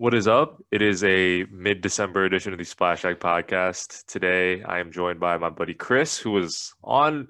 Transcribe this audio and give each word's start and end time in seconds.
What 0.00 0.14
is 0.14 0.26
up? 0.26 0.62
It 0.70 0.80
is 0.80 1.04
a 1.04 1.44
mid 1.50 1.82
December 1.82 2.24
edition 2.24 2.54
of 2.54 2.58
the 2.58 2.64
Splash 2.64 3.02
Splashback 3.02 3.16
podcast. 3.16 4.06
Today 4.06 4.62
I 4.62 4.80
am 4.80 4.90
joined 4.90 5.20
by 5.20 5.36
my 5.36 5.50
buddy 5.50 5.74
Chris, 5.74 6.16
who 6.16 6.30
was 6.30 6.74
on 6.82 7.28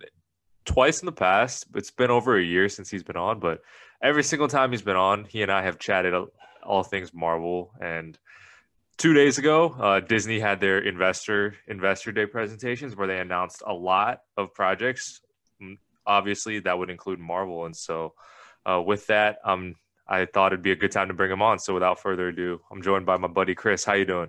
twice 0.67 1.01
in 1.01 1.07
the 1.07 1.11
past. 1.11 1.67
It's 1.75 1.91
been 1.91 2.13
over 2.13 2.39
a 2.39 2.43
year 2.45 2.69
since 2.69 2.89
he's 2.89 3.03
been 3.03 3.17
on, 3.17 3.41
but 3.41 3.61
every 4.01 4.23
single 4.23 4.47
time 4.47 4.71
he's 4.71 4.83
been 4.83 4.95
on, 4.95 5.25
he 5.25 5.43
and 5.43 5.51
I 5.51 5.63
have 5.63 5.81
chatted 5.81 6.15
all 6.63 6.85
things 6.85 7.13
Marvel. 7.13 7.73
And 7.81 8.17
two 8.99 9.15
days 9.15 9.39
ago, 9.39 9.75
uh, 9.77 9.99
Disney 9.99 10.39
had 10.39 10.61
their 10.61 10.79
investor 10.79 11.57
investor 11.67 12.13
day 12.13 12.27
presentations 12.27 12.95
where 12.95 13.09
they 13.09 13.19
announced 13.19 13.65
a 13.67 13.75
lot 13.75 14.21
of 14.37 14.55
projects. 14.55 15.23
Mm, 15.61 15.79
obviously, 16.07 16.61
that 16.61 16.79
would 16.79 16.89
include 16.89 17.19
Marvel. 17.19 17.67
And 17.67 17.77
so, 17.77 18.15
uh, 18.65 18.81
with 18.81 19.09
that, 19.09 19.39
um, 19.45 19.75
I 20.11 20.27
thought 20.27 20.53
it'd 20.53 20.63
be 20.63 20.73
a 20.73 20.77
good 20.77 20.91
time 20.91 21.09
to 21.09 21.15
bring 21.15 21.31
him 21.31 21.41
on. 21.41 21.59
So 21.59 21.73
without 21.73 22.01
further 22.01 22.29
ado, 22.29 22.61
I'm 22.71 22.83
joined 22.83 23.07
by 23.07 23.17
my 23.17 23.29
buddy 23.29 23.55
Chris. 23.55 23.85
How 23.85 23.95
you 23.95 24.05
doing? 24.05 24.29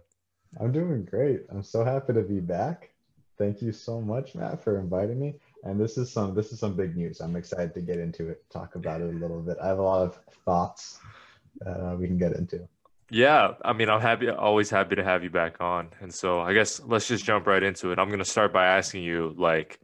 I'm 0.60 0.72
doing 0.72 1.06
great. 1.06 1.42
I'm 1.50 1.64
so 1.64 1.84
happy 1.84 2.14
to 2.14 2.22
be 2.22 2.40
back. 2.40 2.92
Thank 3.38 3.62
you 3.62 3.72
so 3.72 4.00
much, 4.00 4.36
Matt, 4.36 4.64
for 4.64 4.80
inviting 4.80 5.20
me. 5.20 5.36
And 5.64 5.80
this 5.80 5.98
is 5.98 6.12
some 6.12 6.36
this 6.36 6.52
is 6.52 6.60
some 6.60 6.76
big 6.76 6.96
news. 6.96 7.20
I'm 7.20 7.36
excited 7.36 7.74
to 7.74 7.82
get 7.82 7.98
into 7.98 8.30
it, 8.30 8.44
talk 8.52 8.76
about 8.76 9.02
it 9.02 9.14
a 9.16 9.18
little 9.18 9.42
bit. 9.42 9.58
I 9.62 9.68
have 9.68 9.80
a 9.80 9.84
lot 9.84 10.04
of 10.04 10.20
thoughts 10.46 11.00
uh, 11.66 11.96
we 11.98 12.08
can 12.08 12.18
get 12.18 12.34
into. 12.34 12.68
Yeah, 13.10 13.56
I 13.66 13.74
mean, 13.74 13.90
I'm 13.90 14.00
happy, 14.00 14.30
always 14.30 14.70
happy 14.70 14.96
to 14.96 15.04
have 15.04 15.22
you 15.22 15.30
back 15.30 15.60
on. 15.60 15.90
And 16.00 16.14
so 16.14 16.40
I 16.40 16.54
guess 16.54 16.82
let's 16.86 17.08
just 17.08 17.26
jump 17.26 17.46
right 17.46 17.62
into 17.62 17.92
it. 17.92 18.00
I'm 18.00 18.08
going 18.08 18.20
to 18.20 18.26
start 18.26 18.54
by 18.54 18.66
asking 18.68 19.04
you, 19.04 19.36
like, 19.38 19.80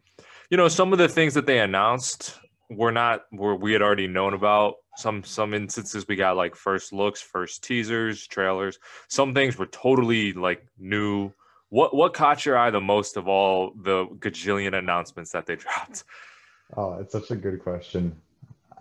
you 0.50 0.56
know, 0.56 0.70
some 0.70 0.94
of 0.94 1.00
the 1.00 1.10
things 1.10 1.34
that 1.34 1.46
they 1.46 1.60
announced 1.60 2.40
were 2.70 2.92
not 2.92 3.26
were 3.32 3.56
we 3.56 3.74
had 3.74 3.82
already 3.82 4.08
known 4.08 4.34
about 4.34 4.76
some 4.98 5.24
some 5.24 5.54
instances 5.54 6.08
we 6.08 6.16
got 6.16 6.36
like 6.36 6.56
first 6.56 6.92
looks 6.92 7.22
first 7.22 7.64
teasers 7.64 8.26
trailers 8.26 8.80
some 9.08 9.34
things 9.34 9.58
were 9.58 9.68
totally 9.68 10.34
like 10.34 10.66
new. 10.78 11.32
What 11.70 11.96
what 11.96 12.14
caught 12.14 12.46
your 12.46 12.58
eye 12.58 12.70
the 12.70 12.82
most 12.82 13.18
of 13.18 13.28
all 13.28 13.74
the 13.76 14.06
gajillion 14.06 14.78
announcements 14.78 15.32
that 15.32 15.46
they 15.46 15.56
dropped? 15.66 16.04
Oh 16.76 16.96
it's 16.96 17.12
such 17.12 17.32
a 17.32 17.36
good 17.36 17.62
question. 17.62 18.16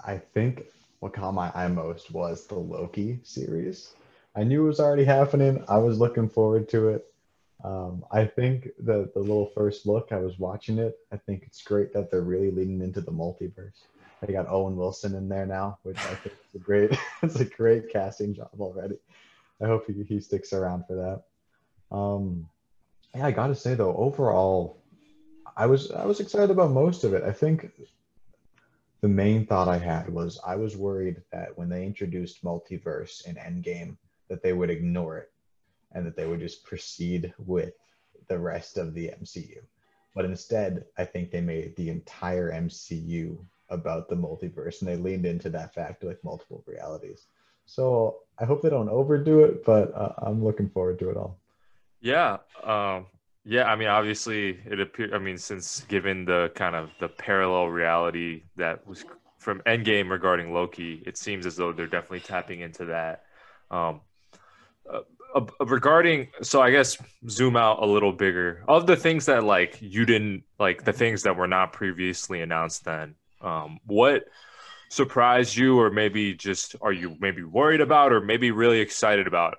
I 0.04 0.18
think 0.18 0.66
what 1.00 1.12
caught 1.12 1.34
my 1.34 1.50
eye 1.54 1.68
most 1.68 2.12
was 2.12 2.46
the 2.46 2.54
loki 2.54 3.20
series. 3.22 3.94
I 4.34 4.44
knew 4.44 4.64
it 4.64 4.68
was 4.68 4.80
already 4.80 5.04
happening. 5.04 5.64
I 5.68 5.78
was 5.78 5.98
looking 5.98 6.28
forward 6.28 6.68
to 6.70 6.88
it. 6.88 7.06
Um, 7.64 8.04
I 8.12 8.24
think 8.24 8.68
the 8.78 9.10
the 9.14 9.20
little 9.20 9.50
first 9.54 9.86
look, 9.86 10.12
I 10.12 10.18
was 10.18 10.38
watching 10.38 10.78
it. 10.78 10.98
I 11.12 11.16
think 11.16 11.44
it's 11.46 11.62
great 11.62 11.92
that 11.92 12.10
they're 12.10 12.20
really 12.20 12.50
leaning 12.50 12.82
into 12.82 13.00
the 13.00 13.12
multiverse. 13.12 13.82
They 14.22 14.32
got 14.32 14.48
Owen 14.48 14.76
Wilson 14.76 15.14
in 15.14 15.28
there 15.28 15.46
now, 15.46 15.78
which 15.82 15.98
I 15.98 16.14
think 16.14 16.34
is 16.34 16.54
a 16.54 16.58
great 16.58 16.98
it's 17.22 17.40
a 17.40 17.44
great 17.44 17.90
casting 17.90 18.34
job 18.34 18.50
already. 18.58 18.96
I 19.62 19.66
hope 19.66 19.86
he, 19.86 20.02
he 20.04 20.20
sticks 20.20 20.52
around 20.52 20.84
for 20.86 20.94
that. 20.96 21.96
Um, 21.96 22.48
yeah, 23.14 23.26
I 23.26 23.30
gotta 23.30 23.54
say 23.54 23.74
though, 23.74 23.94
overall, 23.96 24.82
I 25.56 25.66
was 25.66 25.90
I 25.90 26.04
was 26.04 26.20
excited 26.20 26.50
about 26.50 26.70
most 26.70 27.04
of 27.04 27.14
it. 27.14 27.22
I 27.22 27.32
think 27.32 27.70
the 29.02 29.08
main 29.08 29.46
thought 29.46 29.68
I 29.68 29.78
had 29.78 30.08
was 30.08 30.40
I 30.46 30.56
was 30.56 30.76
worried 30.76 31.22
that 31.32 31.56
when 31.56 31.68
they 31.68 31.84
introduced 31.84 32.44
multiverse 32.44 33.26
in 33.26 33.36
Endgame, 33.36 33.96
that 34.28 34.42
they 34.42 34.52
would 34.52 34.70
ignore 34.70 35.18
it 35.18 35.32
and 35.92 36.06
that 36.06 36.16
they 36.16 36.26
would 36.26 36.40
just 36.40 36.64
proceed 36.64 37.32
with 37.38 37.72
the 38.28 38.38
rest 38.38 38.78
of 38.78 38.94
the 38.94 39.08
MCU. 39.20 39.58
But 40.14 40.24
instead, 40.24 40.84
I 40.98 41.04
think 41.04 41.30
they 41.30 41.40
made 41.40 41.76
the 41.76 41.90
entire 41.90 42.50
MCU 42.50 43.38
about 43.70 44.08
the 44.08 44.16
multiverse 44.16 44.80
and 44.80 44.88
they 44.88 44.96
leaned 44.96 45.26
into 45.26 45.50
that 45.50 45.74
fact 45.74 46.04
like 46.04 46.22
multiple 46.24 46.62
realities. 46.66 47.26
So 47.66 48.18
i 48.38 48.44
hope 48.44 48.62
they 48.62 48.70
don't 48.70 48.88
overdo 48.88 49.40
it 49.40 49.64
but 49.64 49.94
uh, 49.94 50.12
i'm 50.18 50.44
looking 50.44 50.68
forward 50.68 50.98
to 50.98 51.10
it 51.10 51.16
all. 51.16 51.38
Yeah 52.00 52.38
um 52.64 53.06
yeah 53.44 53.64
i 53.64 53.76
mean 53.76 53.88
obviously 53.88 54.58
it 54.66 54.80
appeared 54.80 55.14
i 55.14 55.18
mean 55.18 55.38
since 55.38 55.80
given 55.88 56.24
the 56.24 56.50
kind 56.54 56.74
of 56.76 56.90
the 57.00 57.08
parallel 57.08 57.68
reality 57.68 58.42
that 58.56 58.86
was 58.86 59.04
from 59.38 59.60
endgame 59.66 60.10
regarding 60.10 60.52
loki 60.52 61.02
it 61.06 61.16
seems 61.16 61.46
as 61.46 61.56
though 61.56 61.72
they're 61.72 61.86
definitely 61.86 62.20
tapping 62.20 62.60
into 62.60 62.84
that. 62.86 63.24
Um 63.70 64.00
uh, 64.92 65.00
uh, 65.34 65.66
regarding 65.66 66.28
so 66.42 66.62
i 66.62 66.70
guess 66.70 66.96
zoom 67.28 67.56
out 67.56 67.82
a 67.82 67.86
little 67.86 68.12
bigger. 68.12 68.62
Of 68.68 68.86
the 68.86 68.96
things 68.96 69.26
that 69.26 69.44
like 69.44 69.78
you 69.80 70.06
didn't 70.06 70.44
like 70.58 70.84
the 70.84 70.92
things 70.92 71.22
that 71.24 71.36
were 71.36 71.48
not 71.48 71.72
previously 71.72 72.40
announced 72.42 72.84
then 72.84 73.14
um, 73.40 73.78
what 73.86 74.24
surprised 74.88 75.56
you, 75.56 75.78
or 75.78 75.90
maybe 75.90 76.34
just 76.34 76.76
are 76.80 76.92
you 76.92 77.16
maybe 77.20 77.42
worried 77.42 77.80
about, 77.80 78.12
or 78.12 78.20
maybe 78.20 78.50
really 78.50 78.80
excited 78.80 79.26
about? 79.26 79.58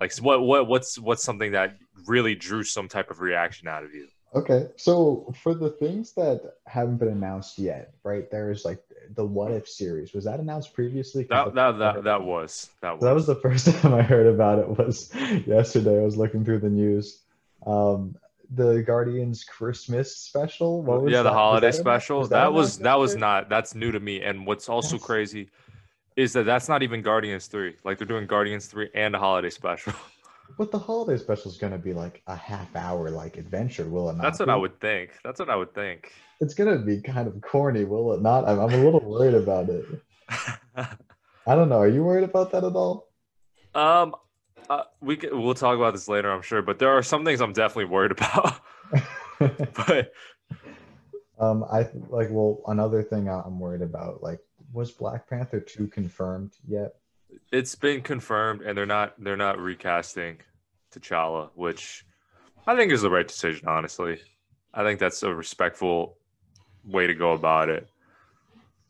Like 0.00 0.14
what 0.16 0.42
what 0.42 0.66
what's 0.66 0.98
what's 0.98 1.22
something 1.22 1.52
that 1.52 1.76
really 2.06 2.34
drew 2.34 2.64
some 2.64 2.88
type 2.88 3.10
of 3.10 3.20
reaction 3.20 3.68
out 3.68 3.84
of 3.84 3.94
you? 3.94 4.08
Okay, 4.34 4.68
so 4.76 5.32
for 5.42 5.54
the 5.54 5.68
things 5.68 6.12
that 6.14 6.54
haven't 6.66 6.96
been 6.96 7.08
announced 7.08 7.58
yet, 7.58 7.92
right? 8.02 8.30
There's 8.30 8.64
like 8.64 8.82
the 9.14 9.24
What 9.24 9.52
If 9.52 9.68
series. 9.68 10.14
Was 10.14 10.24
that 10.24 10.40
announced 10.40 10.72
previously? 10.72 11.24
That 11.24 11.54
that 11.54 11.78
that, 11.78 12.04
that 12.04 12.22
was 12.22 12.70
that 12.80 12.92
was. 12.92 13.02
that 13.02 13.14
was 13.14 13.26
the 13.26 13.34
first 13.36 13.66
time 13.80 13.92
I 13.92 14.02
heard 14.02 14.26
about 14.26 14.58
it. 14.58 14.68
Was 14.68 15.14
yesterday. 15.46 16.00
I 16.00 16.04
was 16.04 16.16
looking 16.16 16.44
through 16.44 16.60
the 16.60 16.70
news. 16.70 17.20
Um, 17.66 18.16
the 18.54 18.82
Guardians 18.82 19.44
Christmas 19.44 20.16
special? 20.16 20.82
What 20.82 21.02
was 21.02 21.12
yeah, 21.12 21.18
that? 21.18 21.30
the 21.30 21.32
holiday 21.32 21.68
that 21.68 21.74
special. 21.74 22.20
Was 22.20 22.28
that, 22.30 22.44
that 22.44 22.52
was 22.52 22.78
that 22.78 22.98
was 22.98 23.16
not. 23.16 23.48
That's 23.48 23.74
new 23.74 23.92
to 23.92 24.00
me. 24.00 24.22
And 24.22 24.46
what's 24.46 24.68
also 24.68 24.96
that's... 24.96 25.04
crazy 25.04 25.50
is 26.16 26.32
that 26.34 26.44
that's 26.44 26.68
not 26.68 26.82
even 26.82 27.02
Guardians 27.02 27.46
three. 27.46 27.76
Like 27.84 27.98
they're 27.98 28.06
doing 28.06 28.26
Guardians 28.26 28.66
three 28.66 28.90
and 28.94 29.14
a 29.14 29.18
holiday 29.18 29.50
special. 29.50 29.92
But 30.58 30.70
the 30.70 30.78
holiday 30.78 31.16
special 31.16 31.50
is 31.50 31.56
going 31.56 31.72
to 31.72 31.78
be 31.78 31.94
like 31.94 32.22
a 32.26 32.36
half 32.36 32.74
hour 32.76 33.10
like 33.10 33.38
adventure, 33.38 33.88
will 33.88 34.10
it 34.10 34.16
not? 34.16 34.22
That's 34.22 34.38
what 34.38 34.46
be? 34.46 34.52
I 34.52 34.56
would 34.56 34.80
think. 34.80 35.12
That's 35.24 35.40
what 35.40 35.48
I 35.48 35.56
would 35.56 35.74
think. 35.74 36.12
It's 36.40 36.52
going 36.52 36.78
to 36.78 36.84
be 36.84 37.00
kind 37.00 37.26
of 37.26 37.40
corny, 37.40 37.84
will 37.84 38.12
it 38.12 38.20
not? 38.20 38.46
I'm, 38.46 38.58
I'm 38.60 38.72
a 38.72 38.84
little 38.84 39.00
worried 39.00 39.34
about 39.34 39.70
it. 39.70 39.86
I 40.76 41.54
don't 41.54 41.68
know. 41.68 41.78
Are 41.78 41.88
you 41.88 42.04
worried 42.04 42.24
about 42.24 42.52
that 42.52 42.64
at 42.64 42.74
all? 42.74 43.08
Um, 43.74 44.14
uh, 44.72 44.84
we 45.00 45.16
can, 45.16 45.42
we'll 45.42 45.54
talk 45.54 45.76
about 45.76 45.92
this 45.92 46.08
later, 46.08 46.30
I'm 46.30 46.42
sure. 46.42 46.62
But 46.62 46.78
there 46.78 46.90
are 46.90 47.02
some 47.02 47.24
things 47.24 47.40
I'm 47.40 47.52
definitely 47.52 47.86
worried 47.86 48.12
about. 48.12 48.60
but 49.38 50.12
um, 51.38 51.64
I 51.64 51.88
like 52.08 52.28
well 52.30 52.62
another 52.68 53.02
thing 53.02 53.28
I'm 53.28 53.58
worried 53.58 53.82
about. 53.82 54.22
Like, 54.22 54.40
was 54.72 54.90
Black 54.90 55.28
Panther 55.28 55.60
two 55.60 55.88
confirmed 55.88 56.52
yet? 56.66 56.94
It's 57.50 57.74
been 57.74 58.02
confirmed, 58.02 58.62
and 58.62 58.76
they're 58.76 58.86
not 58.86 59.14
they're 59.18 59.36
not 59.36 59.58
recasting 59.58 60.38
T'Challa, 60.94 61.50
which 61.54 62.04
I 62.66 62.76
think 62.76 62.92
is 62.92 63.02
the 63.02 63.10
right 63.10 63.26
decision. 63.26 63.68
Honestly, 63.68 64.20
I 64.72 64.84
think 64.84 65.00
that's 65.00 65.22
a 65.22 65.34
respectful 65.34 66.16
way 66.84 67.06
to 67.06 67.14
go 67.14 67.32
about 67.32 67.68
it. 67.68 67.88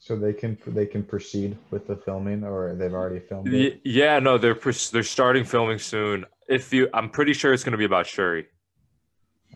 So 0.04 0.16
they 0.16 0.32
can 0.32 0.58
they 0.66 0.84
can 0.84 1.04
proceed 1.04 1.56
with 1.70 1.86
the 1.86 1.94
filming, 1.94 2.42
or 2.42 2.74
they've 2.74 2.92
already 2.92 3.20
filmed 3.20 3.54
it. 3.54 3.80
Yeah, 3.84 4.18
no, 4.18 4.36
they're 4.36 4.58
they're 4.90 5.04
starting 5.04 5.44
filming 5.44 5.78
soon. 5.78 6.26
If 6.48 6.72
you, 6.72 6.88
I'm 6.92 7.08
pretty 7.08 7.32
sure 7.34 7.52
it's 7.52 7.62
going 7.62 7.70
to 7.70 7.78
be 7.78 7.84
about 7.84 8.08
Shuri. 8.08 8.46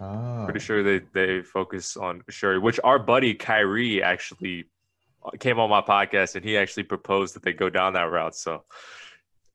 Oh. 0.00 0.42
Pretty 0.44 0.60
sure 0.60 0.84
they 0.84 1.04
they 1.12 1.42
focus 1.42 1.96
on 1.96 2.22
Shuri, 2.28 2.60
which 2.60 2.78
our 2.84 3.00
buddy 3.00 3.34
Kyrie 3.34 4.04
actually 4.04 4.66
uh, 5.24 5.30
came 5.40 5.58
on 5.58 5.68
my 5.68 5.80
podcast 5.80 6.36
and 6.36 6.44
he 6.44 6.56
actually 6.56 6.84
proposed 6.84 7.34
that 7.34 7.42
they 7.42 7.52
go 7.52 7.68
down 7.68 7.94
that 7.94 8.12
route. 8.12 8.36
So 8.36 8.62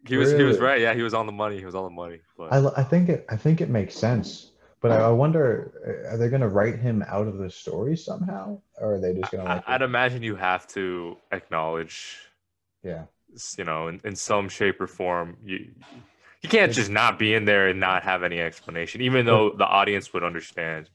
he 0.06 0.18
was 0.18 0.34
really? 0.34 0.44
he 0.44 0.48
was 0.50 0.60
right. 0.60 0.82
Yeah, 0.82 0.94
he 0.94 1.04
was 1.04 1.14
on 1.14 1.26
the 1.26 1.32
money. 1.32 1.58
He 1.58 1.64
was 1.64 1.74
on 1.74 1.86
the 1.86 1.96
money. 1.96 2.20
But. 2.38 2.52
I 2.52 2.82
I 2.82 2.84
think 2.84 3.08
it 3.08 3.26
I 3.30 3.38
think 3.38 3.62
it 3.62 3.70
makes 3.70 3.96
sense 3.96 4.51
but 4.82 4.92
I, 4.92 4.98
oh. 4.98 5.10
I 5.10 5.12
wonder, 5.12 5.72
uh, 5.86 6.14
are 6.14 6.18
they 6.18 6.28
going 6.28 6.42
to 6.42 6.50
write 6.50 6.80
him 6.80 7.04
out 7.08 7.28
of 7.28 7.38
the 7.38 7.50
story 7.50 7.96
somehow, 7.96 8.60
or 8.80 8.96
are 8.96 9.00
they 9.00 9.14
just 9.14 9.32
going 9.32 9.46
to? 9.46 9.50
Like 9.50 9.64
I'd 9.68 9.82
imagine 9.82 10.24
you 10.24 10.36
have 10.36 10.68
to 10.70 11.18
acknowledge, 11.32 12.18
yeah, 12.84 13.04
you 13.58 13.64
know, 13.64 13.88
in, 13.88 14.02
in 14.04 14.16
some 14.16 14.50
shape 14.50 14.82
or 14.82 14.88
form, 14.88 15.38
you 15.46 15.72
you 16.42 16.50
can't 16.50 16.74
just 16.74 16.90
not 16.90 17.20
be 17.20 17.36
in 17.36 17.46
there 17.46 17.68
and 17.70 17.80
not 17.80 18.04
have 18.04 18.24
any 18.24 18.40
explanation, 18.40 19.02
even 19.02 19.26
though 19.26 19.52
the 19.52 19.66
audience 19.66 20.12
would 20.14 20.24
understand. 20.24 20.90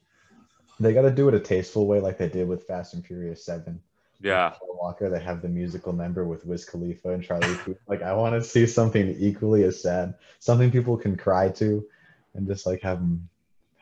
They 0.80 0.92
got 0.92 1.02
to 1.02 1.10
do 1.10 1.28
it 1.28 1.34
a 1.34 1.40
tasteful 1.40 1.86
way, 1.86 2.00
like 2.00 2.18
they 2.18 2.28
did 2.28 2.48
with 2.48 2.66
Fast 2.66 2.94
and 2.94 3.06
Furious 3.06 3.44
Seven. 3.44 3.80
Yeah, 4.20 4.54
Walker. 4.62 5.08
They 5.08 5.22
have 5.22 5.42
the 5.42 5.48
musical 5.48 5.92
number 5.92 6.24
with 6.24 6.44
Wiz 6.44 6.64
Khalifa 6.64 7.10
and 7.10 7.22
Charlie 7.22 7.54
Puth. 7.56 7.78
Like, 7.86 8.02
I 8.02 8.12
want 8.12 8.34
to 8.34 8.42
see 8.42 8.66
something 8.66 9.14
equally 9.18 9.62
as 9.64 9.80
sad, 9.80 10.14
something 10.38 10.70
people 10.70 10.96
can 10.96 11.16
cry 11.16 11.48
to, 11.50 11.86
and 12.34 12.46
just 12.46 12.66
like 12.66 12.80
have 12.82 12.98
them 12.98 13.28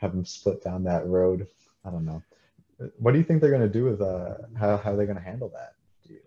have 0.05 0.13
them 0.13 0.25
split 0.25 0.63
down 0.63 0.85
that 0.85 1.07
road. 1.07 1.47
I 1.85 1.91
don't 1.91 2.05
know. 2.05 2.23
What 2.99 3.13
do 3.13 3.19
you 3.19 3.25
think 3.25 3.41
they're 3.41 3.51
going 3.51 3.63
to 3.63 3.69
do 3.69 3.85
with 3.85 4.01
uh 4.01 4.35
how 4.59 4.77
how 4.77 4.95
they're 4.95 5.07
going 5.07 5.19
to 5.19 5.25
handle 5.25 5.51
that? 5.51 5.73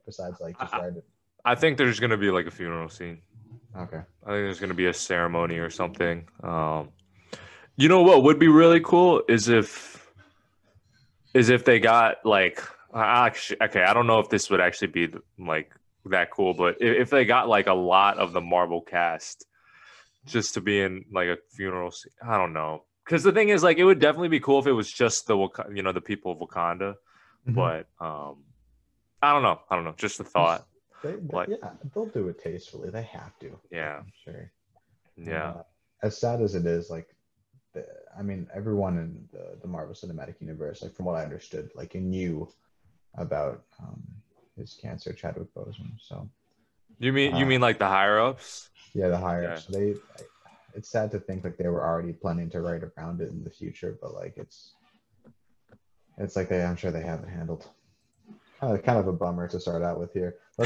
Besides 0.06 0.40
like 0.42 0.60
just 0.60 0.74
it. 0.74 1.06
I 1.46 1.56
think 1.56 1.78
there's 1.78 2.00
going 2.00 2.10
to 2.10 2.18
be 2.18 2.32
like 2.32 2.48
a 2.48 2.52
funeral 2.52 2.90
scene. 2.90 3.20
Okay. 3.78 3.98
I 3.98 4.30
think 4.30 4.46
there's 4.46 4.60
going 4.60 4.70
to 4.70 4.76
be 4.76 4.88
a 4.88 4.94
ceremony 4.94 5.58
or 5.60 5.70
something. 5.70 6.28
Um, 6.42 6.90
you 7.76 7.90
know 7.90 8.02
what 8.02 8.24
would 8.24 8.40
be 8.40 8.48
really 8.48 8.80
cool 8.80 9.22
is 9.30 9.50
if 9.50 10.12
is 11.34 11.50
if 11.50 11.64
they 11.64 11.80
got 11.80 12.18
like 12.26 12.64
actually 12.96 13.62
okay 13.62 13.84
I 13.84 13.94
don't 13.94 14.08
know 14.08 14.20
if 14.20 14.30
this 14.30 14.50
would 14.50 14.62
actually 14.62 14.88
be 14.88 15.14
like 15.38 15.72
that 16.06 16.32
cool, 16.32 16.54
but 16.54 16.78
if, 16.80 17.02
if 17.04 17.10
they 17.10 17.26
got 17.26 17.48
like 17.48 17.68
a 17.68 17.74
lot 17.74 18.18
of 18.18 18.34
the 18.34 18.42
Marvel 18.42 18.82
cast 18.82 19.46
just 20.26 20.54
to 20.56 20.62
be 20.62 20.82
in 20.82 21.06
like 21.12 21.28
a 21.28 21.38
funeral. 21.50 21.92
scene. 21.92 22.12
I 22.26 22.38
don't 22.38 22.54
know. 22.54 22.84
Because 23.08 23.24
the 23.24 23.32
thing 23.32 23.48
is, 23.50 23.64
like, 23.64 23.78
it 23.78 23.86
would 23.86 24.00
definitely 24.00 24.28
be 24.28 24.42
cool 24.42 24.60
if 24.60 24.68
it 24.68 24.74
was 24.74 24.92
just 24.92 25.28
the 25.28 25.38
you 25.74 25.82
know 25.82 25.94
the 25.94 26.02
people 26.02 26.34
of 26.34 26.40
Wakanda, 26.40 26.96
Mhm. 27.48 27.56
but 27.56 27.88
um, 28.06 28.44
I 29.24 29.32
don't 29.32 29.44
know. 29.44 29.62
I 29.70 29.76
don't 29.78 29.86
know. 29.86 29.94
Just 29.96 30.20
a 30.20 30.26
thought. 30.26 30.68
They, 31.04 31.16
Like- 31.16 31.48
yeah, 31.48 31.72
they'll 31.94 32.08
do 32.08 32.28
it 32.28 32.38
tastefully. 32.44 32.90
They 32.90 33.04
have 33.04 33.38
to. 33.40 33.58
Yeah. 33.72 34.00
I'm 34.00 34.12
sure. 34.26 34.52
Yeah. 35.16 35.52
Uh, 35.52 35.64
as 36.04 36.18
sad 36.18 36.42
as 36.42 36.54
it 36.56 36.66
is, 36.66 36.90
like, 36.90 37.08
the, 37.74 37.86
I 38.20 38.24
mean, 38.24 38.46
everyone 38.54 38.98
in 38.98 39.30
the, 39.32 39.58
the 39.62 39.68
Marvel 39.70 39.96
Cinematic 39.96 40.42
Universe, 40.42 40.82
like 40.82 40.94
from 40.94 41.06
what 41.06 41.16
I 41.16 41.24
understood, 41.24 41.72
like 41.76 41.96
knew 41.96 42.52
about 43.16 43.64
um, 43.80 44.04
his 44.58 44.74
cancer, 44.74 45.14
Chadwick 45.14 45.54
Boseman. 45.56 45.94
So 46.00 46.28
You 47.00 47.14
mean 47.14 47.36
you 47.38 47.46
Uh, 47.46 47.50
mean 47.50 47.62
like 47.62 47.80
the 47.80 47.88
higher 47.88 48.20
ups? 48.20 48.70
yeah, 48.94 49.08
the 49.08 49.18
higher 49.18 49.44
Yeah. 49.44 49.54
ups. 49.54 49.66
They, 49.68 49.94
it's 50.78 50.90
sad 50.90 51.12
to 51.12 51.20
think 51.20 51.44
like 51.44 51.58
they 51.58 51.68
were 51.68 51.84
already 51.84 52.14
planning 52.14 52.50
to 52.52 52.62
write 52.62 52.84
around 52.84 53.20
it 53.20 53.30
in 53.30 53.44
the 53.44 53.50
future, 53.50 53.98
but 54.00 54.14
like 54.14 54.36
it's, 54.38 54.74
it's 56.20 56.36
like 56.36 56.50
they, 56.50 56.64
I'm 56.64 56.76
sure 56.76 56.92
they 56.92 57.02
have 57.02 57.24
it 57.24 57.30
handled. 57.30 57.68
Kind 58.60 58.78
of, 58.78 58.84
kind 58.84 59.00
of 59.00 59.08
a 59.08 59.14
bummer 59.14 59.48
to 59.48 59.60
start 59.60 59.84
out 59.84 60.00
with 60.00 60.14
here. 60.14 60.36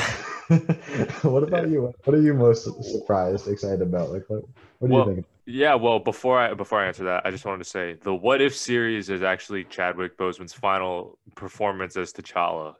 What 1.23 1.43
about 1.43 1.69
you? 1.69 1.93
What 2.03 2.15
are 2.15 2.21
you 2.21 2.33
most 2.33 2.67
surprised, 2.83 3.47
excited 3.47 3.81
about? 3.81 4.11
Like, 4.11 4.29
what, 4.29 4.43
what 4.79 4.87
do 4.89 4.93
Well, 4.93 5.07
you 5.07 5.15
think? 5.15 5.25
Yeah, 5.45 5.75
well, 5.75 5.99
before 5.99 6.39
I 6.39 6.53
before 6.53 6.79
I 6.81 6.87
answer 6.87 7.05
that, 7.05 7.25
I 7.25 7.31
just 7.31 7.45
wanted 7.45 7.63
to 7.63 7.69
say 7.69 7.93
the 7.93 8.13
What 8.13 8.41
If 8.41 8.55
series 8.55 9.09
is 9.09 9.23
actually 9.23 9.63
Chadwick 9.65 10.17
Boseman's 10.17 10.53
final 10.53 11.17
performance 11.35 11.95
as 11.95 12.11
T'Challa. 12.13 12.75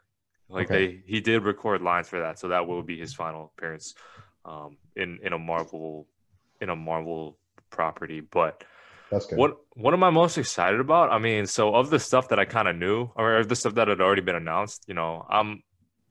Like 0.50 0.68
Okay. 0.68 0.88
they 0.88 1.02
he 1.06 1.22
did 1.22 1.44
record 1.44 1.82
lines 1.82 2.10
for 2.10 2.20
that, 2.20 2.40
so 2.40 2.50
that 2.50 2.68
will 2.68 2.84
be 2.84 3.00
his 3.00 3.14
final 3.14 3.52
appearance 3.58 3.96
um 4.44 4.78
in 4.96 5.20
in 5.24 5.34
a 5.34 5.40
Marvel 5.40 6.08
in 6.62 6.70
a 6.70 6.76
Marvel 6.76 7.38
property. 7.70 8.20
But 8.22 8.64
That's 9.12 9.26
good. 9.26 9.38
what 9.38 9.58
what 9.74 9.94
am 9.94 10.04
I 10.04 10.10
most 10.10 10.38
excited 10.38 10.80
about? 10.80 11.12
I 11.12 11.18
mean, 11.20 11.46
so 11.48 11.76
of 11.76 11.90
the 11.90 12.00
stuff 12.00 12.30
that 12.30 12.40
I 12.40 12.46
kind 12.46 12.68
of 12.68 12.76
knew, 12.76 13.10
or 13.16 13.44
the 13.44 13.56
stuff 13.56 13.76
that 13.76 13.88
had 13.88 14.00
already 14.02 14.22
been 14.22 14.36
announced, 14.36 14.86
you 14.88 14.94
know, 14.94 15.26
I'm 15.30 15.64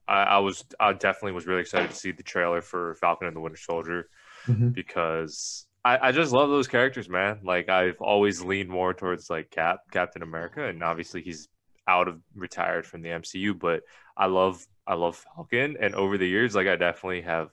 I, 0.07 0.23
I 0.23 0.37
was 0.39 0.63
I 0.79 0.93
definitely 0.93 1.31
was 1.33 1.47
really 1.47 1.61
excited 1.61 1.89
to 1.89 1.95
see 1.95 2.11
the 2.11 2.23
trailer 2.23 2.61
for 2.61 2.95
Falcon 2.95 3.27
and 3.27 3.35
the 3.35 3.41
Winter 3.41 3.57
Soldier 3.59 4.09
Mhm. 4.47 4.73
because 4.73 5.67
I, 5.85 6.07
I 6.07 6.11
just 6.11 6.31
love 6.31 6.49
those 6.49 6.67
characters, 6.67 7.07
man. 7.07 7.39
Like 7.43 7.69
I've 7.69 8.01
always 8.01 8.41
leaned 8.43 8.69
more 8.69 8.93
towards 8.93 9.29
like 9.29 9.51
Cap, 9.51 9.79
Captain 9.91 10.23
America, 10.23 10.65
and 10.65 10.83
obviously 10.83 11.21
he's 11.21 11.47
out 11.87 12.07
of 12.07 12.19
retired 12.35 12.85
from 12.85 13.01
the 13.01 13.09
MCU, 13.09 13.57
but 13.57 13.83
I 14.17 14.25
love 14.27 14.65
I 14.87 14.95
love 14.95 15.23
Falcon, 15.35 15.77
and 15.79 15.93
over 15.95 16.17
the 16.17 16.27
years, 16.27 16.55
like 16.55 16.67
I 16.67 16.75
definitely 16.75 17.21
have 17.21 17.49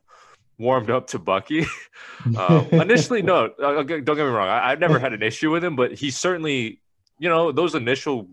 warmed 0.58 0.90
up 0.90 1.06
to 1.08 1.18
Bucky. 1.18 1.66
um, 2.36 2.66
initially, 2.72 3.22
no, 3.22 3.46
uh, 3.46 3.82
don't 3.82 4.04
get 4.04 4.08
me 4.08 4.22
wrong, 4.24 4.48
I, 4.48 4.70
I've 4.70 4.80
never 4.80 4.98
had 4.98 5.12
an 5.12 5.22
issue 5.22 5.50
with 5.50 5.64
him, 5.64 5.76
but 5.76 5.92
he 5.94 6.10
certainly, 6.10 6.80
you 7.18 7.28
know, 7.28 7.52
those 7.52 7.74
initial 7.74 8.28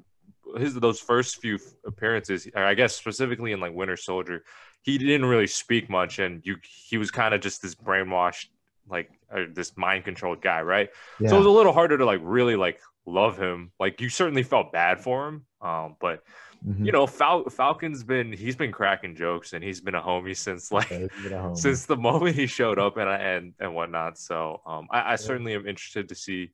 his 0.57 0.73
those 0.75 0.99
first 0.99 1.41
few 1.41 1.59
appearances, 1.85 2.47
I 2.55 2.73
guess 2.73 2.95
specifically 2.95 3.51
in 3.51 3.59
like 3.59 3.73
Winter 3.73 3.97
Soldier, 3.97 4.43
he 4.83 4.97
didn't 4.97 5.25
really 5.25 5.47
speak 5.47 5.89
much, 5.89 6.19
and 6.19 6.45
you 6.45 6.57
he 6.87 6.97
was 6.97 7.11
kind 7.11 7.33
of 7.33 7.41
just 7.41 7.61
this 7.61 7.75
brainwashed 7.75 8.47
like 8.89 9.09
uh, 9.33 9.45
this 9.53 9.75
mind 9.75 10.05
controlled 10.05 10.41
guy, 10.41 10.61
right? 10.61 10.89
yeah. 11.19 11.29
So 11.29 11.35
it 11.35 11.39
was 11.39 11.47
a 11.47 11.51
little 11.51 11.73
harder 11.73 11.97
to 11.97 12.05
like 12.05 12.21
really 12.23 12.55
like 12.55 12.79
love 13.05 13.37
him. 13.37 13.71
Like 13.79 14.01
you 14.01 14.09
certainly 14.09 14.43
felt 14.43 14.71
bad 14.71 15.01
for 15.01 15.27
him, 15.27 15.45
um, 15.61 15.95
but 15.99 16.23
Mhm. 16.63 16.85
you 16.85 16.91
know, 16.91 17.07
Fal- 17.07 17.49
Falcon's 17.49 18.03
been 18.03 18.31
he's 18.31 18.55
been 18.55 18.71
cracking 18.71 19.15
jokes 19.15 19.53
and 19.53 19.63
he's 19.63 19.81
been 19.81 19.95
a 19.95 20.01
homie 20.01 20.35
since 20.37 20.71
like 20.77 20.89
Yeah, 20.91 20.99
he's 20.99 21.23
been 21.23 21.33
a 21.33 21.37
homie. 21.41 21.57
since 21.57 21.85
the 21.85 21.97
moment 21.97 22.35
he 22.35 22.45
showed 22.47 22.77
up 22.79 22.97
and 22.97 23.09
and 23.09 23.53
and 23.59 23.73
whatnot. 23.73 24.17
So 24.17 24.61
um, 24.65 24.87
I, 24.91 25.13
I 25.13 25.15
certainly 25.15 25.53
am 25.55 25.67
interested 25.67 26.09
to 26.09 26.15
see 26.15 26.51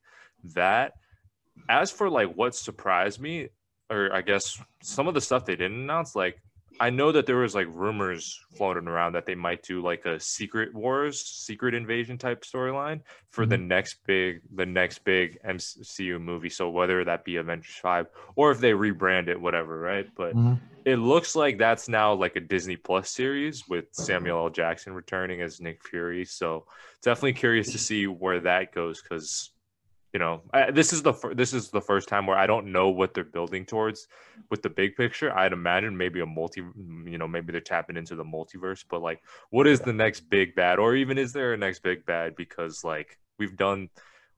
that. 0.55 0.93
As 1.69 1.91
for 1.91 2.09
like 2.09 2.33
what 2.35 2.55
surprised 2.55 3.19
me, 3.19 3.49
or 3.89 4.13
I 4.13 4.21
guess 4.21 4.57
some 4.81 5.07
of 5.07 5.13
the 5.13 5.21
stuff 5.21 5.45
they 5.45 5.55
didn't 5.55 5.81
announce, 5.81 6.15
like 6.15 6.41
I 6.79 6.89
know 6.89 7.11
that 7.11 7.25
there 7.25 7.37
was 7.37 7.53
like 7.53 7.67
rumors 7.69 8.39
floating 8.57 8.87
around 8.87 9.13
that 9.13 9.25
they 9.25 9.35
might 9.35 9.61
do 9.61 9.81
like 9.81 10.05
a 10.05 10.19
Secret 10.19 10.73
Wars, 10.73 11.23
Secret 11.23 11.73
Invasion 11.75 12.17
type 12.17 12.43
storyline 12.43 13.01
for 13.29 13.45
the 13.45 13.57
next 13.57 13.97
big, 14.07 14.41
the 14.55 14.65
next 14.65 15.03
big 15.03 15.37
MCU 15.45 16.19
movie. 16.19 16.49
So 16.49 16.69
whether 16.69 17.03
that 17.03 17.23
be 17.23 17.35
Avengers 17.35 17.75
Five 17.81 18.07
or 18.35 18.51
if 18.51 18.59
they 18.59 18.71
rebrand 18.71 19.27
it, 19.27 19.39
whatever, 19.39 19.79
right? 19.79 20.07
But 20.15 20.35
Mhm. 20.35 20.59
it 20.85 20.95
looks 20.95 21.35
like 21.35 21.59
that's 21.59 21.87
now 21.87 22.13
like 22.13 22.35
a 22.35 22.39
Disney 22.39 22.77
Plus 22.77 23.11
series 23.11 23.67
with 23.67 23.85
Samuel 23.91 24.45
L. 24.45 24.49
Jackson 24.49 24.93
returning 24.93 25.41
as 25.41 25.61
Nick 25.61 25.85
Fury. 25.87 26.25
So 26.25 26.65
definitely 27.03 27.33
curious 27.33 27.71
to 27.73 27.77
see 27.77 28.07
where 28.07 28.39
that 28.39 28.73
goes 28.73 29.01
because 29.01 29.51
you 30.13 30.19
know 30.19 30.41
I, 30.53 30.71
this 30.71 30.93
is 30.93 31.01
the 31.01 31.13
fir- 31.13 31.33
this 31.33 31.53
is 31.53 31.69
the 31.69 31.81
first 31.81 32.09
time 32.09 32.27
where 32.27 32.37
I 32.37 32.47
don't 32.47 32.71
know 32.71 32.89
what 32.89 33.13
they're 33.13 33.23
building 33.23 33.65
towards 33.65 34.07
with 34.49 34.61
the 34.61 34.69
big 34.69 34.95
picture. 34.95 35.35
I'd 35.35 35.53
imagine 35.53 35.95
maybe 35.95 36.19
a 36.19 36.25
multi, 36.25 36.61
you 36.61 37.17
know, 37.17 37.27
maybe 37.27 37.51
they're 37.51 37.61
tapping 37.61 37.97
into 37.97 38.15
the 38.15 38.23
multiverse, 38.23 38.83
but 38.89 39.01
like, 39.01 39.21
what 39.49 39.67
is 39.67 39.79
the 39.79 39.93
next 39.93 40.29
big 40.29 40.55
bad, 40.55 40.79
or 40.79 40.95
even 40.95 41.17
is 41.17 41.33
there 41.33 41.53
a 41.53 41.57
next 41.57 41.83
big 41.83 42.05
bad? 42.05 42.35
Because 42.35 42.83
like 42.83 43.17
we've 43.37 43.55
done 43.55 43.89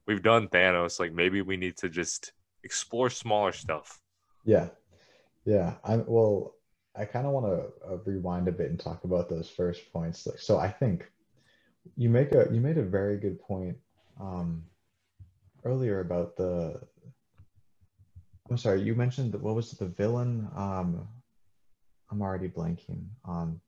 we've 0.06 0.22
done 0.22 0.48
Thanos, 0.48 1.00
like 1.00 1.12
maybe 1.12 1.42
we 1.42 1.56
need 1.56 1.76
to 1.78 1.88
just 1.88 2.32
explore 2.62 3.10
smaller 3.10 3.52
stuff. 3.52 4.00
Yeah, 4.44 4.68
yeah. 5.44 5.74
I'm 5.84 6.04
well. 6.06 6.54
I 6.96 7.04
kind 7.04 7.26
of 7.26 7.32
want 7.32 7.46
to 7.46 7.88
uh, 7.88 7.96
rewind 8.04 8.46
a 8.46 8.52
bit 8.52 8.70
and 8.70 8.78
talk 8.78 9.02
about 9.02 9.28
those 9.28 9.50
first 9.50 9.92
points. 9.92 10.28
Like, 10.28 10.38
so 10.38 10.58
I 10.58 10.68
think 10.68 11.10
you 11.96 12.08
make 12.08 12.32
a 12.32 12.46
you 12.52 12.60
made 12.60 12.78
a 12.78 12.84
very 12.84 13.18
good 13.18 13.40
point 13.40 13.76
um, 14.20 14.62
earlier 15.64 16.00
about 16.00 16.36
the. 16.36 16.80
I'm 18.50 18.58
sorry. 18.58 18.82
You 18.82 18.94
mentioned 18.94 19.32
that 19.32 19.42
what 19.42 19.54
was 19.54 19.70
the 19.70 19.86
villain? 19.86 20.48
Um, 20.54 21.08
I'm 22.10 22.22
already 22.22 22.48
blanking. 22.48 23.06
Um, 23.24 23.60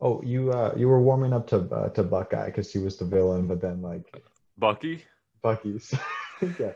oh, 0.00 0.22
you 0.22 0.52
uh, 0.52 0.74
you 0.76 0.88
were 0.88 1.00
warming 1.00 1.32
up 1.32 1.46
to 1.48 1.58
uh, 1.58 1.88
to 1.90 2.02
Bucky 2.02 2.36
because 2.46 2.72
he 2.72 2.78
was 2.78 2.96
the 2.96 3.04
villain, 3.04 3.46
but 3.46 3.60
then 3.60 3.80
like 3.80 4.22
Bucky, 4.58 5.04
Bucky's. 5.42 5.94
yeah, 6.58 6.72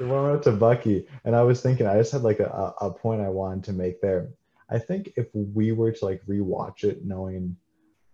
went 0.00 0.36
up 0.36 0.42
to 0.42 0.52
Bucky, 0.52 1.06
and 1.24 1.36
I 1.36 1.42
was 1.42 1.60
thinking, 1.60 1.86
I 1.86 1.98
just 1.98 2.12
had 2.12 2.22
like 2.22 2.40
a, 2.40 2.74
a 2.80 2.90
point 2.90 3.20
I 3.20 3.28
wanted 3.28 3.64
to 3.64 3.72
make 3.72 4.00
there. 4.00 4.30
I 4.70 4.78
think 4.78 5.12
if 5.16 5.28
we 5.34 5.72
were 5.72 5.92
to 5.92 6.04
like 6.04 6.24
rewatch 6.26 6.84
it, 6.84 7.04
knowing 7.04 7.56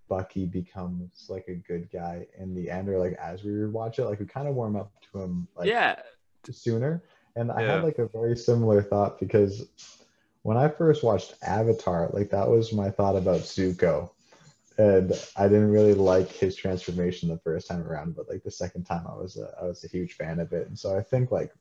Bucky 0.08 0.46
becomes 0.46 1.26
like 1.28 1.46
a 1.48 1.54
good 1.54 1.90
guy 1.92 2.26
in 2.38 2.54
the 2.54 2.70
end, 2.70 2.88
or 2.88 2.98
like 2.98 3.14
as 3.14 3.44
we 3.44 3.66
watch 3.66 3.98
it, 3.98 4.04
like 4.04 4.20
we 4.20 4.26
kind 4.26 4.48
of 4.48 4.54
warm 4.54 4.76
up 4.76 4.92
to 5.12 5.20
him 5.20 5.48
like 5.56 5.68
yeah, 5.68 5.96
sooner. 6.50 7.02
And 7.36 7.52
I 7.52 7.62
had 7.62 7.84
like 7.84 7.98
a 7.98 8.08
very 8.08 8.36
similar 8.36 8.82
thought 8.82 9.20
because 9.20 9.68
when 10.42 10.56
I 10.56 10.68
first 10.68 11.04
watched 11.04 11.34
Avatar, 11.42 12.10
like 12.12 12.30
that 12.30 12.48
was 12.48 12.72
my 12.72 12.90
thought 12.90 13.16
about 13.16 13.42
Zuko. 13.42 14.10
And 14.76 15.12
I 15.36 15.48
didn't 15.48 15.70
really 15.70 15.94
like 15.94 16.30
his 16.30 16.56
transformation 16.56 17.28
the 17.28 17.38
first 17.38 17.68
time 17.68 17.82
around, 17.82 18.16
but 18.16 18.28
like 18.28 18.42
the 18.44 18.50
second 18.50 18.84
time 18.84 19.06
I 19.08 19.14
was 19.14 19.36
a, 19.36 19.52
I 19.60 19.66
was 19.66 19.84
a 19.84 19.88
huge 19.88 20.14
fan 20.14 20.40
of 20.40 20.52
it. 20.52 20.68
And 20.68 20.78
so 20.78 20.96
I 20.96 21.02
think 21.02 21.30
like 21.30 21.52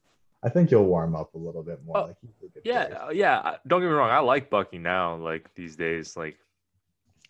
I 0.44 0.50
think 0.50 0.72
you'll 0.72 0.86
warm 0.86 1.16
up 1.16 1.34
a 1.34 1.38
little 1.38 1.63
bit 1.63 1.84
more. 1.84 1.98
Oh, 1.98 2.06
like 2.06 2.18
he's 2.22 2.32
a 2.44 2.54
good 2.54 2.62
yeah, 2.63 2.86
character. 2.86 3.01
uh, 3.06 3.10
yeah. 3.10 3.58
Don't 3.68 3.82
get 3.82 3.88
me 3.88 3.94
wrong. 3.94 4.12
I 4.12 4.20
like 4.20 4.50
Bucky 4.50 4.77
now. 4.77 5.16
Like 5.16 5.54
these 5.56 5.75
days, 5.75 6.16
like 6.16 6.38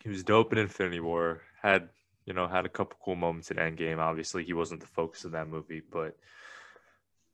he 0.07 0.11
was 0.11 0.23
dope 0.23 0.53
in 0.53 0.59
Infinity 0.59 0.99
War. 0.99 1.41
Had 1.61 1.89
you 2.25 2.33
know 2.33 2.47
had 2.47 2.65
a 2.65 2.69
couple 2.69 2.97
cool 3.03 3.15
moments 3.15 3.51
in 3.51 3.57
Endgame. 3.57 3.99
Obviously, 3.99 4.43
he 4.43 4.53
wasn't 4.53 4.81
the 4.81 4.87
focus 4.87 5.25
of 5.25 5.31
that 5.33 5.47
movie, 5.49 5.81
but 5.91 6.15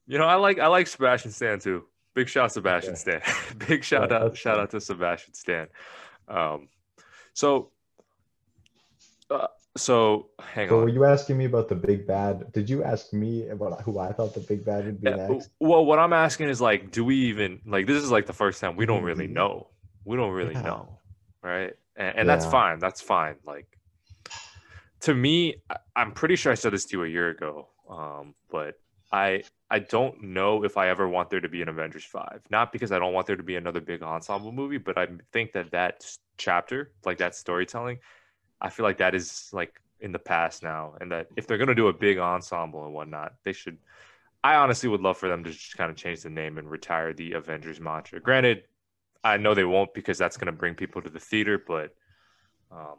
you 0.08 0.18
know 0.18 0.26
I 0.26 0.36
like 0.36 0.60
I 0.60 0.68
like 0.68 0.88
Sebastian 0.88 1.32
Stan 1.32 1.60
too. 1.60 1.84
Big 2.16 2.30
shout 2.30 2.52
Sebastian. 2.52 2.96
Stan. 2.96 3.22
Big 3.68 3.84
shout 3.84 4.12
Yeah, 4.12 4.18
out 4.18 4.38
shout 4.38 4.60
out 4.60 4.72
to 4.72 4.82
Sebastian 4.82 5.34
Stan. 5.34 5.68
Um, 6.28 6.70
so. 7.34 7.72
Uh, 9.30 9.48
so 9.76 10.30
hang 10.40 10.70
So 10.70 10.76
on. 10.76 10.84
were 10.84 10.90
you 10.90 11.04
asking 11.06 11.38
me 11.38 11.46
about 11.46 11.68
the 11.68 11.76
big 11.76 12.06
bad? 12.06 12.52
Did 12.52 12.70
you 12.70 12.84
ask 12.84 13.12
me 13.14 13.50
about 13.50 13.82
who 13.82 13.98
I 14.00 14.12
thought 14.14 14.34
the 14.34 14.40
big 14.42 14.64
bad 14.66 14.86
would 14.86 15.02
be 15.02 15.10
Yeah, 15.10 15.16
next? 15.16 15.50
well, 15.60 15.86
what 15.86 16.00
I'm 16.00 16.14
asking 16.14 16.50
is 16.50 16.62
like, 16.62 16.92
do 16.92 17.04
we 17.04 17.16
even 17.28 17.62
like 17.66 17.88
this 17.88 18.02
is 18.04 18.12
like 18.12 18.26
the 18.26 18.34
first 18.34 18.62
time 18.62 18.76
we 18.76 18.86
don't 18.86 19.04
really 19.04 19.28
Mhm. 19.28 19.34
know. 19.34 19.70
We 20.06 20.18
don't 20.18 20.32
really 20.32 20.54
Yeah. 20.54 20.62
know, 20.62 21.00
right? 21.42 21.74
And, 21.96 22.20
and 22.20 22.30
that's 22.30 22.46
fine. 22.46 22.80
That's 22.80 23.02
fine. 23.02 23.36
Like 23.46 23.68
to 25.02 25.14
me, 25.14 25.56
I'm 25.96 26.12
pretty 26.14 26.36
sure 26.36 26.52
I 26.52 26.56
said 26.56 26.74
this 26.74 26.86
to 26.86 26.98
you 26.98 27.04
a 27.04 27.08
year 27.08 27.30
ago. 27.30 27.68
Um, 27.90 28.34
but 28.50 28.76
I 29.12 29.44
I 29.70 29.80
don't 29.80 30.24
know 30.24 30.64
if 30.64 30.78
I 30.78 30.90
ever 30.90 31.08
want 31.08 31.30
there 31.30 31.42
to 31.42 31.50
be 31.50 31.62
an 31.62 31.70
Avengers 31.70 32.06
five. 32.06 32.42
Not 32.50 32.72
because 32.72 32.92
I 32.92 33.00
don't 33.00 33.14
want 33.14 33.28
there 33.28 33.36
to 33.36 33.44
be 33.44 33.56
another 33.56 33.82
big 33.82 34.02
ensemble 34.02 34.52
movie, 34.52 34.78
but 34.78 34.98
I 34.98 35.08
think 35.32 35.52
that 35.54 35.72
that 35.72 36.06
chapter, 36.38 36.92
like 37.06 37.18
that 37.18 37.36
storytelling, 37.36 38.00
I 38.62 38.70
feel 38.70 38.86
like 38.86 38.98
that 38.98 39.14
is 39.14 39.50
like 39.52 39.80
in 40.00 40.12
the 40.12 40.20
past 40.20 40.64
now, 40.64 40.96
and 41.00 41.12
that 41.12 41.28
if 41.36 41.48
they're 41.48 41.58
gonna 41.58 41.76
do 41.76 41.90
a 41.90 41.94
big 41.94 42.18
ensemble 42.18 42.86
and 42.86 42.94
whatnot, 42.94 43.34
they 43.44 43.54
should. 43.54 43.78
I 44.44 44.56
honestly 44.56 44.90
would 44.90 45.02
love 45.02 45.18
for 45.18 45.30
them 45.30 45.44
to 45.44 45.52
just 45.52 45.78
kind 45.78 45.92
of 45.92 45.96
change 45.96 46.22
the 46.22 46.30
name 46.30 46.58
and 46.58 46.70
retire 46.70 47.14
the 47.14 47.34
Avengers 47.34 47.80
mantra. 47.80 48.20
Granted, 48.20 48.64
I 49.24 49.38
know 49.38 49.54
they 49.54 49.64
won't 49.64 49.94
because 49.94 50.18
that's 50.18 50.38
gonna 50.38 50.52
bring 50.52 50.76
people 50.76 51.02
to 51.02 51.10
the 51.10 51.20
theater, 51.20 51.62
but 51.66 51.96
um, 52.72 52.98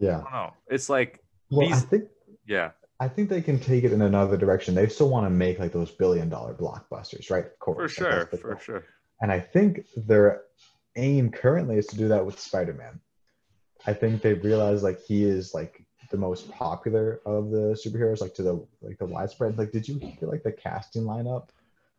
I 0.00 0.04
Yeah. 0.04 0.20
don't 0.22 0.32
know. 0.32 0.52
It's 0.68 0.88
like 0.88 1.20
Well, 1.50 1.72
I 1.72 1.80
think 1.80 2.04
yeah, 2.46 2.72
I 3.00 3.08
think 3.08 3.28
they 3.28 3.40
can 3.42 3.58
take 3.58 3.84
it 3.84 3.92
in 3.92 4.02
another 4.02 4.36
direction. 4.36 4.74
They 4.74 4.86
still 4.88 5.08
want 5.08 5.26
to 5.26 5.30
make 5.30 5.58
like 5.58 5.72
those 5.72 5.90
billion 5.90 6.28
dollar 6.28 6.54
blockbusters, 6.54 7.30
right? 7.30 7.44
Of 7.46 7.58
course, 7.58 7.94
For 7.94 8.04
sure, 8.04 8.26
for 8.26 8.58
sure. 8.60 8.84
And 9.20 9.32
I 9.32 9.40
think 9.40 9.86
their 9.96 10.42
aim 10.96 11.30
currently 11.30 11.76
is 11.78 11.86
to 11.88 11.96
do 11.96 12.08
that 12.08 12.24
with 12.24 12.38
Spider-Man. 12.38 13.00
I 13.86 13.92
think 13.92 14.22
they 14.22 14.34
realize 14.34 14.82
like 14.82 15.00
he 15.00 15.24
is 15.24 15.54
like 15.54 15.84
the 16.10 16.16
most 16.16 16.50
popular 16.50 17.20
of 17.26 17.50
the 17.50 17.78
superheroes, 17.84 18.20
like 18.20 18.34
to 18.34 18.42
the 18.42 18.66
like 18.82 18.98
the 18.98 19.06
widespread. 19.06 19.58
Like, 19.58 19.72
did 19.72 19.88
you 19.88 19.98
hear 19.98 20.28
like 20.28 20.42
the 20.42 20.52
casting 20.52 21.02
lineup? 21.04 21.48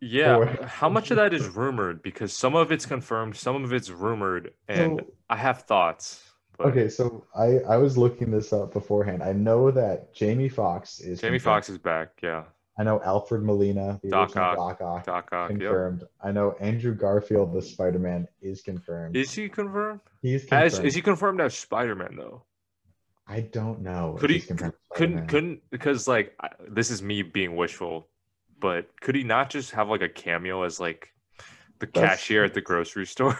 Yeah, 0.01 0.37
Or- 0.37 0.45
how 0.65 0.89
much 0.89 1.09
of 1.11 1.17
that 1.17 1.33
is 1.33 1.47
rumored? 1.47 2.01
Because 2.03 2.33
some 2.33 2.55
of 2.55 2.71
it's 2.71 2.85
confirmed, 2.85 3.35
some 3.37 3.63
of 3.63 3.71
it's 3.73 3.89
rumored, 3.89 4.53
and 4.67 4.99
So- 4.99 5.13
I 5.29 5.37
have 5.37 5.63
thoughts. 5.63 6.31
But 6.57 6.67
Okay, 6.67 6.87
so 6.89 7.25
I 7.35 7.59
I 7.67 7.77
was 7.77 7.97
looking 7.97 8.31
this 8.31 8.53
up 8.53 8.71
beforehand. 8.73 9.21
I 9.23 9.33
know 9.33 9.71
that 9.71 10.13
Jamie 10.13 10.47
Foxx 10.49 10.99
is 11.01 11.19
Jamie 11.21 11.39
Foxx 11.39 11.69
is 11.69 11.77
back. 11.77 12.11
Yeah, 12.23 12.43
I 12.77 12.83
know 12.83 13.01
Alfred 13.03 13.43
Molina, 13.43 13.99
the 14.03 14.09
Doc 14.09 14.35
Ock. 14.37 14.55
Doc 14.57 14.81
Ock, 14.81 15.05
Doc 15.05 15.29
Ock. 15.33 15.49
Yep. 15.51 15.59
confirmed. 15.59 16.03
I 16.23 16.31
know 16.31 16.55
Andrew 16.61 16.93
Garfield, 16.95 17.53
the 17.53 17.61
Spider-Man, 17.61 18.27
is 18.41 18.61
confirmed. 18.61 19.17
Is 19.17 19.33
he 19.33 19.49
confirmed? 19.49 19.99
He's 20.21 20.41
confirmed. 20.43 20.63
As 20.63 20.79
is 20.79 20.95
he 20.95 21.01
confirmed 21.01 21.41
as 21.41 21.57
Spider 21.57 21.95
Man 21.95 22.15
though? 22.15 22.43
I 23.27 23.41
don't 23.41 23.81
know. 23.81 24.15
Could 24.19 24.29
he? 24.29 24.37
he's 24.37 24.45
confirmed 24.45 24.73
as 24.73 24.97
Couldn't 24.97 25.13
Spider-Man. 25.15 25.27
couldn't 25.27 25.69
because 25.71 26.07
like 26.07 26.35
I- 26.39 26.49
this 26.69 26.89
is 26.91 27.01
me 27.01 27.21
being 27.21 27.55
wishful, 27.57 28.07
but 28.65 28.99
could 28.99 29.13
he 29.13 29.23
not 29.23 29.51
just 29.51 29.69
have 29.71 29.89
like 29.89 30.01
a 30.01 30.09
cameo 30.09 30.63
as 30.63 30.79
like 30.79 31.13
the 31.77 31.85
That's- 31.85 32.17
cashier 32.17 32.43
at 32.43 32.55
the 32.55 32.61
grocery 32.61 33.05
store? 33.15 33.37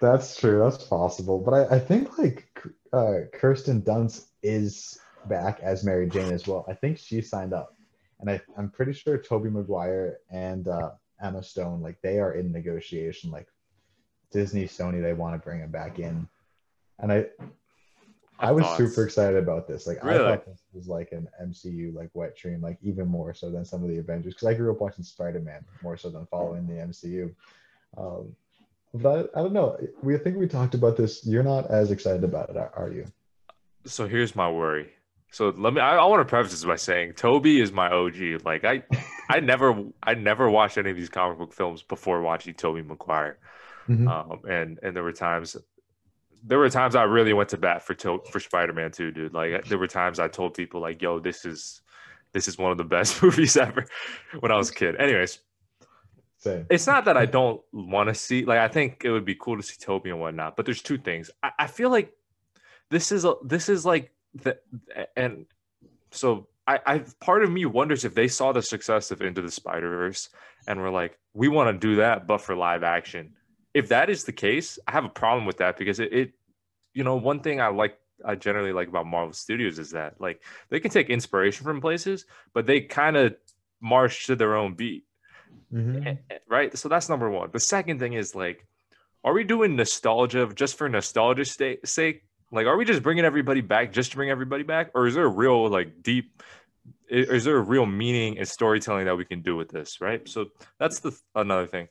That's 0.00 0.38
true. 0.38 0.60
That's 0.62 0.84
possible. 0.84 1.40
But 1.40 1.54
I, 1.54 1.76
I 1.76 1.78
think 1.80 2.16
like 2.16 2.46
uh, 2.92 3.22
Kirsten 3.32 3.82
Dunst 3.82 4.26
is 4.44 5.00
back 5.26 5.58
as 5.60 5.82
Mary 5.82 6.08
Jane 6.08 6.32
as 6.32 6.46
well. 6.46 6.64
I 6.68 6.74
think 6.74 6.96
she 6.96 7.20
signed 7.20 7.52
up, 7.52 7.74
and 8.20 8.30
I, 8.30 8.40
I'm 8.56 8.70
pretty 8.70 8.92
sure 8.92 9.18
Tobey 9.18 9.50
Maguire 9.50 10.18
and 10.30 10.68
uh, 10.68 10.90
Emma 11.20 11.42
Stone 11.42 11.82
like 11.82 12.00
they 12.00 12.20
are 12.20 12.34
in 12.34 12.52
negotiation. 12.52 13.32
Like 13.32 13.48
Disney, 14.30 14.66
Sony, 14.68 15.02
they 15.02 15.12
want 15.12 15.34
to 15.34 15.44
bring 15.44 15.58
him 15.58 15.72
back 15.72 15.98
in, 15.98 16.28
and 17.00 17.12
I 17.12 17.26
I 18.42 18.52
was 18.52 18.64
Thoughts? 18.64 18.78
super 18.78 19.04
excited 19.04 19.36
about 19.36 19.68
this. 19.68 19.86
Like 19.86 20.02
Really? 20.02 20.24
I 20.24 20.36
thought 20.36 20.46
this 20.46 20.62
was 20.72 20.88
like 20.88 21.12
an 21.12 21.28
MCU 21.42 21.94
like 21.94 22.10
wet 22.14 22.36
dream, 22.36 22.60
like 22.60 22.78
even 22.82 23.06
more 23.06 23.32
so 23.34 23.50
than 23.50 23.64
some 23.64 23.82
of 23.82 23.88
the 23.88 23.98
Avengers. 23.98 24.34
Because 24.34 24.48
I 24.48 24.54
grew 24.54 24.72
up 24.72 24.80
watching 24.80 25.04
Spider 25.04 25.40
Man 25.40 25.64
more 25.82 25.96
so 25.96 26.10
than 26.10 26.26
following 26.26 26.66
the 26.66 26.74
MCU. 26.74 27.34
Um, 27.96 28.34
but 28.94 29.30
I 29.34 29.40
don't 29.40 29.52
know. 29.52 29.78
We 30.02 30.18
think 30.18 30.36
we 30.36 30.48
talked 30.48 30.74
about 30.74 30.96
this. 30.96 31.24
You're 31.24 31.42
not 31.42 31.70
as 31.70 31.90
excited 31.90 32.24
about 32.24 32.50
it, 32.50 32.56
are 32.56 32.90
you? 32.90 33.06
So 33.86 34.06
here's 34.06 34.36
my 34.36 34.50
worry. 34.50 34.90
So 35.30 35.48
let 35.56 35.72
me. 35.72 35.80
I, 35.80 35.96
I 35.96 36.04
want 36.06 36.20
to 36.20 36.28
preface 36.28 36.52
this 36.52 36.64
by 36.64 36.76
saying 36.76 37.14
Tobey 37.14 37.60
is 37.60 37.72
my 37.72 37.88
OG. 37.88 38.44
Like 38.44 38.64
I, 38.64 38.82
I 39.30 39.40
never, 39.52 39.84
I 40.02 40.14
never 40.14 40.50
watched 40.50 40.76
any 40.76 40.90
of 40.90 40.96
these 40.96 41.08
comic 41.08 41.38
book 41.38 41.54
films 41.54 41.82
before 41.82 42.20
watching 42.20 42.54
Tobey 42.54 42.82
Maguire. 42.82 43.38
Mhm. 43.88 44.08
Um, 44.08 44.40
and 44.48 44.78
and 44.82 44.94
there 44.94 45.02
were 45.02 45.12
times, 45.12 45.56
there 46.42 46.58
were 46.58 46.68
times 46.70 46.94
I 46.94 47.04
really 47.04 47.32
went 47.32 47.50
to 47.50 47.56
bat 47.56 47.82
for 47.82 47.94
to- 47.94 48.22
for 48.30 48.40
Spider 48.40 48.72
Man 48.72 48.90
too, 48.90 49.10
dude. 49.10 49.32
Like 49.34 49.64
there 49.66 49.78
were 49.78 49.86
times 49.86 50.18
I 50.18 50.28
told 50.28 50.54
people 50.54 50.80
like, 50.80 51.00
"Yo, 51.00 51.20
this 51.20 51.44
is, 51.44 51.82
this 52.32 52.48
is 52.48 52.58
one 52.58 52.72
of 52.72 52.78
the 52.78 52.84
best 52.84 53.22
movies 53.22 53.56
ever." 53.56 53.86
When 54.40 54.50
I 54.50 54.56
was 54.56 54.70
a 54.70 54.74
kid. 54.74 54.96
Anyways, 54.96 55.38
Same. 56.38 56.66
it's 56.70 56.86
not 56.86 57.04
that 57.04 57.16
I 57.16 57.26
don't 57.26 57.60
want 57.72 58.08
to 58.08 58.14
see. 58.14 58.44
Like 58.44 58.58
I 58.58 58.68
think 58.68 59.04
it 59.04 59.10
would 59.10 59.24
be 59.24 59.36
cool 59.36 59.56
to 59.56 59.62
see 59.62 59.76
Tobey 59.80 60.10
and 60.10 60.20
whatnot. 60.20 60.56
But 60.56 60.66
there's 60.66 60.82
two 60.82 60.98
things. 60.98 61.30
I, 61.42 61.50
I 61.60 61.66
feel 61.66 61.90
like 61.90 62.12
this 62.90 63.12
is 63.12 63.24
a 63.24 63.34
this 63.44 63.68
is 63.68 63.86
like 63.86 64.12
the 64.34 64.58
and 65.16 65.46
so 66.10 66.48
I, 66.66 66.80
I 66.86 66.98
part 67.20 67.42
of 67.42 67.50
me 67.50 67.66
wonders 67.66 68.04
if 68.04 68.14
they 68.14 68.28
saw 68.28 68.52
the 68.52 68.62
success 68.62 69.10
of 69.10 69.20
Into 69.22 69.42
the 69.42 69.50
Spider 69.50 69.88
Verse 69.90 70.28
and 70.66 70.80
were 70.80 70.90
like, 70.90 71.18
we 71.34 71.48
want 71.48 71.74
to 71.74 71.86
do 71.86 71.96
that, 71.96 72.26
but 72.26 72.40
for 72.40 72.54
live 72.54 72.82
action. 72.82 73.34
If 73.74 73.88
that 73.88 74.10
is 74.10 74.24
the 74.24 74.32
case, 74.32 74.78
I 74.86 74.92
have 74.92 75.04
a 75.04 75.08
problem 75.08 75.46
with 75.46 75.58
that 75.58 75.78
because 75.78 75.98
it, 76.00 76.12
it 76.12 76.32
you 76.94 77.04
know, 77.04 77.16
one 77.16 77.40
thing 77.40 77.60
I 77.60 77.68
like 77.68 77.98
I 78.24 78.34
generally 78.34 78.72
like 78.72 78.88
about 78.88 79.06
Marvel 79.06 79.32
Studios 79.32 79.78
is 79.78 79.90
that 79.92 80.20
like 80.20 80.42
they 80.68 80.80
can 80.80 80.90
take 80.90 81.10
inspiration 81.10 81.64
from 81.64 81.80
places, 81.80 82.26
but 82.52 82.66
they 82.66 82.80
kind 82.82 83.16
of 83.16 83.34
march 83.80 84.26
to 84.26 84.36
their 84.36 84.56
own 84.56 84.74
beat. 84.74 85.04
Mhm. 85.72 86.06
Eh, 86.06 86.16
eh, 86.30 86.38
right? 86.48 86.76
So 86.76 86.88
that's 86.88 87.08
number 87.08 87.30
one. 87.30 87.50
The 87.52 87.60
second 87.60 87.98
thing 87.98 88.12
is 88.12 88.34
like, 88.34 88.66
are 89.24 89.32
we 89.32 89.44
doing 89.44 89.76
nostalgia 89.76 90.50
just 90.54 90.76
for 90.76 90.88
nostalgia's 90.88 91.50
sta- 91.50 91.80
sake? 91.84 92.24
Like, 92.50 92.66
are 92.66 92.76
we 92.76 92.84
just 92.84 93.02
bringing 93.02 93.24
everybody 93.24 93.62
back 93.62 93.92
just 93.92 94.10
to 94.10 94.16
bring 94.16 94.28
everybody 94.30 94.62
back, 94.62 94.90
or 94.94 95.06
is 95.06 95.14
there 95.14 95.24
a 95.24 95.28
real 95.28 95.68
like 95.68 96.02
deep? 96.02 96.42
Is 97.08 97.44
there 97.44 97.56
a 97.56 97.60
real 97.62 97.86
meaning 97.86 98.38
and 98.38 98.48
storytelling 98.48 99.06
that 99.06 99.16
we 99.16 99.24
can 99.24 99.42
do 99.42 99.56
with 99.56 99.70
this? 99.70 100.00
Right. 100.00 100.26
So 100.28 100.46
that's 100.78 101.00
the 101.00 101.18
another 101.34 101.66
thing. 101.66 101.88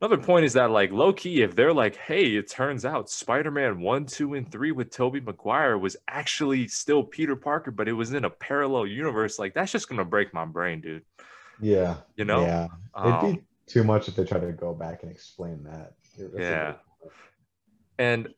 Another 0.00 0.18
point 0.18 0.44
is 0.44 0.52
that 0.52 0.70
like 0.70 0.92
low 0.92 1.12
key, 1.12 1.42
if 1.42 1.54
they're 1.54 1.72
like, 1.72 1.96
hey, 1.96 2.36
it 2.36 2.50
turns 2.50 2.84
out 2.84 3.08
Spider-Man 3.08 3.80
one, 3.80 4.04
two, 4.04 4.34
and 4.34 4.50
three 4.50 4.70
with 4.70 4.90
Tobey 4.90 5.20
Maguire 5.20 5.78
was 5.78 5.96
actually 6.06 6.68
still 6.68 7.02
Peter 7.02 7.34
Parker, 7.34 7.70
but 7.70 7.88
it 7.88 7.94
was 7.94 8.12
in 8.12 8.26
a 8.26 8.30
parallel 8.30 8.86
universe. 8.86 9.38
Like 9.38 9.54
that's 9.54 9.72
just 9.72 9.88
gonna 9.88 10.04
break 10.04 10.34
my 10.34 10.44
brain, 10.44 10.82
dude. 10.82 11.02
Yeah. 11.60 11.96
You 12.14 12.26
know? 12.26 12.42
Yeah. 12.42 12.68
Um, 12.94 13.24
It'd 13.24 13.36
be 13.36 13.42
too 13.66 13.84
much 13.84 14.08
if 14.08 14.16
they 14.16 14.24
try 14.24 14.38
to 14.38 14.52
go 14.52 14.74
back 14.74 15.02
and 15.02 15.10
explain 15.10 15.64
that. 15.64 15.94
That's 16.18 16.38
Yeah. 16.38 16.74
and, 17.98 18.28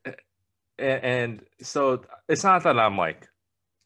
and 0.78 1.42
so 1.60 2.02
it's 2.28 2.44
not 2.44 2.62
that 2.62 2.78
I'm 2.78 2.96
like 2.96 3.28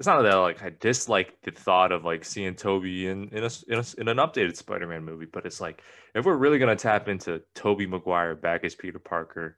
it's 0.02 0.08
not 0.08 0.20
that 0.22 0.34
like 0.34 0.60
I 0.64 0.72
dislike 0.80 1.36
the 1.44 1.52
thought 1.52 1.92
of 1.92 2.04
like 2.04 2.24
seeing 2.24 2.56
Tobey 2.56 3.06
in 3.06 3.28
in, 3.28 3.44
a, 3.44 3.50
in, 3.68 3.78
a, 3.78 3.84
in 4.00 4.08
an 4.08 4.16
updated 4.16 4.56
Spider-Man 4.56 5.04
movie, 5.04 5.26
but 5.32 5.46
it's 5.46 5.60
like 5.60 5.80
if 6.12 6.24
we're 6.24 6.34
really 6.36 6.58
gonna 6.58 6.74
tap 6.74 7.06
into 7.06 7.40
Tobey 7.54 7.86
Maguire 7.86 8.34
back 8.34 8.64
as 8.64 8.74
Peter 8.74 8.98
Parker, 8.98 9.56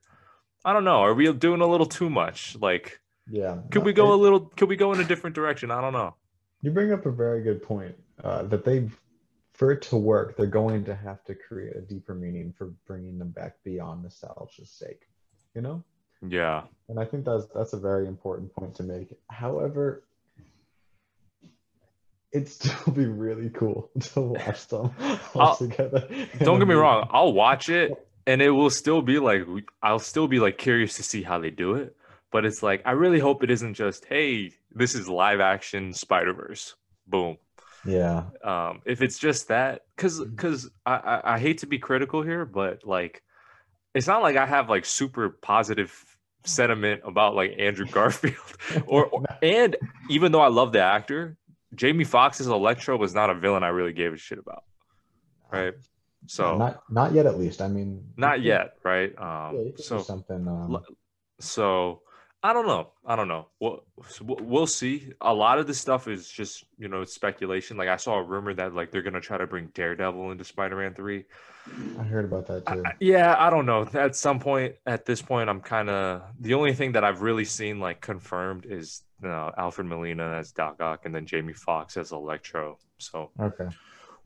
I 0.62 0.74
don't 0.74 0.84
know. 0.84 1.00
Are 1.00 1.14
we 1.14 1.32
doing 1.32 1.62
a 1.62 1.66
little 1.66 1.86
too 1.86 2.10
much? 2.10 2.58
Like, 2.60 3.00
Yeah. 3.26 3.60
could 3.70 3.84
we 3.84 3.94
go 3.94 4.12
it- 4.12 4.16
a 4.16 4.20
little? 4.20 4.40
Could 4.40 4.68
we 4.68 4.76
go 4.76 4.92
in 4.92 5.00
a 5.00 5.04
different 5.04 5.34
direction? 5.34 5.70
I 5.70 5.80
don't 5.80 5.94
know. 5.94 6.14
You 6.60 6.72
bring 6.72 6.92
up 6.92 7.06
a 7.06 7.10
very 7.10 7.42
good 7.42 7.62
point 7.62 7.94
uh, 8.22 8.42
that 8.42 8.66
they, 8.66 8.90
for 9.54 9.72
it 9.72 9.80
to 9.84 9.96
work, 9.96 10.36
they're 10.36 10.46
going 10.46 10.84
to 10.84 10.94
have 10.94 11.24
to 11.24 11.34
create 11.34 11.74
a 11.74 11.80
deeper 11.80 12.14
meaning 12.14 12.52
for 12.58 12.74
bringing 12.86 13.18
them 13.18 13.30
back 13.30 13.54
beyond 13.64 14.02
nostalgia's 14.02 14.70
sake, 14.70 15.08
you 15.54 15.62
know. 15.62 15.82
Yeah, 16.28 16.64
And 16.90 17.00
I 17.00 17.06
think 17.06 17.24
that's 17.24 17.46
that's 17.54 17.72
a 17.72 17.80
very 17.80 18.06
important 18.06 18.52
point 18.54 18.74
to 18.76 18.82
make. 18.82 19.08
However, 19.30 20.04
it'd 22.34 22.48
still 22.48 22.92
be 22.92 23.06
really 23.06 23.48
cool 23.50 23.90
to 24.00 24.20
watch 24.20 24.66
them 24.66 24.90
all 25.34 25.56
together. 25.56 26.06
don't 26.40 26.58
get 26.58 26.68
me 26.68 26.74
wrong. 26.74 27.08
I'll 27.10 27.32
watch 27.32 27.68
it, 27.68 27.92
and 28.26 28.42
it 28.42 28.50
will 28.50 28.70
still 28.70 29.00
be 29.00 29.18
like 29.18 29.42
I'll 29.82 29.98
still 29.98 30.28
be 30.28 30.40
like 30.40 30.58
curious 30.58 30.96
to 30.96 31.02
see 31.02 31.22
how 31.22 31.38
they 31.38 31.50
do 31.50 31.74
it. 31.74 31.96
But 32.30 32.44
it's 32.44 32.62
like 32.62 32.82
I 32.84 32.90
really 32.90 33.20
hope 33.20 33.44
it 33.44 33.50
isn't 33.50 33.74
just 33.74 34.04
hey, 34.06 34.52
this 34.72 34.94
is 34.94 35.08
live 35.08 35.40
action 35.40 35.94
Spider 35.94 36.34
Verse. 36.34 36.74
Boom. 37.06 37.38
Yeah. 37.86 38.24
Um, 38.42 38.80
if 38.84 39.02
it's 39.02 39.18
just 39.18 39.48
that, 39.48 39.82
because 39.94 40.18
because 40.20 40.70
I, 40.84 40.96
I 40.96 41.34
I 41.34 41.38
hate 41.38 41.58
to 41.58 41.66
be 41.66 41.78
critical 41.78 42.22
here, 42.22 42.44
but 42.44 42.84
like 42.84 43.22
it's 43.94 44.08
not 44.08 44.22
like 44.22 44.36
I 44.36 44.46
have 44.46 44.68
like 44.68 44.84
super 44.84 45.30
positive 45.30 46.04
sentiment 46.44 47.02
about 47.04 47.34
like 47.34 47.54
Andrew 47.58 47.86
Garfield 47.90 48.36
or, 48.86 49.06
or 49.06 49.24
and 49.42 49.76
even 50.10 50.32
though 50.32 50.40
I 50.40 50.48
love 50.48 50.72
the 50.72 50.80
actor, 50.80 51.36
Jamie 51.74 52.04
Foxx's 52.04 52.46
Electro 52.46 52.96
was 52.96 53.14
not 53.14 53.30
a 53.30 53.34
villain 53.34 53.62
I 53.62 53.68
really 53.68 53.92
gave 53.92 54.12
a 54.12 54.16
shit 54.16 54.38
about. 54.38 54.64
Right. 55.52 55.74
So 56.26 56.56
not, 56.56 56.58
not 56.58 56.82
not 56.90 57.12
yet, 57.12 57.26
at 57.26 57.38
least. 57.38 57.60
I 57.60 57.68
mean, 57.68 58.02
not 58.16 58.36
could- 58.36 58.44
yet, 58.44 58.74
right? 58.82 59.12
Um 59.18 59.72
do 59.76 59.82
so 59.82 60.00
something. 60.00 60.48
Um, 60.48 60.78
so 61.40 62.00
I 62.42 62.52
don't 62.52 62.66
know. 62.66 62.90
I 63.06 63.16
don't 63.16 63.28
know. 63.28 63.46
We'll, 63.58 63.84
we'll 64.20 64.66
see. 64.66 65.12
A 65.22 65.32
lot 65.32 65.58
of 65.58 65.66
this 65.66 65.80
stuff 65.80 66.08
is 66.08 66.28
just 66.28 66.64
you 66.78 66.88
know 66.88 67.04
speculation. 67.04 67.76
Like 67.78 67.88
I 67.88 67.96
saw 67.96 68.18
a 68.18 68.22
rumor 68.22 68.52
that 68.54 68.74
like 68.74 68.90
they're 68.90 69.02
gonna 69.02 69.20
try 69.20 69.38
to 69.38 69.46
bring 69.46 69.68
Daredevil 69.74 70.30
into 70.30 70.44
Spider-Man 70.44 70.92
three. 70.94 71.24
I 71.98 72.02
heard 72.02 72.26
about 72.26 72.46
that 72.48 72.66
too. 72.66 72.82
I- 72.84 72.92
yeah, 73.00 73.34
I 73.38 73.48
don't 73.48 73.64
know. 73.64 73.86
At 73.94 74.14
some 74.16 74.40
point, 74.40 74.74
at 74.84 75.06
this 75.06 75.22
point, 75.22 75.48
I'm 75.48 75.60
kind 75.60 75.88
of 75.88 76.22
the 76.38 76.52
only 76.54 76.74
thing 76.74 76.92
that 76.92 77.04
I've 77.04 77.22
really 77.22 77.46
seen 77.46 77.80
like 77.80 78.00
confirmed 78.02 78.66
is 78.68 79.02
know, 79.30 79.52
Alfred 79.56 79.86
Molina 79.86 80.34
as 80.34 80.52
Doc 80.52 80.80
Ock 80.80 81.06
and 81.06 81.14
then 81.14 81.26
Jamie 81.26 81.52
Foxx 81.52 81.96
as 81.96 82.12
Electro. 82.12 82.78
So 82.98 83.30
Okay. 83.40 83.68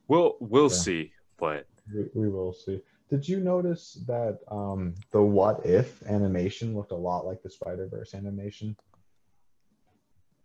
we'll 0.07 0.37
we'll 0.41 0.71
Yeah. 0.71 0.77
see. 0.77 1.13
But 1.39 1.67
We, 1.93 2.07
we 2.15 2.29
will 2.29 2.53
see. 2.53 2.83
Did 3.09 3.27
you 3.27 3.41
notice 3.41 4.03
that 4.07 4.41
um, 4.49 4.95
the 5.13 5.23
What 5.23 5.65
If 5.65 6.03
animation 6.07 6.77
looked 6.77 6.93
a 6.93 6.97
lot 6.97 7.25
like 7.25 7.43
the 7.43 7.51
Spider 7.51 7.87
Verse 7.89 8.15
animation? 8.15 8.77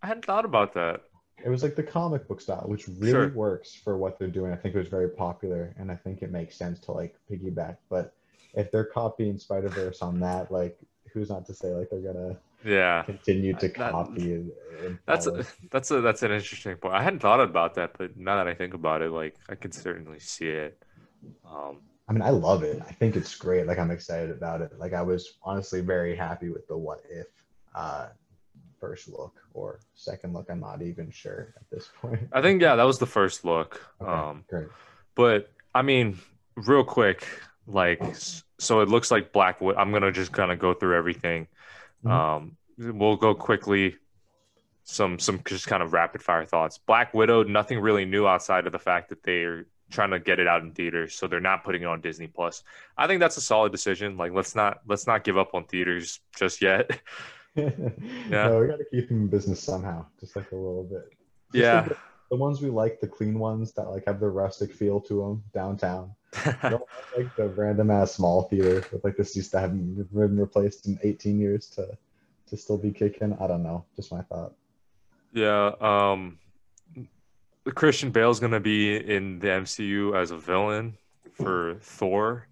I 0.02 0.06
hadn't 0.06 0.24
thought 0.24 0.44
about 0.44 0.74
that. 0.74 1.00
It 1.44 1.48
was 1.48 1.62
like 1.62 1.74
the 1.74 1.82
comic 1.82 2.28
book 2.28 2.40
style, 2.40 2.64
which 2.66 2.88
really 2.88 3.10
Sure. 3.10 3.28
works 3.30 3.74
for 3.74 3.98
what 3.98 4.18
they're 4.18 4.28
doing. 4.28 4.52
I 4.52 4.56
think 4.56 4.74
it 4.74 4.78
was 4.78 4.88
very 4.88 5.08
popular, 5.10 5.74
and 5.78 5.90
I 5.90 5.96
think 5.96 6.22
it 6.22 6.30
makes 6.30 6.56
sense 6.56 6.78
to 6.80 6.92
like 6.92 7.16
piggyback. 7.30 7.78
But 7.90 8.14
if 8.54 8.70
they're 8.70 8.84
copying 8.84 9.36
Spider 9.38 9.68
Verse 9.68 10.00
on 10.00 10.20
that, 10.20 10.50
like, 10.52 10.78
who's 11.12 11.28
not 11.28 11.44
to 11.46 11.54
say 11.54 11.74
like 11.74 11.90
they're 11.90 12.00
gonna 12.00 12.36
Yeah, 12.64 13.02
continue 13.02 13.54
to 13.54 13.68
That- 13.68 13.90
copy 13.92 14.34
and, 14.34 14.50
and 14.84 14.98
that's 15.06 15.26
a, 15.26 15.44
that's 15.70 15.90
a 15.90 16.00
that's 16.00 16.22
an 16.22 16.32
interesting 16.32 16.76
point. 16.76 16.94
I 16.94 17.02
hadn't 17.02 17.20
thought 17.20 17.40
about 17.40 17.74
that, 17.74 17.92
but 17.98 18.16
now 18.16 18.36
that 18.36 18.48
I 18.48 18.54
think 18.54 18.74
about 18.74 19.02
it, 19.02 19.10
like 19.10 19.34
I 19.48 19.54
can 19.54 19.70
certainly 19.72 20.18
see 20.20 20.48
it. 20.48 20.82
Um, 21.48 21.80
I 22.08 22.12
mean, 22.12 22.22
I 22.22 22.30
love 22.30 22.62
it. 22.62 22.82
I 22.86 22.92
think 22.92 23.16
it's 23.16 23.34
great. 23.34 23.66
Like 23.66 23.78
I'm 23.78 23.90
excited 23.90 24.30
about 24.30 24.60
it. 24.60 24.72
Like 24.78 24.92
I 24.92 25.02
was 25.02 25.34
honestly 25.42 25.80
very 25.80 26.14
happy 26.16 26.50
with 26.50 26.66
the 26.68 26.76
what 26.76 27.02
if 27.10 27.26
uh 27.74 28.08
first 28.80 29.08
look 29.08 29.34
or 29.54 29.80
second 29.94 30.32
look. 30.34 30.46
I'm 30.50 30.60
not 30.60 30.82
even 30.82 31.10
sure 31.10 31.54
at 31.56 31.68
this 31.70 31.88
point. 32.00 32.20
I 32.32 32.42
think 32.42 32.60
yeah, 32.62 32.76
that 32.76 32.84
was 32.84 32.98
the 32.98 33.06
first 33.06 33.44
look. 33.44 33.80
Okay, 34.00 34.10
Um, 34.10 34.44
great. 34.48 34.68
but 35.14 35.50
I 35.74 35.82
mean, 35.82 36.18
real 36.56 36.84
quick, 36.84 37.26
like 37.66 38.02
so 38.58 38.80
it 38.80 38.88
looks 38.88 39.10
like 39.10 39.32
Black 39.32 39.60
Widow. 39.60 39.78
I'm 39.78 39.90
gonna 39.92 40.12
just 40.12 40.32
kind 40.32 40.52
of 40.52 40.58
go 40.58 40.74
through 40.74 40.96
everything. 40.96 41.46
Mhm. 42.04 42.10
Um, 42.10 42.56
we'll 42.78 43.16
go 43.16 43.34
quickly. 43.34 43.96
Some 44.86 45.18
some 45.18 45.40
just 45.44 45.66
kind 45.66 45.82
of 45.82 45.92
rapid 45.92 46.22
fire 46.22 46.44
thoughts. 46.44 46.78
Black 46.78 47.14
Widow, 47.14 47.42
nothing 47.44 47.78
really 47.80 48.04
new 48.04 48.26
outside 48.26 48.66
of 48.66 48.72
the 48.72 48.78
fact 48.78 49.08
that 49.08 49.22
they're 49.22 49.64
trying 49.90 50.10
to 50.10 50.18
get 50.18 50.38
it 50.38 50.46
out 50.46 50.62
in 50.62 50.72
theaters, 50.72 51.14
so 51.14 51.26
they're 51.26 51.40
not 51.40 51.64
putting 51.64 51.82
it 51.82 51.86
on 51.86 52.02
Disney 52.02 52.26
Plus. 52.26 52.62
I 52.98 53.06
think 53.06 53.20
that's 53.20 53.36
a 53.38 53.40
solid 53.40 53.72
decision. 53.72 54.18
Like 54.18 54.32
let's 54.32 54.54
not 54.54 54.80
let's 54.86 55.06
not 55.06 55.24
give 55.24 55.38
up 55.38 55.54
on 55.54 55.64
theaters 55.64 56.20
just 56.36 56.60
yet. 56.60 57.00
No, 57.56 58.60
we 58.60 58.66
got 58.66 58.78
to 58.78 58.84
keep 58.90 59.08
them 59.08 59.22
in 59.22 59.26
business 59.28 59.62
somehow, 59.62 60.06
just 60.18 60.34
like 60.34 60.50
a 60.50 60.56
little 60.56 60.84
bit. 60.84 61.04
Just 61.52 61.62
yeah. 61.62 61.80
like 61.80 61.88
the, 61.90 61.96
the 62.30 62.36
ones 62.36 62.60
we 62.60 62.68
like, 62.68 63.00
the 63.00 63.06
clean 63.06 63.38
ones 63.38 63.72
that 63.74 63.84
like 63.84 64.04
have 64.06 64.18
the 64.18 64.28
rustic 64.28 64.72
feel 64.72 65.00
to 65.02 65.20
them 65.20 65.44
downtown. 65.52 66.12
Like 67.16 67.36
the 67.36 67.46
random 67.46 67.92
ass 67.92 68.14
small 68.14 68.42
theater 68.44 68.84
with 68.90 69.04
like 69.04 69.16
the 69.16 69.24
seats 69.24 69.48
that 69.50 69.60
haven't 69.60 70.12
been 70.12 70.36
replaced 70.36 70.86
in 70.86 70.98
18 71.02 71.38
years 71.38 71.68
to 71.70 71.96
to 72.48 72.56
still 72.56 72.76
be 72.76 72.90
kicking. 72.90 73.36
I 73.40 73.46
don't 73.46 73.62
know. 73.62 73.84
Just 73.94 74.10
my 74.10 74.22
thought. 74.22 74.52
Yeah, 75.32 75.72
um 75.80 76.38
Christian 77.74 78.10
Bale's 78.10 78.40
gonna 78.40 78.58
be 78.60 78.96
in 78.96 79.38
the 79.38 79.46
MCU 79.46 80.20
as 80.20 80.32
a 80.32 80.36
villain 80.36 80.98
for 81.32 81.76
Thor. 81.80 82.48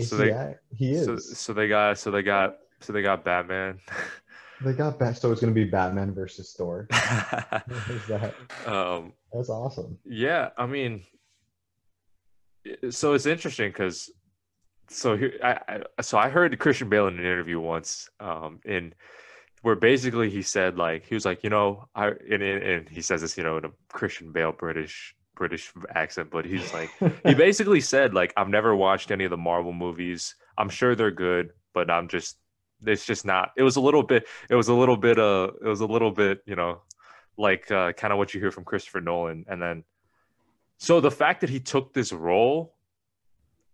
So 0.00 0.16
they 0.16 0.28
yeah, 0.28 0.54
he 0.74 0.92
is. 0.92 1.04
so, 1.04 1.16
so 1.16 1.52
they 1.52 1.68
got 1.68 1.98
so 1.98 2.10
they 2.10 2.22
got 2.22 2.56
so 2.80 2.92
they 2.92 3.02
got 3.02 3.24
Batman. 3.24 3.78
they 4.60 4.72
got 4.72 4.98
back, 4.98 5.16
so 5.16 5.30
it's 5.30 5.40
gonna 5.40 5.52
be 5.52 5.64
Batman 5.64 6.12
versus 6.12 6.54
Thor. 6.56 6.86
Is 6.92 8.06
that 8.08 8.34
um 8.66 9.12
that's 9.32 9.48
awesome. 9.48 9.98
yeah, 10.04 10.50
I 10.56 10.66
mean 10.66 11.04
so 12.90 13.14
it's 13.14 13.26
interesting 13.26 13.70
because 13.70 14.10
so 14.88 15.16
here 15.16 15.32
I, 15.42 15.82
I 15.96 16.02
so 16.02 16.18
I 16.18 16.28
heard 16.28 16.58
Christian 16.58 16.88
Bale 16.88 17.06
in 17.06 17.14
an 17.14 17.20
interview 17.20 17.60
once 17.60 18.08
um 18.18 18.60
in 18.64 18.94
where 19.62 19.76
basically 19.76 20.30
he 20.30 20.42
said 20.42 20.76
like 20.76 21.06
he 21.06 21.14
was 21.14 21.24
like 21.24 21.44
you 21.44 21.50
know 21.50 21.88
I 21.94 22.08
and, 22.08 22.42
and, 22.42 22.62
and 22.62 22.88
he 22.88 23.02
says 23.02 23.20
this 23.20 23.36
you 23.36 23.44
know 23.44 23.58
in 23.58 23.64
a 23.64 23.70
Christian 23.88 24.32
Bale 24.32 24.52
British 24.52 25.14
British 25.34 25.72
accent 25.94 26.30
but 26.30 26.44
he's 26.44 26.72
like 26.74 26.90
he 27.24 27.34
basically 27.46 27.80
said 27.80 28.14
like 28.14 28.32
I've 28.36 28.48
never 28.48 28.74
watched 28.74 29.10
any 29.10 29.24
of 29.24 29.30
the 29.30 29.36
Marvel 29.36 29.72
movies. 29.72 30.34
I'm 30.58 30.68
sure 30.68 30.94
they're 30.94 31.10
good 31.10 31.50
but 31.72 31.90
I'm 31.90 32.08
just 32.08 32.36
it's 32.84 33.06
just 33.06 33.24
not 33.24 33.52
it 33.56 33.62
was 33.62 33.76
a 33.76 33.80
little 33.80 34.02
bit 34.02 34.26
it 34.48 34.54
was 34.54 34.68
a 34.68 34.74
little 34.74 34.96
bit 34.96 35.18
uh 35.18 35.50
it 35.62 35.68
was 35.68 35.80
a 35.80 35.86
little 35.86 36.10
bit 36.10 36.42
you 36.46 36.56
know 36.56 36.82
like 37.38 37.70
uh, 37.70 37.92
kind 37.92 38.12
of 38.12 38.18
what 38.18 38.34
you 38.34 38.40
hear 38.40 38.50
from 38.50 38.64
Christopher 38.64 39.00
Nolan 39.00 39.46
and 39.48 39.62
then 39.62 39.84
so 40.80 41.00
the 41.00 41.10
fact 41.12 41.42
that 41.42 41.50
he 41.50 41.60
took 41.60 41.94
this 41.94 42.12
role 42.12 42.74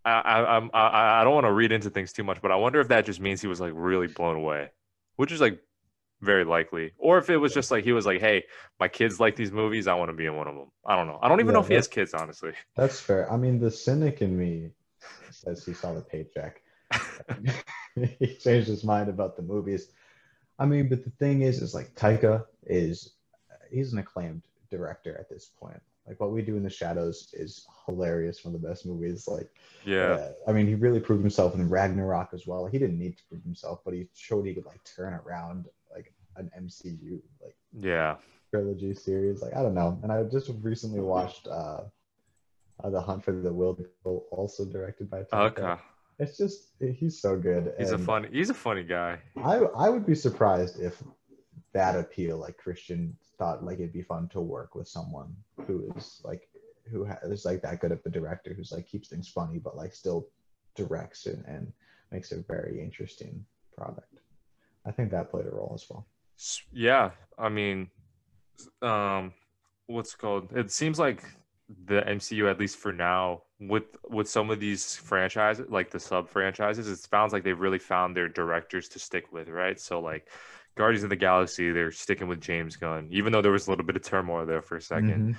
I 0.04 0.12
I 0.20 0.58
I, 0.58 1.20
I 1.20 1.24
don't 1.24 1.34
want 1.34 1.46
to 1.46 1.52
read 1.52 1.72
into 1.72 1.90
things 1.90 2.12
too 2.12 2.24
much 2.24 2.42
but 2.42 2.52
I 2.52 2.56
wonder 2.56 2.80
if 2.80 2.88
that 2.88 3.06
just 3.06 3.20
means 3.20 3.40
he 3.42 3.48
was 3.48 3.60
like 3.60 3.72
really 3.74 4.08
blown 4.08 4.36
away 4.36 4.70
which 5.16 5.32
is 5.32 5.40
like 5.40 5.60
very 6.22 6.44
likely 6.44 6.92
or 6.98 7.18
if 7.18 7.30
it 7.30 7.38
was 7.38 7.54
just 7.54 7.70
like 7.70 7.84
he 7.84 7.92
was 7.92 8.06
like 8.06 8.20
hey 8.20 8.44
my 8.80 8.88
kids 8.88 9.20
like 9.20 9.36
these 9.36 9.52
movies 9.52 9.88
I 9.88 9.94
want 9.94 10.10
to 10.10 10.14
be 10.16 10.26
in 10.26 10.36
one 10.36 10.48
of 10.48 10.56
them 10.56 10.72
I 10.86 10.96
don't 10.96 11.08
know 11.08 11.18
I 11.22 11.28
don't 11.28 11.40
even 11.40 11.52
Yeah, 11.52 11.54
know 11.54 11.60
if 11.60 11.68
he 11.68 11.74
has 11.74 11.88
kids 11.88 12.14
honestly 12.14 12.52
That's 12.76 13.00
fair. 13.00 13.30
I 13.32 13.36
mean, 13.36 13.60
the 13.60 13.70
cynic 13.70 14.22
in 14.22 14.36
me 14.38 14.70
says 15.30 15.64
he 15.64 15.74
saw 15.74 15.94
the 15.94 16.02
paycheck. 16.02 16.62
he 18.18 18.36
changed 18.36 18.68
his 18.68 18.84
mind 18.84 19.08
about 19.10 19.36
the 19.36 19.42
movies. 19.42 19.88
I 20.58 20.66
mean, 20.66 20.88
but 20.88 21.04
the 21.04 21.10
thing 21.10 21.42
is, 21.42 21.62
is 21.62 21.74
like 21.74 21.94
Taika 21.94 22.46
is 22.66 23.14
he's 23.70 23.92
an 23.92 23.98
acclaimed 23.98 24.42
director 24.70 25.16
at 25.18 25.28
this 25.28 25.50
point. 25.60 25.82
Like 26.06 26.20
what 26.20 26.30
we 26.30 26.42
do 26.42 26.56
in 26.56 26.62
the 26.62 26.70
shadows 26.70 27.30
is 27.32 27.66
hilarious. 27.84 28.44
One 28.44 28.54
of 28.54 28.62
the 28.62 28.68
best 28.68 28.86
movies. 28.86 29.26
Like, 29.26 29.50
yeah 29.84 30.18
uh, 30.18 30.32
I 30.48 30.52
mean, 30.52 30.66
he 30.66 30.74
really 30.74 31.00
proved 31.00 31.22
himself 31.22 31.54
in 31.54 31.68
Ragnarok 31.68 32.30
as 32.32 32.46
well. 32.46 32.66
He 32.66 32.78
didn't 32.78 32.98
need 32.98 33.16
to 33.16 33.22
prove 33.28 33.42
himself, 33.42 33.80
but 33.84 33.94
he 33.94 34.08
showed 34.14 34.46
he 34.46 34.54
could 34.54 34.66
like 34.66 34.80
turn 34.84 35.14
around 35.14 35.66
like 35.92 36.12
an 36.36 36.50
MCU 36.58 37.20
like 37.42 37.56
yeah 37.72 38.16
trilogy 38.50 38.94
series. 38.94 39.42
Like 39.42 39.54
I 39.56 39.62
don't 39.62 39.74
know. 39.74 39.98
And 40.02 40.12
I 40.12 40.22
just 40.24 40.50
recently 40.62 41.00
watched 41.00 41.48
uh, 41.48 41.82
uh 42.84 42.90
The 42.90 43.00
Hunt 43.00 43.24
for 43.24 43.32
the 43.32 43.52
Wilder, 43.52 43.90
also 44.04 44.64
directed 44.64 45.10
by 45.10 45.22
Taika. 45.22 45.58
okay 45.58 45.82
It's 46.18 46.36
just 46.36 46.72
he's 46.80 47.20
so 47.20 47.36
good. 47.36 47.74
he's 47.78 47.92
a 47.92 47.98
funny 47.98 48.28
he's 48.32 48.50
a 48.50 48.54
funny 48.54 48.84
guy 48.84 49.18
I 49.36 49.56
I 49.56 49.88
would 49.88 50.06
be 50.06 50.14
surprised 50.14 50.80
if 50.80 51.02
that 51.76 51.94
appeal, 51.94 52.38
like 52.38 52.56
Christian 52.56 53.14
thought, 53.36 53.62
like 53.62 53.78
it'd 53.78 53.92
be 53.92 54.00
fun 54.02 54.28
to 54.28 54.40
work 54.40 54.74
with 54.74 54.88
someone 54.88 55.36
who 55.66 55.92
is 55.94 56.22
like 56.24 56.48
who 56.90 57.04
ha- 57.04 57.18
is 57.24 57.44
like 57.44 57.60
that 57.62 57.80
good 57.80 57.92
of 57.92 58.00
a 58.06 58.08
director 58.08 58.54
who's 58.54 58.72
like 58.72 58.88
keeps 58.88 59.08
things 59.08 59.28
funny 59.28 59.58
but 59.58 59.76
like 59.76 59.92
still 59.92 60.28
directs 60.74 61.26
and, 61.26 61.44
and 61.46 61.72
makes 62.12 62.32
a 62.32 62.42
very 62.48 62.80
interesting 62.80 63.44
product. 63.76 64.20
I 64.86 64.90
think 64.90 65.10
that 65.10 65.30
played 65.30 65.46
a 65.46 65.50
role 65.50 65.72
as 65.74 65.84
well. 65.90 66.06
Yeah 66.72 67.10
i 67.38 67.48
mean 67.48 67.90
um 68.80 69.32
what's 69.86 70.14
called 70.14 70.52
it 70.54 70.70
seems 70.70 70.98
like 70.98 71.22
the 71.86 72.00
mcu 72.02 72.50
at 72.50 72.58
least 72.58 72.76
for 72.76 72.92
now 72.92 73.42
with 73.60 73.84
with 74.08 74.28
some 74.28 74.50
of 74.50 74.60
these 74.60 74.96
franchises 74.96 75.66
like 75.68 75.90
the 75.90 76.00
sub 76.00 76.28
franchises 76.28 76.88
it 76.88 76.98
sounds 76.98 77.32
like 77.32 77.42
they've 77.42 77.60
really 77.60 77.78
found 77.78 78.16
their 78.16 78.28
directors 78.28 78.88
to 78.88 78.98
stick 78.98 79.32
with 79.32 79.48
right 79.48 79.80
so 79.80 80.00
like 80.00 80.28
guardians 80.76 81.02
of 81.04 81.10
the 81.10 81.16
galaxy 81.16 81.72
they're 81.72 81.90
sticking 81.92 82.28
with 82.28 82.40
james 82.40 82.76
gunn 82.76 83.08
even 83.10 83.32
though 83.32 83.42
there 83.42 83.52
was 83.52 83.66
a 83.66 83.70
little 83.70 83.84
bit 83.84 83.96
of 83.96 84.02
turmoil 84.02 84.46
there 84.46 84.62
for 84.62 84.76
a 84.76 84.80
2nd 84.80 85.16
Mhm. 85.30 85.36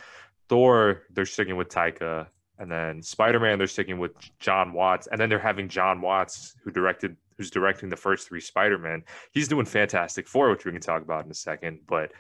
thor 0.50 1.04
they're 1.12 1.26
sticking 1.26 1.56
with 1.56 1.70
taika 1.70 2.28
and 2.60 2.72
then 2.72 3.02
spider-man 3.02 3.58
they're 3.58 3.68
sticking 3.68 4.00
with 4.00 4.12
jon 4.40 4.74
watts 4.74 5.08
and 5.08 5.20
then 5.22 5.30
they're 5.30 5.40
having 5.40 5.68
jon 5.70 6.02
watts 6.02 6.56
who 6.64 6.72
directed 6.72 7.16
who's 7.38 7.52
directing 7.52 7.88
the 7.90 7.96
first 7.96 8.28
three 8.28 8.42
spider-man 8.42 9.04
he's 9.32 9.48
doing 9.48 9.66
fantastic 9.66 10.28
four 10.28 10.50
which 10.50 10.66
we 10.66 10.72
can 10.72 10.82
talk 10.82 11.02
about 11.02 11.24
in 11.26 11.32
a 11.32 11.36
second 11.36 11.80
but 11.88 12.12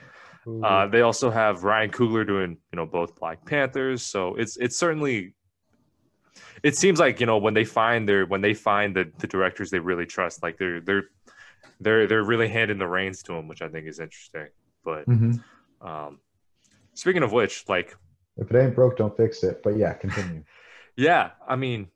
uh, 0.64 0.88
they 0.88 1.02
also 1.02 1.30
have 1.30 1.66
Ryan 1.66 1.90
Coogler 1.92 2.26
doing, 2.26 2.52
you 2.72 2.78
know, 2.78 2.86
both 2.86 3.18
Black 3.18 3.46
Panthers. 3.46 4.02
So 4.02 4.36
it's 4.36 4.56
it's 4.56 4.78
certainly. 4.78 5.34
It 6.64 6.78
seems 6.78 7.02
like 7.02 7.20
you 7.20 7.26
know 7.26 7.38
when 7.38 7.54
they 7.54 7.66
find 7.66 8.08
their 8.08 8.26
when 8.26 8.40
they 8.40 8.54
find 8.54 8.96
the, 8.96 9.12
the 9.18 9.28
directors 9.28 9.72
they 9.72 9.80
really 9.80 10.06
trust, 10.06 10.42
like 10.42 10.58
they're 10.58 10.80
they're 10.80 11.10
they're 11.80 12.08
they're 12.08 12.24
really 12.24 12.48
handing 12.48 12.78
the 12.78 12.88
reins 12.88 13.24
to 13.24 13.34
him, 13.34 13.48
which 13.48 13.62
I 13.62 13.70
think 13.70 13.88
is 13.88 14.00
interesting. 14.00 14.48
But 14.84 15.08
Mhm. 15.08 15.44
um, 15.82 16.20
speaking 16.94 17.24
of 17.24 17.32
which, 17.32 17.68
like 17.68 17.96
If 18.38 18.52
it 18.52 18.58
ain't 18.58 18.76
broke, 18.76 18.98
don't 18.98 19.16
fix 19.16 19.44
it. 19.44 19.62
But 19.64 19.78
yeah, 19.78 19.94
continue. 19.94 20.44
Yeah, 21.00 21.34
I 21.48 21.56
mean, 21.58 21.92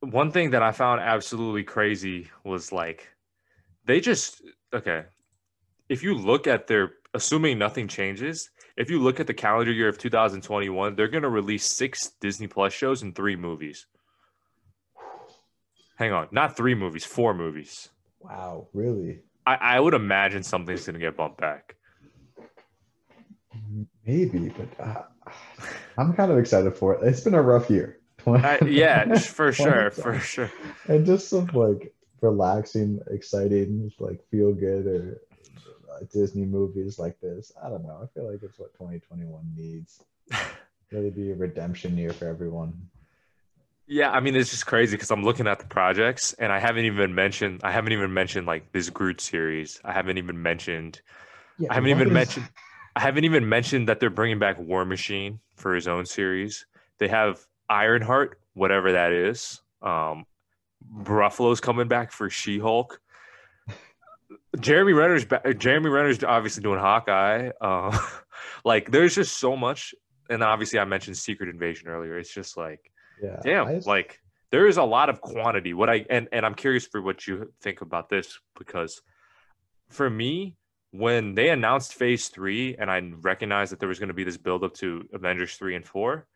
one 0.00 0.30
thing 0.30 0.52
that 0.52 0.62
I 0.62 0.72
found 0.72 1.02
absolutely 1.02 1.64
crazy 1.64 2.30
was 2.42 2.72
like 2.72 3.08
they 3.84 4.00
just 4.00 4.40
okay. 4.72 5.04
If 5.90 6.02
you 6.02 6.14
look 6.14 6.46
at 6.46 6.66
their 6.66 6.92
assuming 7.12 7.58
nothing 7.58 7.86
changes, 7.88 8.48
if 8.78 8.90
you 8.90 9.00
look 9.00 9.20
at 9.20 9.26
the 9.26 9.34
calendar 9.34 9.70
year 9.70 9.88
of 9.88 9.98
2021, 9.98 10.96
they're 10.96 11.08
going 11.08 11.22
to 11.24 11.28
release 11.28 11.66
6 11.66 12.12
Disney 12.22 12.46
Plus 12.46 12.72
shows 12.72 13.02
and 13.02 13.14
3 13.14 13.36
movies. 13.36 13.86
Hang 15.96 16.12
on, 16.12 16.28
not 16.32 16.56
3 16.56 16.74
movies, 16.74 17.04
4 17.04 17.34
movies. 17.34 17.90
Wow, 18.24 18.68
really? 18.72 19.20
I, 19.46 19.54
I 19.54 19.80
would 19.80 19.94
imagine 19.94 20.42
something's 20.42 20.86
going 20.86 20.94
to 20.94 21.00
get 21.00 21.16
bumped 21.16 21.40
back. 21.40 21.76
Maybe, 24.06 24.48
but 24.50 24.84
uh, 24.84 25.02
I'm 25.98 26.12
kind 26.14 26.32
of 26.32 26.38
excited 26.38 26.76
for 26.76 26.94
it. 26.94 27.06
It's 27.06 27.20
been 27.20 27.34
a 27.34 27.42
rough 27.42 27.70
year. 27.70 27.98
I, 28.26 28.58
yeah, 28.64 29.18
for 29.18 29.52
sure, 29.52 29.90
for 29.90 30.18
sure. 30.18 30.50
and 30.88 31.04
just 31.04 31.28
some 31.28 31.46
like 31.52 31.94
relaxing, 32.20 33.00
exciting, 33.10 33.92
like 33.98 34.20
feel 34.30 34.52
good 34.52 34.86
or 34.86 35.20
uh, 35.92 36.04
Disney 36.12 36.46
movies 36.46 36.98
like 36.98 37.20
this. 37.20 37.52
I 37.62 37.68
don't 37.68 37.82
know. 37.82 38.00
I 38.02 38.06
feel 38.14 38.30
like 38.30 38.42
it's 38.42 38.58
what 38.58 38.72
2021 38.74 39.52
needs. 39.56 40.02
Really 40.92 41.10
be 41.10 41.32
a 41.32 41.34
redemption 41.34 41.98
year 41.98 42.12
for 42.12 42.28
everyone. 42.28 42.88
Yeah, 43.86 44.10
I 44.10 44.20
mean 44.20 44.34
it's 44.34 44.50
just 44.50 44.66
crazy 44.66 44.96
because 44.96 45.10
I'm 45.10 45.22
looking 45.22 45.46
at 45.46 45.58
the 45.58 45.66
projects 45.66 46.32
and 46.34 46.50
I 46.52 46.58
haven't 46.58 46.86
even 46.86 47.14
mentioned 47.14 47.60
I 47.64 47.70
haven't 47.70 47.92
even 47.92 48.12
mentioned 48.14 48.46
like 48.46 48.72
this 48.72 48.88
Groot 48.90 49.20
series. 49.20 49.80
I 49.84 49.92
haven't 49.92 50.16
even 50.18 50.40
mentioned 50.40 51.02
Yeah, 51.58 51.68
I 51.70 51.74
haven't 51.74 51.90
even 51.90 52.08
is- 52.08 52.14
mentioned 52.14 52.48
I 52.96 53.00
haven't 53.00 53.24
even 53.24 53.48
mentioned 53.48 53.88
that 53.88 54.00
they're 54.00 54.10
bringing 54.10 54.38
back 54.38 54.58
War 54.58 54.84
Machine 54.84 55.40
for 55.56 55.74
his 55.74 55.88
own 55.88 56.06
series. 56.06 56.64
They 56.98 57.08
have 57.08 57.40
Ironheart, 57.68 58.40
whatever 58.54 58.92
that 58.92 59.12
is. 59.12 59.60
Um 59.82 60.24
Ruffalo's 61.02 61.60
coming 61.60 61.88
back 61.88 62.12
for 62.12 62.28
She-Hulk. 62.30 63.00
Jeremy 64.60 64.92
Renner's 64.92 65.26
Jeremy 65.58 65.90
Renner's 65.90 66.22
obviously 66.22 66.62
doing 66.62 66.78
Hawkeye. 66.78 67.50
Uh, 67.60 67.96
like 68.64 68.90
there's 68.90 69.14
just 69.14 69.38
so 69.38 69.56
much, 69.56 69.94
and 70.30 70.42
obviously 70.42 70.78
I 70.78 70.84
mentioned 70.84 71.16
Secret 71.16 71.48
Invasion 71.48 71.88
earlier. 71.88 72.18
It's 72.18 72.32
just 72.32 72.56
like, 72.56 72.80
Yeah. 73.22 73.40
damn, 73.42 73.66
I 73.66 73.80
like 73.86 74.20
there 74.50 74.66
is 74.66 74.76
a 74.76 74.82
lot 74.84 75.08
of 75.08 75.20
quantity. 75.20 75.74
What 75.74 75.90
I 75.90 76.04
and 76.10 76.28
and 76.32 76.44
I'm 76.46 76.54
curious 76.54 76.86
for 76.86 77.02
what 77.02 77.26
you 77.26 77.52
think 77.60 77.80
about 77.80 78.08
this 78.08 78.38
because 78.58 79.02
for 79.90 80.08
me, 80.08 80.56
when 80.90 81.34
they 81.34 81.50
announced 81.50 81.94
Phase 81.94 82.28
Three, 82.28 82.76
and 82.76 82.90
I 82.90 83.00
recognized 83.20 83.72
that 83.72 83.80
there 83.80 83.88
was 83.88 83.98
going 83.98 84.08
to 84.08 84.14
be 84.14 84.24
this 84.24 84.36
build 84.36 84.64
up 84.64 84.74
to 84.74 85.08
Avengers 85.12 85.56
three 85.56 85.76
and 85.76 85.86
four, 85.86 86.26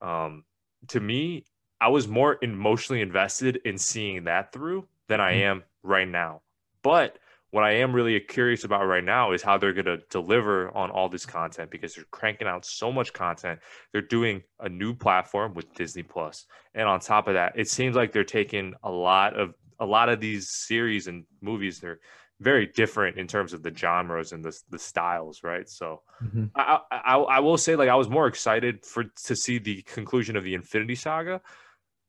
um, 0.00 0.44
to 0.88 1.00
me, 1.00 1.44
I 1.80 1.88
was 1.88 2.08
more 2.08 2.38
emotionally 2.42 3.02
invested 3.02 3.60
in 3.64 3.78
seeing 3.78 4.24
that 4.24 4.52
through 4.52 4.86
than 5.08 5.20
I 5.20 5.32
Mhm. 5.34 5.42
am 5.42 5.64
right 5.82 6.08
now. 6.08 6.42
But 6.82 7.18
what 7.50 7.64
I 7.64 7.72
am 7.76 7.94
really 7.94 8.18
curious 8.20 8.64
about 8.64 8.84
right 8.86 9.04
now 9.04 9.32
is 9.32 9.42
how 9.42 9.56
they're 9.56 9.72
going 9.72 9.86
to 9.86 9.98
deliver 10.10 10.70
on 10.76 10.90
all 10.90 11.08
this 11.08 11.24
content 11.24 11.70
because 11.70 11.94
they're 11.94 12.04
cranking 12.10 12.46
out 12.46 12.64
so 12.64 12.92
much 12.92 13.12
content. 13.12 13.60
They're 13.92 14.02
doing 14.02 14.42
a 14.60 14.68
new 14.68 14.94
platform 14.94 15.54
with 15.54 15.72
Disney 15.74 16.02
Plus, 16.02 16.46
and 16.74 16.88
on 16.88 17.00
top 17.00 17.28
of 17.28 17.34
that, 17.34 17.52
it 17.56 17.68
seems 17.68 17.96
like 17.96 18.12
they're 18.12 18.24
taking 18.24 18.74
a 18.82 18.90
lot 18.90 19.38
of 19.38 19.54
a 19.80 19.86
lot 19.86 20.08
of 20.08 20.20
these 20.20 20.50
series 20.50 21.06
and 21.06 21.24
movies. 21.40 21.80
They're 21.80 22.00
very 22.40 22.66
different 22.66 23.16
in 23.18 23.26
terms 23.26 23.52
of 23.52 23.62
the 23.62 23.74
genres 23.74 24.32
and 24.32 24.44
the 24.44 24.58
the 24.68 24.78
styles, 24.78 25.42
right? 25.42 25.68
So 25.68 26.02
Mhm. 26.20 26.50
I, 26.54 26.80
I 26.90 27.16
I 27.16 27.40
will 27.40 27.58
say 27.58 27.76
like 27.76 27.88
I 27.88 27.94
was 27.94 28.08
more 28.08 28.26
excited 28.26 28.84
for 28.84 29.04
to 29.04 29.36
see 29.36 29.58
the 29.58 29.82
conclusion 29.82 30.36
of 30.36 30.44
the 30.44 30.54
Infinity 30.54 30.96
Saga, 30.96 31.40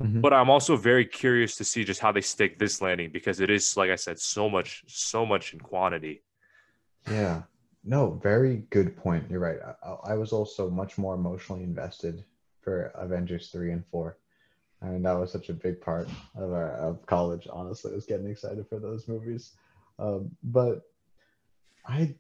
Mhm. 0.01 0.21
but 0.21 0.33
I'm 0.33 0.49
also 0.49 0.77
very 0.77 1.05
curious 1.05 1.55
to 1.57 1.63
see 1.63 1.83
just 1.83 1.99
how 1.99 2.11
they 2.11 2.21
stick 2.21 2.57
this 2.57 2.81
landing 2.81 3.09
because 3.11 3.41
it 3.41 3.49
is 3.49 3.75
like 3.75 3.89
I 3.89 3.95
said 3.95 4.17
so 4.19 4.49
much 4.49 4.83
so 4.87 5.25
much 5.25 5.53
in 5.53 5.59
quantity. 5.59 6.23
Yeah. 7.09 7.43
No, 7.83 8.19
very 8.23 8.57
good 8.69 8.95
point. 8.95 9.29
You're 9.29 9.39
right. 9.39 9.59
I, 9.83 10.11
I 10.11 10.13
was 10.15 10.31
also 10.31 10.69
much 10.69 10.97
more 10.97 11.15
emotionally 11.15 11.63
invested 11.63 12.23
for 12.61 12.91
Avengers 12.95 13.49
3 13.49 13.71
and 13.71 13.85
4. 13.87 14.17
I 14.81 14.85
mean, 14.87 15.01
that 15.03 15.13
was 15.19 15.31
such 15.31 15.49
a 15.49 15.53
big 15.53 15.81
part 15.81 16.07
of 16.35 16.53
our 16.53 16.71
of 16.77 17.05
college, 17.05 17.47
honestly. 17.51 17.91
I 17.91 17.95
was 17.95 18.05
getting 18.05 18.27
excited 18.27 18.65
for 18.67 18.79
those 18.79 19.07
movies. 19.07 19.53
Um, 19.97 20.31
but 20.43 20.81
I 21.85 22.15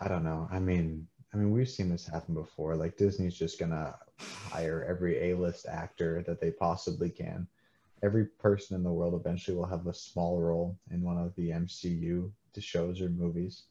I 0.00 0.08
don't 0.08 0.24
know. 0.24 0.48
I 0.50 0.58
mean, 0.58 1.06
I 1.32 1.36
mean, 1.36 1.52
we've 1.52 1.68
seen 1.68 1.88
this 1.88 2.06
happen 2.06 2.34
before. 2.34 2.76
Like 2.76 2.96
Disney's 2.96 3.36
just 3.36 3.58
gonna 3.58 3.94
hire 4.42 4.84
every 4.88 5.30
A-list 5.30 5.66
actor 5.66 6.22
that 6.26 6.40
they 6.40 6.50
possibly 6.50 7.10
can. 7.10 7.46
Every 8.02 8.26
person 8.26 8.76
in 8.76 8.82
the 8.82 8.92
world 8.92 9.14
eventually 9.14 9.56
will 9.56 9.66
have 9.66 9.86
a 9.86 9.94
small 9.94 10.40
role 10.40 10.78
in 10.90 11.02
one 11.02 11.18
of 11.18 11.34
the 11.36 11.50
MCU 11.50 12.30
shows 12.58 13.00
or 13.00 13.08
movies 13.10 13.64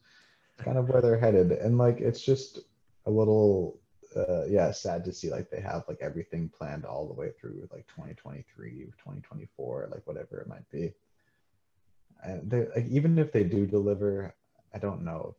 It's 0.54 0.64
kind 0.64 0.78
of 0.78 0.88
where 0.88 1.02
they're 1.02 1.18
headed 1.18 1.52
and 1.52 1.76
like 1.76 2.00
it's 2.00 2.22
just 2.22 2.60
a 3.06 3.10
little 3.10 3.78
uh 4.16 4.44
yeah 4.46 4.70
sad 4.70 5.04
to 5.04 5.12
see 5.12 5.30
like 5.30 5.50
they 5.50 5.60
have 5.60 5.84
like 5.86 5.98
everything 6.00 6.48
planned 6.48 6.84
all 6.84 7.06
the 7.06 7.12
way 7.14 7.30
through 7.38 7.68
like 7.72 7.86
2023 7.88 8.86
2024 8.98 9.88
like 9.92 10.06
whatever 10.06 10.40
it 10.40 10.48
might 10.48 10.68
be 10.70 10.92
and 12.24 12.50
they 12.50 12.66
like 12.74 12.86
even 12.88 13.18
if 13.18 13.30
they 13.32 13.44
do 13.44 13.66
deliver 13.66 14.34
i 14.74 14.78
don't 14.78 15.04
know 15.04 15.36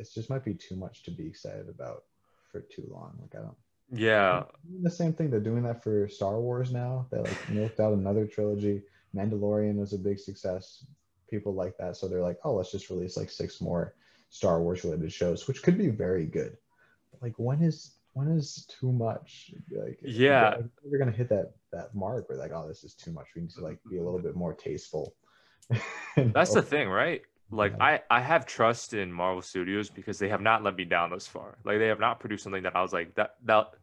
it 0.00 0.08
just 0.14 0.30
might 0.30 0.44
be 0.44 0.54
too 0.54 0.76
much 0.76 1.02
to 1.04 1.10
be 1.10 1.26
excited 1.26 1.68
about 1.68 2.04
for 2.50 2.60
too 2.60 2.86
long 2.90 3.16
like 3.20 3.34
i 3.34 3.44
don't 3.44 3.56
Yeah, 3.92 4.44
the 4.82 4.90
same 4.90 5.12
thing 5.12 5.30
they're 5.30 5.40
doing 5.40 5.62
that 5.64 5.82
for 5.82 6.08
star 6.08 6.40
wars 6.40 6.72
now 6.72 7.06
they 7.10 7.18
like 7.18 7.48
milked 7.50 7.80
out 7.80 7.92
another 7.92 8.26
trilogy 8.26 8.82
mandalorian 9.14 9.76
was 9.76 9.92
a 9.92 9.98
big 9.98 10.18
success 10.18 10.84
people 11.28 11.54
like 11.54 11.76
that 11.78 11.96
so 11.96 12.08
they're 12.08 12.22
like 12.22 12.38
oh 12.44 12.54
let's 12.54 12.72
just 12.72 12.90
release 12.90 13.16
like 13.16 13.30
six 13.30 13.60
more 13.60 13.94
Star 14.30 14.62
Wars 14.62 14.84
related 14.84 15.12
shows, 15.12 15.46
which 15.46 15.62
could 15.62 15.76
be 15.76 15.88
very 15.88 16.24
good. 16.24 16.56
Like 17.20 17.34
when 17.36 17.62
is 17.62 17.96
when 18.14 18.28
is 18.28 18.66
too 18.66 18.92
much? 18.92 19.52
Like 19.70 19.98
Yeah. 20.02 20.56
we're 20.84 20.98
gonna 20.98 21.10
hit 21.10 21.28
that 21.28 21.52
that 21.72 21.94
mark 21.94 22.28
where 22.28 22.38
like, 22.38 22.52
oh, 22.54 22.66
this 22.66 22.84
is 22.84 22.94
too 22.94 23.12
much. 23.12 23.26
We 23.34 23.42
need 23.42 23.50
to 23.52 23.60
like 23.60 23.78
be 23.90 23.98
a 23.98 24.02
little 24.02 24.20
bit 24.20 24.36
more 24.36 24.54
tasteful. 24.54 25.14
that's 26.16 26.54
the 26.54 26.62
thing, 26.62 26.88
right? 26.88 27.22
Like. 27.50 27.74
I 27.80 28.00
I 28.10 28.20
have 28.20 28.46
trust 28.46 28.94
in 28.94 29.12
Marvel 29.12 29.42
Studios 29.42 29.90
because 29.90 30.18
they 30.18 30.28
have 30.28 30.40
not 30.40 30.62
let 30.62 30.76
me 30.76 30.84
down 30.84 31.10
thus 31.10 31.26
far. 31.26 31.58
Like 31.64 31.78
they 31.78 31.88
have 31.88 32.00
not 32.00 32.20
produced 32.20 32.44
something 32.44 32.62
that 32.62 32.76
I 32.76 32.82
was 32.82 32.92
like 32.92 33.14
that 33.16 33.36
that 33.44 33.74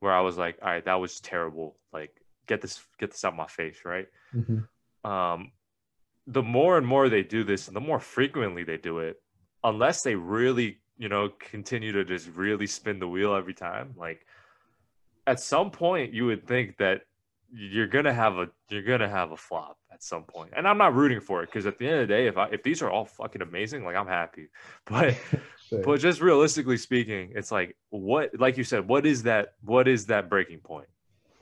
where 0.00 0.12
I 0.12 0.20
was 0.20 0.36
like, 0.36 0.58
all 0.62 0.68
right, 0.68 0.84
that 0.84 0.94
was 0.94 1.20
terrible. 1.20 1.76
Like 1.92 2.14
get 2.46 2.60
this 2.60 2.80
get 2.98 3.10
this 3.10 3.24
out 3.24 3.32
of 3.32 3.38
my 3.38 3.46
face, 3.46 3.78
right? 3.84 4.08
Mhm. 4.34 4.68
um, 5.04 5.52
the 6.26 6.42
more 6.42 6.76
and 6.76 6.86
more 6.86 7.08
they 7.08 7.22
do 7.22 7.44
this, 7.44 7.68
and 7.68 7.76
the 7.76 7.80
more 7.80 8.00
frequently 8.00 8.64
they 8.64 8.76
do 8.76 8.98
it, 8.98 9.22
unless 9.62 10.02
they 10.02 10.16
really, 10.16 10.80
you 10.98 11.08
know, 11.08 11.28
continue 11.38 11.92
to 11.92 12.04
just 12.04 12.28
really 12.34 12.66
spin 12.66 12.98
the 12.98 13.08
wheel 13.08 13.34
every 13.34 13.54
time, 13.54 13.94
like 13.96 14.26
at 15.26 15.40
some 15.40 15.70
point 15.70 16.12
you 16.12 16.26
would 16.26 16.46
think 16.46 16.76
that 16.78 17.02
you're 17.52 17.86
gonna 17.86 18.12
have 18.12 18.38
a 18.38 18.48
you're 18.68 18.82
gonna 18.82 19.08
have 19.08 19.32
a 19.32 19.36
flop 19.36 19.78
at 19.92 20.02
some 20.02 20.24
point. 20.24 20.52
And 20.56 20.66
I'm 20.66 20.78
not 20.78 20.94
rooting 20.94 21.20
for 21.20 21.42
it 21.42 21.46
because 21.46 21.66
at 21.66 21.78
the 21.78 21.86
end 21.86 22.00
of 22.00 22.08
the 22.08 22.14
day, 22.14 22.26
if 22.26 22.36
I 22.36 22.48
if 22.48 22.62
these 22.62 22.82
are 22.82 22.90
all 22.90 23.04
fucking 23.04 23.42
amazing, 23.42 23.84
like 23.84 23.96
I'm 23.96 24.06
happy. 24.08 24.48
But 24.86 25.16
Sure. 25.68 25.82
but 25.82 26.00
just 26.00 26.20
realistically 26.20 26.76
speaking, 26.76 27.32
it's 27.34 27.50
like 27.50 27.76
what 27.90 28.30
like 28.38 28.56
you 28.56 28.64
said, 28.64 28.86
what 28.88 29.04
is 29.04 29.24
that 29.24 29.54
what 29.62 29.88
is 29.88 30.06
that 30.06 30.30
breaking 30.30 30.60
point? 30.60 30.86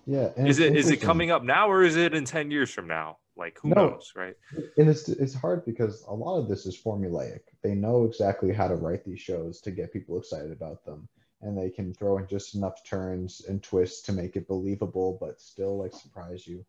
yeah, 0.07 0.31
Is 0.37 0.59
it's 0.59 0.91
it 0.91 1.01
coming 1.01 1.31
up 1.31 1.43
now 1.43 1.71
or 1.71 1.83
is 1.83 1.97
it 1.97 2.15
in 2.15 2.25
10 2.25 2.51
years 2.51 2.71
from 2.71 2.87
now? 2.87 3.19
Like 3.37 3.59
who 3.61 3.71
No. 3.71 3.91
knows, 3.91 4.13
right? 4.17 4.35
and 4.79 4.89
it's 4.89 5.09
it's 5.09 5.35
hard 5.35 5.65
because 5.65 6.05
a 6.09 6.15
lot 6.15 6.39
of 6.39 6.49
this 6.49 6.67
is 6.67 6.81
formulaic. 6.81 7.41
They 7.63 7.75
know 7.75 8.05
exactly 8.05 8.53
how 8.53 8.69
to 8.69 8.77
write 8.77 9.05
these 9.05 9.21
shows 9.21 9.61
to 9.63 9.71
get 9.71 9.93
people 9.93 10.19
excited 10.19 10.53
about 10.53 10.85
them, 10.85 11.09
and 11.45 11.57
they 11.57 11.71
can 11.71 11.95
throw 11.95 12.19
in 12.19 12.27
just 12.27 12.55
enough 12.55 12.83
turns 12.85 13.43
and 13.49 13.63
twists 13.63 14.03
to 14.03 14.13
make 14.13 14.37
it 14.37 14.49
believable, 14.49 15.19
but 15.21 15.41
still 15.41 15.79
like 15.79 15.93
surprise 15.93 16.47
you. 16.47 16.65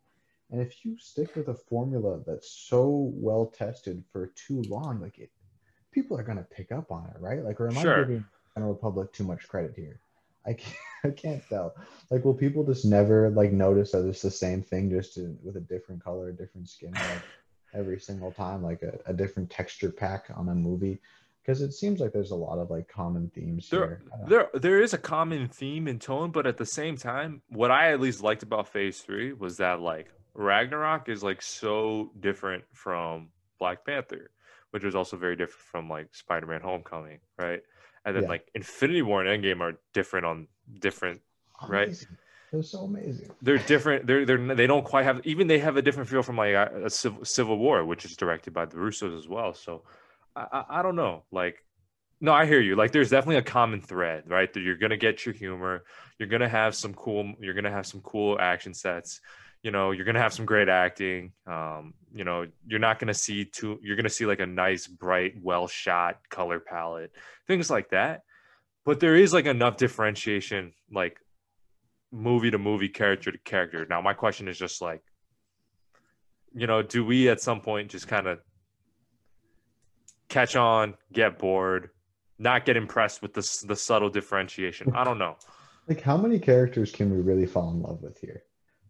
And 0.52 0.62
if 0.62 0.86
you 0.86 0.98
stick 1.00 1.36
with 1.36 1.48
a 1.48 1.56
formula 1.56 2.22
that's 2.26 2.52
so 2.52 3.12
well 3.16 3.48
tested 3.48 4.04
for 4.12 4.28
too 4.36 4.62
long, 4.64 5.02
like 5.02 5.18
it, 5.18 5.32
people 5.92 6.18
are 6.20 6.24
gonna 6.24 6.44
pick 6.44 6.72
up 6.72 6.92
on 6.92 7.06
it, 7.08 7.20
right? 7.20 7.44
Like, 7.44 7.60
or 7.60 7.70
am 7.70 7.78
Sure. 7.82 8.02
I 8.02 8.04
giving 8.04 8.26
General 8.56 8.74
Republic 8.74 9.12
too 9.14 9.24
much 9.24 9.48
credit 9.48 9.74
here? 9.76 10.02
I 10.46 10.54
can't, 10.54 10.78
I 11.06 11.10
can't 11.12 11.48
tell. 11.50 11.76
Like, 12.12 12.26
will 12.26 12.34
people 12.34 12.64
just 12.66 12.86
never 12.86 13.30
like 13.32 13.52
notice 13.52 13.92
that 13.92 14.08
it's 14.08 14.22
the 14.22 14.32
same 14.32 14.62
thing, 14.62 14.90
just 14.90 15.18
in, 15.18 15.38
with 15.44 15.58
a 15.58 15.62
different 15.62 16.04
color, 16.04 16.30
a 16.30 16.36
different 16.36 16.70
skin, 16.70 16.94
like 16.94 17.24
every 17.74 18.00
single 18.00 18.32
time, 18.32 18.62
like 18.64 18.84
a, 18.84 19.00
a 19.08 19.14
different 19.14 19.50
texture 19.50 19.92
pack 19.92 20.28
on 20.36 20.50
a 20.50 20.56
movie? 20.56 21.02
Because 21.46 21.62
it 21.62 21.74
seems 21.74 22.00
like 22.00 22.12
there's 22.12 22.32
a 22.32 22.36
lot 22.36 22.58
of 22.58 22.72
like 22.72 22.88
common 22.88 23.30
themes 23.36 23.70
there 23.70 23.80
here. 23.80 24.02
There 24.28 24.50
there 24.60 24.82
is 24.82 24.94
a 24.94 24.98
common 24.98 25.48
theme 25.48 25.88
and 25.88 26.02
tone 26.02 26.32
but 26.32 26.48
at 26.48 26.58
the 26.58 26.66
same 26.66 26.98
time 26.98 27.42
what 27.50 27.70
i 27.70 27.92
at 27.92 28.00
least 28.00 28.24
liked 28.24 28.42
about 28.42 28.68
phase 28.68 29.02
three 29.02 29.32
was 29.34 29.58
that 29.58 29.80
like 29.80 30.08
ragnarok 30.34 31.08
is 31.08 31.22
like 31.24 31.42
so 31.42 32.12
different 32.20 32.64
from 32.74 33.30
black 33.60 33.86
panther 33.86 34.32
which 34.72 34.84
was 34.84 34.96
also 34.96 35.18
very 35.18 35.36
different 35.36 35.62
from 35.72 35.88
like 35.90 36.08
spider-man 36.16 36.62
homecoming 36.62 37.20
right 37.38 37.62
and 38.06 38.16
then 38.16 38.24
Yeah. 38.24 38.30
like 38.30 38.50
infinity 38.56 39.04
war 39.04 39.24
and 39.24 39.30
endgame 39.44 39.62
are 39.62 39.78
different 39.94 40.26
on 40.26 40.48
different 40.80 41.22
right. 41.70 41.96
They're 42.52 42.64
so 42.64 42.80
amazing. 42.86 43.30
they're 43.42 43.58
different 43.60 44.08
they're 44.08 44.26
they're 44.26 44.56
they 44.56 44.68
don't 44.68 44.84
quite 44.86 45.04
have 45.04 45.22
even 45.26 45.48
they 45.48 45.60
have 45.60 45.78
a 45.78 45.82
different 45.82 46.10
feel 46.10 46.24
from 46.24 46.38
like 46.38 46.54
a, 46.54 46.86
a 46.86 46.90
civil, 46.90 47.24
civil 47.26 47.58
war 47.58 47.86
which 47.86 48.04
is 48.06 48.16
directed 48.18 48.52
by 48.54 48.66
the 48.66 48.78
russos 48.78 49.18
as 49.18 49.28
well 49.28 49.54
so 49.54 49.84
I, 50.36 50.64
I 50.70 50.82
don't 50.82 50.96
know. 50.96 51.24
Like 51.32 51.64
no 52.22 52.34
i 52.34 52.46
hear 52.46 52.62
you. 52.62 52.76
Like 52.76 52.92
there's 52.92 53.10
definitely 53.10 53.38
a 53.38 53.44
common 53.44 53.82
thread 53.82 54.24
right? 54.28 54.52
That 54.54 54.62
you're 54.62 54.78
gonna 54.78 54.98
get 54.98 55.26
your 55.26 55.34
humor. 55.34 55.84
You're 56.20 56.30
gonna 56.30 56.50
have 56.50 56.76
some 56.76 56.94
cool 56.94 57.34
you're 57.40 57.54
gonna 57.54 57.72
have 57.72 57.86
some 57.86 58.02
cool 58.02 58.38
action 58.40 58.74
sets. 58.74 59.22
You 59.64 59.72
know 59.72 59.92
you're 59.92 60.06
gonna 60.06 60.22
have 60.22 60.34
some 60.34 60.46
great 60.46 60.70
acting. 60.70 61.34
Um 61.48 61.94
you 62.14 62.24
know 62.24 62.46
you're 62.66 62.80
not 62.80 63.00
gonna 63.00 63.14
see 63.14 63.46
too 63.46 63.80
you're 63.82 63.96
gonna 63.96 64.10
see 64.10 64.26
like 64.26 64.40
a 64.40 64.46
nice 64.46 64.88
bright 64.88 65.34
well 65.42 65.68
shot 65.68 66.20
color 66.30 66.60
palette 66.60 67.12
things 67.48 67.70
like 67.70 67.90
that. 67.90 68.22
But 68.86 69.00
there 69.00 69.16
is 69.16 69.34
like 69.34 69.46
enough 69.46 69.78
differentiation 69.78 70.74
like 70.92 71.20
movie 72.12 72.52
to 72.52 72.58
movie 72.58 72.90
character 72.90 73.32
to 73.32 73.38
character. 73.40 73.86
Now 73.90 74.02
my 74.02 74.14
question 74.14 74.48
is 74.48 74.58
just 74.58 74.82
like 74.82 75.02
you 76.54 76.68
know 76.68 76.82
do 76.82 77.04
we 77.04 77.30
at 77.30 77.42
some 77.42 77.60
point 77.60 77.92
just 77.92 78.08
kind 78.08 78.28
of 78.28 78.40
catch 80.30 80.56
on 80.56 80.96
get 81.14 81.38
bored 81.38 81.90
not 82.38 82.66
get 82.66 82.76
impressed 82.76 83.22
with 83.22 83.34
the, 83.34 83.66
the 83.68 83.76
subtle 83.76 84.10
differentiation 84.10 84.94
i 84.96 85.04
don't 85.04 85.18
know 85.18 85.36
Like, 85.88 86.02
how 86.02 86.18
many 86.18 86.40
characters 86.40 86.92
can 86.92 87.12
we 87.12 87.22
really 87.22 87.46
fall 87.46 87.70
in 87.72 87.82
love 87.82 88.02
with 88.02 88.18
here? 88.18 88.44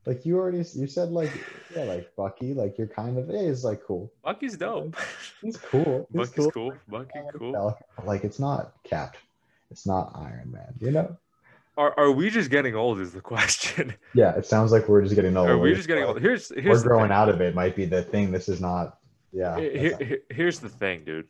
Like, 0.05 0.25
you 0.25 0.37
already 0.37 0.59
you 0.75 0.87
said 0.87 1.09
like 1.09 1.31
yeah, 1.75 1.83
like 1.83 2.15
Bucky, 2.15 2.53
like 2.53 2.77
you're 2.77 2.87
kind 2.87 3.17
of 3.17 3.27
hey, 3.27 3.47
is 3.47 3.63
like 3.63 3.83
cool. 3.83 4.13
bucky's 4.23 4.55
dope 4.55 4.95
He's 5.41 5.57
cool. 5.57 6.07
He's 6.13 6.29
bucky's 6.29 6.51
cool 6.53 6.73
bucky 6.87 7.19
like 7.19 7.33
cool 7.33 7.53
Falcon, 7.53 8.05
Like, 8.05 8.23
it's 8.23 8.39
not 8.39 8.73
Cap. 8.83 9.17
It's 9.71 9.87
not 9.87 10.11
Iron 10.15 10.51
Man. 10.51 10.73
You 10.79 10.91
know? 10.91 11.17
are, 11.75 11.99
are 11.99 12.11
we 12.11 12.29
just 12.29 12.51
getting 12.51 12.75
old 12.75 12.99
is 12.99 13.11
the 13.13 13.21
question 13.21 13.95
Yeah, 14.13 14.35
it 14.35 14.45
sounds 14.45 14.71
like 14.71 14.87
we're 14.87 15.01
just 15.01 15.15
getting 15.15 15.35
old. 15.35 15.49
are 15.49 15.57
we 15.57 15.71
We're 15.71 15.75
just 15.75 15.87
getting 15.87 16.03
old 16.03 16.21
here's 16.21 16.49
here's. 16.55 16.83
We're 16.83 16.89
growing 16.89 17.11
out 17.11 17.27
of 17.27 17.41
it. 17.41 17.55
Might 17.55 17.75
be 17.75 17.85
the 17.85 18.03
thing. 18.03 18.31
This 18.31 18.47
is 18.47 18.61
not. 18.61 18.99
Yeah. 19.35 19.59
Here- 19.59 19.97
here- 19.97 20.19
here's 20.29 20.59
the 20.59 20.69
thing 20.69 21.03
dude 21.05 21.27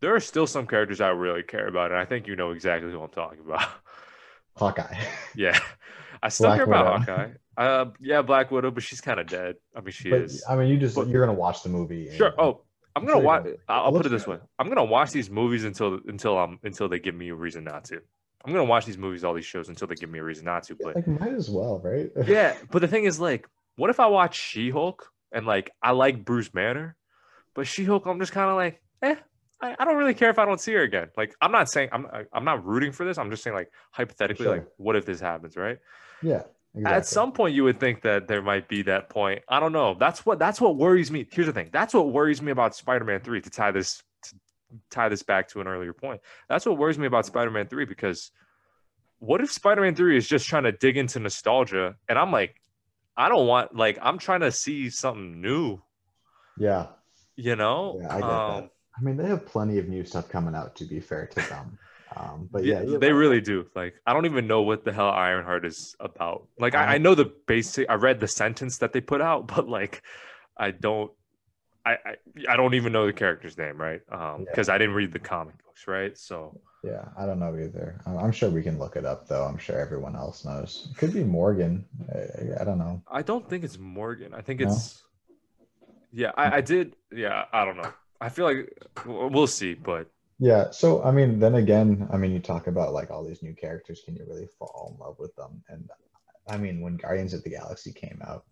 there 0.00 0.14
are 0.14 0.20
still 0.20 0.46
some 0.46 0.66
characters 0.66 1.00
I 1.00 1.08
really 1.08 1.42
care 1.42 1.66
about, 1.66 1.90
and 1.90 1.98
I 1.98 2.04
think 2.04 2.26
you 2.28 2.36
know 2.36 2.52
exactly 2.52 2.90
who 2.92 3.00
I'm 3.02 3.10
talking 3.10 3.40
about. 3.40 3.68
Hawkeye. 4.56 4.96
yeah, 5.34 5.58
I 6.22 6.28
still 6.28 6.46
Black 6.48 6.58
care 6.58 6.64
about 6.66 7.00
Widow. 7.00 7.12
Hawkeye. 7.12 7.30
Uh, 7.56 7.84
yeah, 8.00 8.22
Black 8.22 8.50
Widow, 8.50 8.70
but 8.70 8.82
she's 8.84 9.00
kind 9.00 9.18
of 9.20 9.26
dead. 9.26 9.56
I 9.76 9.80
mean, 9.80 9.90
she 9.92 10.10
But 10.10 10.22
is. 10.22 10.44
I 10.48 10.56
mean, 10.56 10.68
you 10.68 10.76
just 10.78 10.94
But- 10.96 11.08
you're 11.08 11.24
gonna 11.24 11.36
watch 11.38 11.62
the 11.62 11.68
movie. 11.68 12.14
Sure. 12.16 12.32
Oh, 12.38 12.62
I'm 12.94 13.02
I'm 13.02 13.06
gonna 13.06 13.18
sure 13.18 13.24
watch. 13.24 13.44
gonna- 13.44 13.56
I'll 13.68 13.92
put 13.92 14.06
it 14.06 14.08
this 14.10 14.24
good. 14.24 14.40
way: 14.40 14.46
I'm 14.58 14.68
gonna 14.68 14.84
watch 14.84 15.10
these 15.12 15.30
movies 15.30 15.64
until 15.64 15.98
until 16.06 16.38
um 16.38 16.58
until 16.62 16.88
they 16.88 16.98
give 17.00 17.14
me 17.14 17.28
a 17.30 17.34
reason 17.34 17.64
not 17.64 17.84
to. 17.86 18.00
I'm 18.44 18.52
gonna 18.52 18.64
watch 18.64 18.86
these 18.86 18.98
movies, 18.98 19.24
all 19.24 19.34
these 19.34 19.44
shows, 19.46 19.68
until 19.68 19.88
they 19.88 19.94
give 19.96 20.10
me 20.10 20.18
a 20.20 20.24
reason 20.24 20.44
not 20.44 20.62
to. 20.64 20.76
But 20.80 20.94
like 20.96 21.06
might 21.08 21.32
as 21.34 21.50
well, 21.50 21.80
right? 21.84 22.08
yeah, 22.26 22.56
but 22.70 22.80
the 22.80 22.88
thing 22.88 23.04
is, 23.04 23.18
like, 23.20 23.48
what 23.76 23.90
if 23.90 23.98
I 24.00 24.06
watch 24.06 24.36
She-Hulk 24.38 25.06
and 25.32 25.44
like 25.46 25.70
I 25.82 25.90
like 25.92 26.24
Bruce 26.24 26.48
Banner, 26.48 26.96
but 27.58 27.66
She-Hulk, 27.66 28.06
I'm 28.06 28.20
just 28.20 28.30
kind 28.30 28.48
of 28.48 28.54
like, 28.54 28.80
eh, 29.02 29.16
I, 29.60 29.74
I 29.80 29.84
don't 29.84 29.96
really 29.96 30.14
care 30.14 30.30
if 30.30 30.38
I 30.38 30.44
don't 30.44 30.60
see 30.60 30.72
her 30.74 30.82
again. 30.82 31.08
Like, 31.16 31.34
I'm 31.40 31.50
not 31.50 31.68
saying 31.68 31.88
I'm 31.90 32.06
I'm 32.32 32.44
not 32.44 32.64
rooting 32.64 32.92
for 32.92 33.04
this. 33.04 33.18
I'm 33.18 33.30
just 33.30 33.42
saying 33.42 33.56
like 33.56 33.68
hypothetically, 33.90 34.44
Sure. 34.44 34.52
like, 34.58 34.68
what 34.76 34.94
if 34.94 35.04
this 35.04 35.18
happens, 35.18 35.56
right? 35.56 35.78
yeah. 36.22 36.42
Exactly. 36.74 36.96
At 36.96 37.06
some 37.06 37.32
point, 37.32 37.56
you 37.56 37.64
would 37.64 37.80
think 37.80 38.02
that 38.02 38.28
there 38.28 38.42
might 38.42 38.68
be 38.68 38.82
that 38.82 39.08
point. 39.08 39.42
I 39.48 39.58
don't 39.58 39.72
know. 39.72 39.94
That's 39.98 40.24
what 40.24 40.38
that's 40.38 40.60
what 40.60 40.76
worries 40.76 41.10
me. 41.10 41.26
Here's 41.32 41.48
the 41.48 41.52
thing. 41.52 41.70
That's 41.72 41.94
what 41.94 42.12
worries 42.12 42.40
me 42.40 42.52
about 42.52 42.76
Spider-Man 42.76 43.22
Three. 43.22 43.40
To 43.40 43.50
tie 43.50 43.72
this 43.72 44.04
to 44.22 44.34
tie 44.88 45.08
this 45.08 45.24
back 45.24 45.48
to 45.48 45.60
an 45.60 45.66
earlier 45.66 45.92
point. 45.92 46.20
That's 46.48 46.64
what 46.64 46.78
worries 46.78 46.96
me 46.98 47.06
about 47.06 47.26
Spider-Man 47.26 47.66
Three 47.66 47.86
because 47.86 48.30
what 49.18 49.40
if 49.40 49.50
Spider-Man 49.50 49.96
Three 49.96 50.16
is 50.16 50.28
just 50.28 50.46
trying 50.46 50.62
to 50.64 50.72
dig 50.72 50.96
into 50.96 51.18
nostalgia, 51.18 51.96
and 52.08 52.16
I'm 52.16 52.30
like, 52.30 52.60
I 53.16 53.28
don't 53.28 53.48
want 53.48 53.74
like 53.74 53.98
I'm 54.00 54.18
trying 54.18 54.40
to 54.40 54.52
see 54.52 54.90
something 54.90 55.40
new. 55.40 55.82
Yeah. 56.58 56.88
You 57.38 57.54
know? 57.54 58.00
Yeah, 58.02 58.12
I 58.12 58.20
get 58.20 58.24
Um, 58.24 58.62
that. 58.62 58.70
I 58.98 59.00
mean, 59.00 59.16
they 59.16 59.26
have 59.26 59.46
plenty 59.46 59.78
of 59.78 59.88
new 59.88 60.04
stuff 60.04 60.28
coming 60.28 60.56
out. 60.56 60.74
To 60.76 60.84
be 60.84 60.98
fair 60.98 61.26
to 61.26 61.48
them, 61.48 61.78
um, 62.16 62.48
but 62.50 62.64
yeah, 62.64 62.82
yeah, 62.82 62.98
they 62.98 63.12
really 63.12 63.40
do. 63.40 63.64
Like, 63.76 63.94
I 64.04 64.12
don't 64.12 64.26
even 64.26 64.48
know 64.48 64.62
what 64.62 64.84
the 64.84 64.92
hell 64.92 65.08
Ironheart 65.10 65.64
is 65.64 65.94
about. 66.00 66.48
Like, 66.58 66.74
I, 66.74 66.94
I 66.94 66.98
know 66.98 67.14
the 67.14 67.32
basic. 67.46 67.88
I 67.88 67.94
read 67.94 68.18
the 68.18 68.26
sentence 68.26 68.78
that 68.78 68.92
they 68.92 69.00
put 69.00 69.20
out, 69.20 69.46
but 69.54 69.68
like, 69.68 70.02
I 70.56 70.72
don't. 70.72 71.12
I, 71.86 71.92
I, 71.92 72.16
I 72.50 72.56
don't 72.56 72.74
even 72.74 72.92
know 72.92 73.06
the 73.06 73.12
character's 73.12 73.56
name, 73.56 73.80
right? 73.80 74.00
Um, 74.10 74.40
Yeah. 74.40 74.50
because 74.50 74.68
I 74.68 74.76
didn't 74.78 74.96
read 74.96 75.12
the 75.12 75.20
comic 75.20 75.54
books, 75.64 75.86
right? 75.86 76.18
So 76.18 76.60
Yeah, 76.82 77.04
I 77.16 77.24
don't 77.24 77.38
know 77.38 77.56
either. 77.56 78.00
I'm 78.04 78.18
I'm 78.18 78.32
sure 78.32 78.50
we 78.50 78.62
can 78.64 78.78
look 78.78 78.96
it 78.96 79.04
up 79.04 79.28
though. 79.28 79.44
I'm 79.44 79.58
sure 79.58 79.78
everyone 79.78 80.16
else 80.16 80.44
knows. 80.44 80.88
It 80.90 80.98
could 80.98 81.14
be 81.14 81.22
Morgan. 81.22 81.84
I, 82.12 82.62
I 82.62 82.64
don't 82.64 82.78
know. 82.78 83.00
I 83.10 83.22
don't 83.22 83.48
think 83.48 83.62
it's 83.64 83.78
Morgan. 83.78 84.34
I 84.34 84.42
think 84.42 84.60
No? 84.60 84.66
it's. 84.66 85.02
Yeah, 86.12 86.32
I, 86.36 86.56
I 86.56 86.60
did. 86.60 86.96
Yeah, 87.12 87.44
I 87.52 87.64
don't 87.64 87.76
know. 87.76 87.92
I 88.20 88.28
feel 88.28 88.44
like 88.44 88.72
we'll 89.06 89.46
see, 89.46 89.74
but 89.74 90.10
Yeah. 90.38 90.70
So 90.70 91.02
I 91.02 91.10
mean, 91.10 91.38
then 91.38 91.56
again, 91.56 92.08
I 92.12 92.16
mean, 92.16 92.32
you 92.32 92.40
talk 92.40 92.66
about 92.66 92.92
like 92.92 93.10
all 93.10 93.24
these 93.24 93.42
new 93.42 93.54
characters. 93.54 94.02
Can 94.04 94.16
you 94.16 94.24
really 94.28 94.48
fall 94.58 94.94
in 94.94 95.04
love 95.04 95.16
with 95.18 95.34
them? 95.36 95.62
And 95.68 95.88
I 96.48 96.56
mean, 96.56 96.80
when 96.80 96.96
Guardians 96.96 97.34
of 97.34 97.42
the 97.44 97.50
Galaxy 97.50 97.92
came 97.92 98.20
out, 98.26 98.44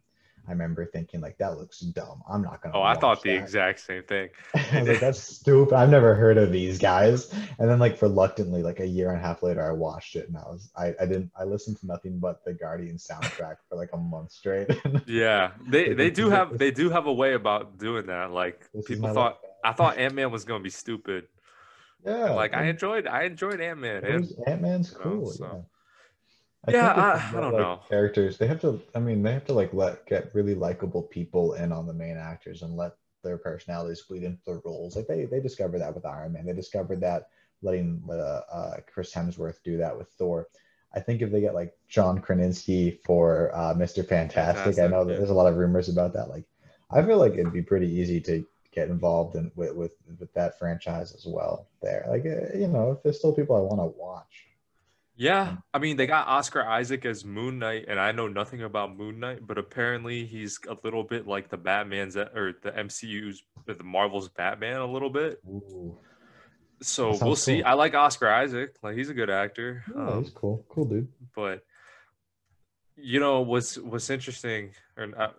I 0.49 0.53
remember 0.53 0.87
thinking 0.87 1.21
like 1.21 1.39
that 1.39 1.59
looks 1.59 1.81
dumb. 1.81 2.23
I'm 2.29 2.43
not 2.43 2.63
gonna. 2.63 2.77
oh, 2.77 2.83
I 2.83 2.95
thought 2.95 3.23
the 3.23 3.31
that. 3.31 3.43
exact 3.43 3.81
same 3.81 4.03
thing. 4.05 4.29
I 4.55 4.81
was 4.81 4.89
like, 4.89 5.01
that's 5.01 5.21
stupid. 5.21 5.75
I've 5.75 5.89
never 5.91 6.15
heard 6.15 6.39
of 6.39 6.53
these 6.53 6.79
guys. 6.79 7.33
And 7.59 7.69
then 7.69 7.79
like 7.79 8.01
reluctantly, 8.01 8.63
like 8.63 8.81
a 8.81 8.87
year 8.87 9.11
and 9.11 9.19
a 9.19 9.23
half 9.23 9.43
later, 9.43 9.67
I 9.67 9.73
watched 9.73 10.15
it 10.17 10.29
and 10.29 10.37
I 10.37 10.43
was 10.43 10.71
I, 10.77 10.95
I 11.01 11.07
didn't 11.07 11.31
I 11.39 11.45
listened 11.45 11.79
to 11.79 11.87
nothing 11.87 12.19
but 12.19 12.45
the 12.45 12.55
Guardian 12.55 12.97
soundtrack 12.97 13.57
for 13.69 13.77
like 13.77 13.91
a 13.93 13.97
month 13.99 14.33
straight. 14.33 14.69
Yeah, 15.07 15.53
they 15.69 15.93
they 15.93 16.11
do 16.11 16.31
have 16.31 16.57
they 16.59 16.71
do 16.71 16.91
have 16.91 17.07
a 17.07 17.13
way 17.13 17.35
about 17.35 17.79
doing 17.79 18.07
that. 18.07 18.31
Like 18.33 18.71
This 18.73 18.87
people 18.87 19.13
thought. 19.13 19.39
I 19.65 19.73
thought 19.73 19.99
Ant 19.99 20.15
Man 20.15 20.31
was 20.31 20.45
gonna 20.45 20.63
be 20.63 20.71
stupid. 20.71 21.27
yeah, 22.07 22.31
Like 22.31 22.55
I 22.55 22.65
enjoyed 22.67 23.07
I 23.07 23.23
enjoyed 23.25 23.61
Ant 23.61 23.81
Man. 23.81 24.05
Ant 24.47 24.63
Man's 24.63 24.93
you 24.93 24.99
know, 24.99 25.05
cool. 25.05 25.31
so- 25.31 25.45
yeah. 25.45 25.61
Yeah, 26.69 26.95
think 26.95 26.99
if 26.99 27.35
I- 27.35 27.39
I 27.39 27.41
don't 27.41 27.53
like, 27.53 27.63
know. 27.63 27.81
Characters, 27.89 28.39
they 28.39 28.47
have 28.47 28.61
to. 28.63 28.81
I 28.95 28.99
mean, 28.99 29.23
they 29.23 29.33
have 29.33 29.45
to 29.47 29.53
like 29.53 29.73
let 29.73 30.07
get 30.07 30.35
really 30.35 30.55
likable 30.55 31.03
people 31.03 31.55
in 31.55 31.73
on 31.73 31.87
the 31.87 31.95
main 31.95 32.17
actors 32.17 32.63
and 32.63 32.77
let 32.77 32.93
their 33.23 33.39
personalities 33.39 34.03
bleed 34.03 34.23
into 34.23 34.41
their 34.47 34.61
roles. 34.65 34.97
Like 34.97 35.07
they 35.07 35.25
they 35.25 35.41
discovered 35.41 35.81
that 35.81 35.95
with 35.95 36.07
Iron 36.07 36.33
Man. 36.33 36.47
They 36.47 36.53
discovered 36.53 37.01
that 37.01 37.29
letting 37.63 38.03
uh, 38.09 38.13
uh, 38.13 38.77
Chris 38.93 39.13
Hemsworth 39.13 39.63
do 39.65 39.77
that 39.79 39.97
with 39.97 40.09
Thor. 40.11 40.49
I 40.95 41.01
think 41.01 41.21
if 41.21 41.31
they 41.31 41.41
get 41.41 41.55
like 41.55 41.75
John 41.89 42.21
Krasinski 42.21 43.01
for 43.05 43.55
uh, 43.55 43.75
Mr. 43.75 44.07
Fantastic, 44.07 44.79
I 44.79 44.87
know 44.87 45.05
that 45.05 45.13
yeah. 45.13 45.19
there's 45.19 45.31
a 45.31 45.35
lot 45.35 45.51
of 45.51 45.57
rumors 45.57 45.89
about 45.89 46.15
that. 46.15 46.31
Like, 46.31 46.45
I 46.91 47.03
feel 47.03 47.19
like 47.19 47.33
it'd 47.33 47.53
be 47.53 47.63
pretty 47.63 47.89
easy 47.89 48.21
to 48.23 48.47
get 48.73 48.89
involved 48.89 49.37
in 49.37 49.51
with 49.57 49.75
with, 49.75 49.93
with 50.19 50.33
that 50.35 50.59
franchise 50.59 51.13
as 51.13 51.27
well. 51.27 51.67
There, 51.83 52.07
like 52.09 52.25
uh, 52.25 52.57
you 52.57 52.69
know, 52.69 52.93
if 52.93 53.03
there's 53.03 53.19
still 53.19 53.35
people 53.35 53.57
I 53.57 53.61
want 53.61 53.81
to 53.81 53.99
watch. 53.99 54.47
Yeah, 55.17 55.43
um, 55.43 55.63
I 55.75 55.79
mean 55.79 55.97
they 55.97 56.07
got 56.07 56.27
Oscar 56.29 56.63
Isaac 56.67 57.05
as 57.07 57.25
Moon 57.25 57.59
Knight, 57.59 57.87
and 57.89 57.99
I 57.99 58.13
know 58.13 58.29
nothing 58.29 58.63
about 58.63 58.97
Moon 58.97 59.19
Knight, 59.21 59.47
but 59.47 59.59
apparently 59.59 60.27
he's 60.27 60.59
a 60.69 60.77
little 60.85 61.03
bit 61.05 61.27
like 61.27 61.49
the 61.49 61.57
Batman's 61.57 62.17
uh, 62.17 62.29
or 62.35 62.53
the 62.63 62.71
MCU's 62.73 63.43
uh, 63.69 63.75
the 63.75 63.85
Marvel's 63.85 64.29
Batman 64.29 64.81
a 64.81 64.87
little 64.87 65.11
bit. 65.11 65.41
Ooh. 65.49 65.99
So 66.83 67.09
we'll 67.09 67.17
sounds 67.19 67.43
see. 67.43 67.57
cool. 67.63 67.67
I 67.67 67.73
like 67.73 67.95
Oscar 67.95 68.29
Isaac, 68.29 68.77
like 68.83 68.97
he's 68.97 69.09
a 69.09 69.15
good 69.15 69.31
actor. 69.31 69.83
Yeah, 69.95 70.09
Um, 70.09 70.25
he's 70.25 70.33
cool. 70.33 70.65
Cool 70.69 70.85
dude. 70.85 71.09
but 71.35 71.63
you 72.97 73.21
know 73.21 73.41
what's 73.43 73.77
what's 73.79 74.09
interesting 74.11 74.71
or 74.97 75.07
not, 75.09 75.21
uh, 75.21 75.33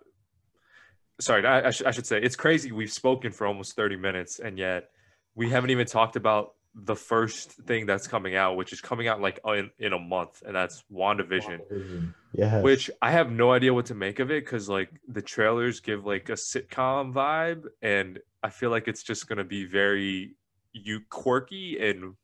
sorry 1.20 1.44
I, 1.44 1.66
I, 1.66 1.70
sh- 1.70 1.82
I 1.86 1.90
should 1.90 2.06
say 2.06 2.20
it's 2.20 2.36
crazy 2.36 2.70
we've 2.70 2.92
spoken 2.92 3.32
for 3.32 3.48
almost 3.48 3.74
30 3.74 3.96
minutes 3.96 4.38
and 4.38 4.56
yet 4.56 4.90
we 5.34 5.50
haven't 5.50 5.70
even 5.70 5.84
talked 5.86 6.14
about 6.14 6.54
the 6.84 6.94
first 6.94 7.52
thing 7.52 7.86
that's 7.86 8.06
coming 8.06 8.36
out 8.36 8.56
which 8.56 8.72
is 8.72 8.80
coming 8.80 9.08
out 9.08 9.20
like 9.20 9.40
in, 9.46 9.70
in 9.78 9.92
a 9.92 9.98
month 9.98 10.42
and 10.46 10.54
that's 10.54 10.84
wandavision 10.92 11.60
WandaVision. 11.70 12.14
Yes. 12.32 12.62
which 12.62 12.90
i 13.02 13.10
have 13.10 13.30
no 13.30 13.52
idea 13.52 13.74
what 13.74 13.86
to 13.86 13.94
make 13.94 14.20
of 14.20 14.30
it 14.30 14.44
because 14.44 14.68
like 14.68 14.90
the 15.08 15.22
trailers 15.22 15.80
give 15.80 16.06
like 16.06 16.28
a 16.28 16.32
sitcom 16.32 17.12
vibe 17.12 17.64
and 17.82 18.20
i 18.42 18.50
feel 18.50 18.70
like 18.70 18.86
it's 18.86 19.02
just 19.02 19.28
going 19.28 19.38
to 19.38 19.44
be 19.44 19.64
very 19.64 20.36
you 20.72 21.00
quirky 21.10 21.78
and 21.80 22.14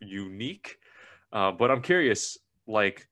unique 0.00 0.78
uh, 1.32 1.50
but 1.50 1.70
i'm 1.70 1.80
curious 1.80 2.36
like 2.66 3.08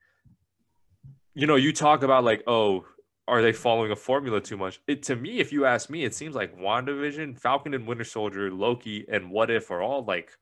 you 1.34 1.46
know 1.46 1.56
you 1.56 1.72
talk 1.72 2.02
about 2.02 2.24
like 2.24 2.42
oh 2.46 2.84
are 3.28 3.40
they 3.40 3.52
following 3.52 3.92
a 3.92 3.96
formula 3.96 4.40
too 4.40 4.56
much 4.56 4.80
it 4.86 5.02
to 5.04 5.16
me 5.16 5.38
if 5.38 5.52
you 5.52 5.64
ask 5.64 5.88
me 5.88 6.04
it 6.04 6.14
seems 6.14 6.34
like 6.34 6.58
wandavision 6.58 7.38
falcon 7.38 7.72
and 7.72 7.86
winter 7.86 8.04
soldier 8.04 8.50
loki 8.50 9.06
and 9.08 9.30
what 9.30 9.50
if 9.50 9.70
are 9.70 9.80
all 9.80 10.04
like 10.04 10.36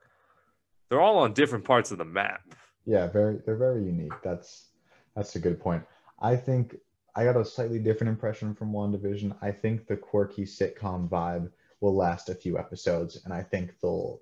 they're 0.90 1.00
all 1.00 1.18
on 1.18 1.32
different 1.32 1.64
parts 1.64 1.90
of 1.90 1.96
the 1.98 2.04
map 2.04 2.42
yeah, 2.86 3.06
very 3.06 3.38
they're 3.44 3.56
very 3.56 3.84
unique. 3.84 4.12
That's 4.22 4.68
that's 5.14 5.36
a 5.36 5.40
good 5.40 5.60
point. 5.60 5.84
I 6.20 6.36
think 6.36 6.76
I 7.14 7.24
got 7.24 7.36
a 7.36 7.44
slightly 7.44 7.78
different 7.78 8.10
impression 8.10 8.54
from 8.54 8.72
WandaVision. 8.72 9.36
I 9.42 9.52
think 9.52 9.86
the 9.86 9.96
quirky 9.96 10.44
sitcom 10.44 11.08
vibe 11.08 11.50
will 11.80 11.94
last 11.94 12.28
a 12.28 12.34
few 12.34 12.58
episodes, 12.58 13.22
and 13.24 13.32
I 13.34 13.42
think 13.42 13.74
they'll 13.80 14.20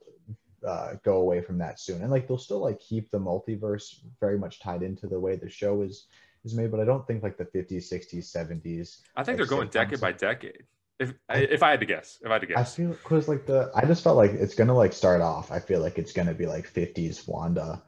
uh, 0.66 0.94
go 1.04 1.18
away 1.20 1.40
from 1.40 1.58
that 1.58 1.78
soon. 1.80 2.02
And 2.02 2.10
like 2.10 2.26
they'll 2.26 2.38
still 2.38 2.60
like 2.60 2.80
keep 2.80 3.10
the 3.10 3.18
multiverse 3.18 4.00
very 4.20 4.38
much 4.38 4.60
tied 4.60 4.82
into 4.82 5.06
the 5.06 5.18
way 5.18 5.36
the 5.36 5.48
show 5.48 5.82
is 5.82 6.06
is 6.44 6.54
made, 6.54 6.70
but 6.70 6.80
I 6.80 6.84
don't 6.84 7.06
think 7.06 7.22
like 7.22 7.36
the 7.36 7.44
50s, 7.44 7.92
60s, 7.92 8.32
70s. 8.32 8.98
i 9.16 9.24
think 9.24 9.26
Like 9.26 9.36
they're 9.38 9.46
going 9.46 9.68
sitcoms. 9.68 9.72
decade 9.72 10.00
by 10.00 10.12
decade 10.12 10.64
if 10.98 11.14
I- 11.28 11.36
if 11.38 11.62
i 11.62 11.70
had 11.70 11.80
to 11.80 11.86
guess 11.86 12.18
if 12.22 12.28
i 12.30 12.34
had 12.34 12.40
to 12.40 12.46
guess, 12.46 12.56
I 12.56 12.60
guess 12.62 12.74
feel 12.74 12.88
because 12.90 13.28
like 13.28 13.46
the 13.46 13.70
I 13.74 13.84
just 13.86 14.02
felt 14.02 14.16
like 14.16 14.32
it's 14.32 14.54
gonna 14.54 14.74
like 14.74 14.92
start 14.92 15.20
off. 15.20 15.52
I 15.52 15.58
feel 15.60 15.80
like 15.80 15.98
it's 15.98 16.12
gonna 16.12 16.34
be 16.34 16.46
like 16.46 16.66
50s 16.66 17.26
Wanda, 17.28 17.82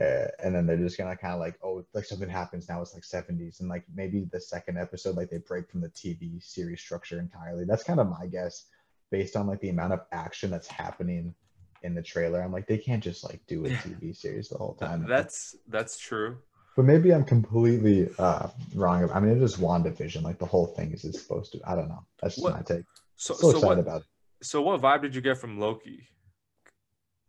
uh, 0.00 0.26
and 0.42 0.54
then 0.54 0.66
they're 0.66 0.76
just 0.76 0.96
gonna 0.98 1.16
kind 1.16 1.34
of 1.34 1.40
like 1.40 1.58
oh 1.62 1.84
like 1.94 2.04
something 2.04 2.28
happens 2.28 2.68
now 2.68 2.80
it's 2.80 2.94
like 2.94 3.02
70s 3.04 3.60
and 3.60 3.68
like 3.68 3.84
maybe 3.94 4.26
the 4.32 4.40
second 4.40 4.78
episode 4.78 5.16
like 5.16 5.30
they 5.30 5.38
break 5.38 5.70
from 5.70 5.80
the 5.80 5.90
TV 5.90 6.42
series 6.42 6.80
structure 6.80 7.18
entirely. 7.18 7.64
That's 7.64 7.84
kind 7.84 8.00
of 8.00 8.08
my 8.08 8.26
guess 8.26 8.64
based 9.10 9.36
on 9.36 9.46
like 9.46 9.60
the 9.60 9.68
amount 9.70 9.92
of 9.92 10.00
action 10.12 10.50
that's 10.50 10.68
happening 10.68 11.34
in 11.82 11.94
the 11.94 12.02
trailer. 12.02 12.40
I'm 12.42 12.52
like 12.52 12.66
they 12.66 12.78
can't 12.78 13.02
just 13.02 13.24
like 13.24 13.40
do 13.46 13.66
a 13.66 13.68
TV 13.68 14.16
series 14.16 14.48
the 14.48 14.58
whole 14.58 14.74
time. 14.74 15.04
that's 15.06 15.56
that's 15.68 15.98
true 15.98 16.38
but 16.76 16.84
maybe 16.84 17.12
I'm 17.12 17.24
completely 17.24 18.08
uh 18.18 18.48
wrong. 18.74 19.08
I 19.12 19.20
mean 19.20 19.36
it 19.36 19.42
is 19.42 19.56
WandaVision. 19.56 20.22
Like 20.22 20.38
the 20.38 20.46
whole 20.46 20.66
thing 20.66 20.92
is 20.92 21.04
it's 21.04 21.20
supposed 21.22 21.52
to. 21.52 21.60
I 21.66 21.74
don't 21.74 21.88
know. 21.88 22.04
That's 22.20 22.34
just 22.36 22.44
What- 22.44 22.54
my 22.54 22.62
take. 22.62 22.84
so 23.16 23.34
So, 23.34 23.40
so, 23.40 23.48
excited 23.50 23.66
what 23.66 23.78
about 23.78 24.00
it. 24.02 24.06
so 24.42 24.62
what 24.62 24.80
vibe 24.80 25.02
did 25.02 25.14
you 25.14 25.20
get 25.20 25.38
from 25.38 25.58
loki 25.60 26.08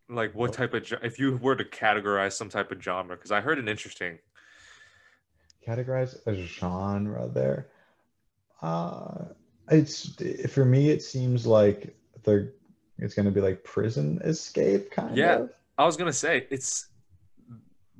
like 0.09 0.33
what 0.35 0.53
type 0.53 0.73
of 0.73 0.83
if 1.03 1.17
you 1.19 1.37
were 1.37 1.55
to 1.55 1.63
categorize 1.63 2.33
some 2.33 2.49
type 2.49 2.71
of 2.71 2.81
genre 2.81 3.15
because 3.15 3.31
i 3.31 3.39
heard 3.41 3.57
an 3.59 3.67
interesting 3.67 4.17
categorize 5.67 6.15
a 6.27 6.35
genre 6.35 7.27
there 7.27 7.67
uh 8.61 9.25
it's 9.71 10.15
for 10.51 10.63
me 10.65 10.89
it 10.89 11.01
seems 11.01 11.45
like 11.45 11.95
they're 12.23 12.51
it's 12.99 13.13
going 13.15 13.25
to 13.25 13.31
be 13.31 13.41
like 13.41 13.63
prison 13.63 14.19
escape 14.23 14.91
kind 14.91 15.17
Yeah. 15.17 15.35
of 15.39 15.49
I 15.77 15.85
was 15.85 15.97
gonna 15.97 16.13
say 16.13 16.47
it's 16.49 16.87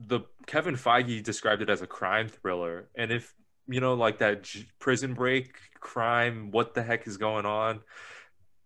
the 0.07 0.21
Kevin 0.45 0.75
Feige 0.75 1.23
described 1.23 1.61
it 1.61 1.69
as 1.69 1.81
a 1.81 1.87
crime 1.87 2.27
thriller, 2.27 2.89
and 2.95 3.11
if 3.11 3.33
you 3.67 3.79
know, 3.79 3.93
like 3.95 4.19
that 4.19 4.43
j- 4.43 4.67
prison 4.79 5.13
break 5.13 5.55
crime, 5.79 6.51
what 6.51 6.73
the 6.73 6.83
heck 6.83 7.07
is 7.07 7.17
going 7.17 7.45
on? 7.45 7.81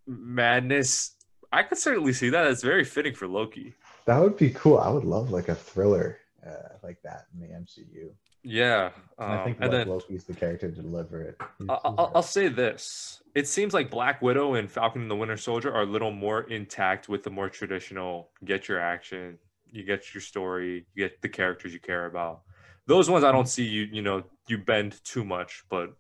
Madness. 0.06 1.16
I 1.52 1.64
could 1.64 1.78
certainly 1.78 2.14
see 2.14 2.30
that. 2.30 2.48
It's 2.48 2.64
very 2.64 2.84
fitting 2.84 3.14
for 3.14 3.28
Loki. 3.28 3.74
That 4.06 4.20
would 4.20 4.38
be 4.38 4.52
cool. 4.52 4.78
I 4.78 4.90
would 4.90 5.06
love 5.06 5.32
like 5.32 5.50
a 5.50 5.56
thriller 5.56 6.18
uh, 6.46 6.76
like 6.84 7.02
that 7.04 7.26
in 7.34 7.40
the 7.40 7.48
MCU. 7.48 8.12
Yeah, 8.42 8.92
And 9.18 9.34
I 9.34 9.38
um, 9.40 9.44
think 9.44 9.60
like 9.60 9.72
then 9.72 9.88
Loki's 9.90 10.24
the 10.24 10.34
character 10.34 10.72
to 10.72 10.82
deliver 10.82 11.22
it. 11.22 11.42
I'll, 11.68 12.12
I'll 12.16 12.22
say 12.24 12.48
this: 12.48 13.22
it 13.36 13.48
seems 13.48 13.74
like 13.74 13.92
Black 13.92 14.22
Widow 14.22 14.54
and 14.54 14.72
Falcon 14.72 15.02
and 15.02 15.12
the 15.12 15.16
Winter 15.16 15.36
Soldier 15.36 15.74
are 15.74 15.82
a 15.82 15.86
little 15.86 16.12
more 16.12 16.44
intact 16.44 17.10
with 17.10 17.24
the 17.24 17.30
more 17.30 17.50
traditional 17.50 18.30
get 18.46 18.70
your 18.70 18.80
action, 18.80 19.38
you 19.72 19.84
get 19.84 20.14
your 20.14 20.22
story, 20.22 20.86
you 20.94 21.08
get 21.08 21.22
the 21.22 21.30
characters 21.30 21.74
you 21.74 21.80
care 21.80 22.06
about. 22.06 22.42
Those 22.88 23.10
ones 23.10 23.24
I 23.24 23.32
don't 23.32 23.48
see 23.48 23.66
you, 23.66 23.84
you 23.92 24.02
know, 24.02 24.24
you 24.48 24.58
bend 24.58 25.00
too 25.04 25.24
much, 25.24 25.64
but 25.70 25.94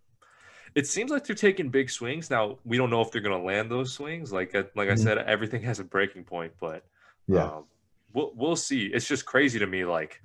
it 0.75 0.87
seems 0.87 1.11
like 1.11 1.25
they're 1.25 1.35
taking 1.35 1.69
big 1.69 1.89
swings. 1.89 2.29
Now 2.29 2.59
we 2.63 2.77
don't 2.77 2.89
know 2.89 3.01
if 3.01 3.11
they're 3.11 3.21
gonna 3.21 3.41
land 3.43 3.69
those 3.71 3.93
swings. 3.93 4.31
Like 4.31 4.55
uh, 4.55 4.63
like 4.75 4.89
I 4.89 4.93
Mhm. 4.93 4.99
said, 4.99 5.17
everything 5.19 5.61
has 5.63 5.79
a 5.79 5.83
breaking 5.83 6.23
point, 6.23 6.53
but 6.59 6.83
yeah, 7.27 7.45
um, 7.45 7.65
we'll 8.13 8.31
we'll 8.35 8.55
see. 8.55 8.85
It's 8.87 9.07
just 9.07 9.25
crazy 9.25 9.59
to 9.59 9.67
me. 9.67 9.85
Like 9.85 10.19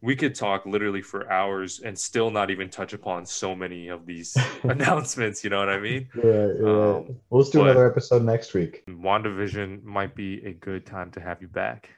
we 0.00 0.14
could 0.14 0.34
talk 0.34 0.66
literally 0.66 1.00
for 1.00 1.30
hours 1.30 1.80
and 1.80 1.98
still 1.98 2.30
not 2.30 2.50
even 2.50 2.68
touch 2.68 2.92
upon 2.92 3.24
so 3.24 3.54
many 3.54 3.88
of 3.88 4.04
these 4.06 4.36
announcements. 4.64 5.42
You 5.42 5.50
know 5.50 5.58
what 5.58 5.70
I 5.70 5.80
mean? 5.80 6.08
you're 6.14 6.48
right, 6.64 6.96
um, 6.98 7.16
We'll 7.30 7.42
do 7.44 7.62
another 7.62 7.90
episode 7.90 8.22
next 8.22 8.52
week. 8.54 8.84
WandaVision 8.88 9.82
might 9.82 10.14
be 10.14 10.44
a 10.44 10.52
good 10.52 10.84
time 10.84 11.10
to 11.12 11.20
have 11.20 11.40
you 11.40 11.48
back 11.48 11.88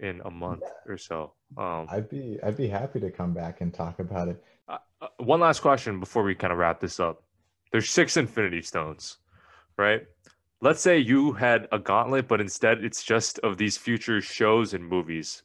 in 0.00 0.20
a 0.24 0.30
month 0.30 0.62
or 0.86 0.98
so. 0.98 1.32
Um, 1.56 1.86
I'd 1.90 2.08
be 2.08 2.38
I'd 2.42 2.56
be 2.56 2.68
happy 2.68 3.00
to 3.00 3.10
come 3.10 3.32
back 3.32 3.60
and 3.60 3.72
talk 3.72 3.98
about 3.98 4.28
it. 4.28 4.42
uh, 4.68 4.78
uh, 5.00 5.08
one 5.18 5.40
last 5.40 5.60
question 5.60 6.00
before 6.00 6.22
we 6.22 6.34
kind 6.34 6.52
of 6.52 6.58
wrap 6.58 6.80
this 6.80 7.00
up. 7.00 7.22
There's 7.72 7.90
six 7.90 8.16
Infinity 8.16 8.62
Stones, 8.62 9.18
right? 9.76 10.06
Let's 10.60 10.80
say 10.80 10.98
you 10.98 11.32
had 11.32 11.68
a 11.72 11.78
gauntlet, 11.78 12.28
but 12.28 12.40
instead 12.40 12.82
it's 12.84 13.02
just 13.02 13.38
of 13.40 13.58
these 13.58 13.76
future 13.76 14.20
shows 14.20 14.74
and 14.74 14.86
movies. 14.86 15.42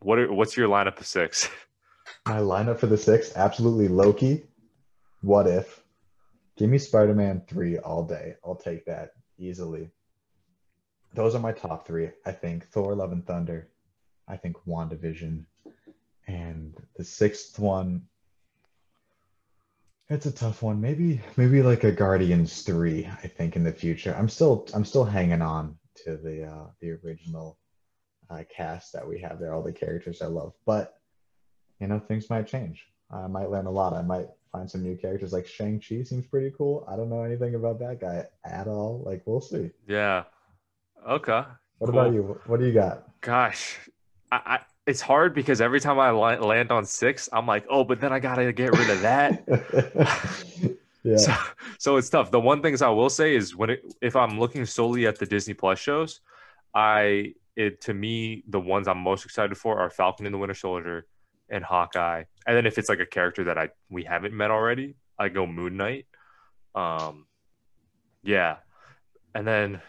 What 0.00 0.18
are, 0.18 0.32
what's 0.32 0.56
your 0.56 0.68
lineup 0.68 1.00
of 1.00 1.06
six? 1.06 1.48
My 2.26 2.38
lineup 2.38 2.78
for 2.78 2.86
the 2.86 2.98
six, 2.98 3.32
absolutely 3.36 3.88
Loki. 3.88 4.44
What 5.22 5.46
if? 5.46 5.82
Give 6.56 6.68
me 6.68 6.78
Spider-Man 6.78 7.42
3 7.48 7.78
all 7.78 8.04
day. 8.04 8.36
I'll 8.44 8.54
take 8.54 8.84
that 8.86 9.12
easily. 9.38 9.90
Those 11.14 11.34
are 11.34 11.40
my 11.40 11.52
top 11.52 11.86
three. 11.86 12.10
I 12.24 12.32
think 12.32 12.66
Thor 12.68 12.94
Love 12.94 13.12
and 13.12 13.26
Thunder. 13.26 13.68
I 14.28 14.36
think 14.36 14.56
WandaVision. 14.66 15.44
And 16.26 16.74
the 16.96 17.04
sixth 17.04 17.58
one. 17.58 18.02
It's 20.08 20.26
a 20.26 20.32
tough 20.32 20.62
one. 20.62 20.80
Maybe 20.80 21.20
maybe 21.36 21.62
like 21.62 21.84
a 21.84 21.92
Guardians 21.92 22.62
3, 22.62 23.06
I 23.06 23.26
think, 23.26 23.56
in 23.56 23.64
the 23.64 23.72
future. 23.72 24.14
I'm 24.18 24.28
still 24.28 24.66
I'm 24.74 24.84
still 24.84 25.04
hanging 25.04 25.42
on 25.42 25.76
to 26.04 26.16
the 26.16 26.44
uh 26.44 26.66
the 26.80 26.92
original 27.04 27.58
uh, 28.30 28.42
cast 28.54 28.92
that 28.92 29.06
we 29.06 29.18
have 29.20 29.38
there, 29.38 29.52
all 29.54 29.62
the 29.62 29.72
characters 29.72 30.22
I 30.22 30.26
love. 30.26 30.52
But 30.66 30.94
you 31.80 31.86
know, 31.86 31.98
things 31.98 32.30
might 32.30 32.46
change. 32.46 32.86
I 33.10 33.26
might 33.26 33.50
learn 33.50 33.66
a 33.66 33.70
lot. 33.70 33.92
I 33.94 34.02
might 34.02 34.28
find 34.52 34.70
some 34.70 34.82
new 34.82 34.96
characters 34.96 35.32
like 35.32 35.46
Shang-Chi 35.46 36.02
seems 36.04 36.26
pretty 36.26 36.52
cool. 36.56 36.86
I 36.88 36.96
don't 36.96 37.10
know 37.10 37.22
anything 37.24 37.54
about 37.54 37.78
that 37.80 38.00
guy 38.00 38.24
at 38.44 38.68
all. 38.68 39.02
Like, 39.04 39.22
we'll 39.26 39.40
see. 39.40 39.70
yeah. 39.86 40.24
Okay. 41.06 41.42
What 41.78 41.90
Cool. 41.90 42.00
about 42.00 42.14
you? 42.14 42.40
What 42.46 42.60
do 42.60 42.66
you 42.66 42.72
got? 42.72 43.04
Gosh, 43.20 43.78
I, 44.32 44.40
I 44.46 44.60
it's 44.86 45.00
hard 45.00 45.34
because 45.34 45.60
every 45.60 45.78
time 45.78 46.00
I 46.00 46.10
land 46.10 46.72
on 46.72 46.84
six, 46.84 47.28
I'm 47.32 47.46
like, 47.46 47.64
oh, 47.70 47.84
but 47.84 48.00
then 48.00 48.12
I 48.12 48.18
gotta 48.18 48.52
get 48.52 48.76
rid 48.76 48.90
of 48.90 49.00
that. 49.02 50.76
yeah. 51.04 51.16
So, 51.16 51.34
so 51.78 51.96
it's 51.98 52.08
tough. 52.08 52.32
The 52.32 52.40
one 52.40 52.62
things 52.62 52.82
I 52.82 52.88
will 52.88 53.10
say 53.10 53.36
is 53.36 53.54
when 53.54 53.70
it, 53.70 53.94
if 54.00 54.16
I'm 54.16 54.40
looking 54.40 54.64
solely 54.66 55.06
at 55.06 55.18
the 55.18 55.26
Disney 55.26 55.54
Plus 55.54 55.78
shows, 55.78 56.20
I 56.74 57.34
it 57.54 57.82
to 57.82 57.94
me 57.94 58.42
the 58.48 58.58
ones 58.58 58.88
I'm 58.88 58.98
most 58.98 59.24
excited 59.24 59.56
for 59.56 59.78
are 59.78 59.90
Falcon 59.90 60.26
and 60.26 60.34
the 60.34 60.38
Winter 60.38 60.54
Soldier 60.54 61.06
and 61.50 61.62
Hawkeye. 61.62 62.24
And 62.46 62.56
then 62.56 62.66
if 62.66 62.78
it's 62.78 62.88
like 62.88 63.00
a 63.00 63.06
character 63.06 63.44
that 63.44 63.58
I 63.58 63.68
we 63.90 64.02
haven't 64.02 64.34
met 64.34 64.50
already, 64.50 64.96
I 65.18 65.28
go 65.28 65.46
Moon 65.46 65.76
Knight. 65.76 66.06
Um, 66.74 67.26
yeah, 68.24 68.56
and 69.34 69.46
then 69.46 69.82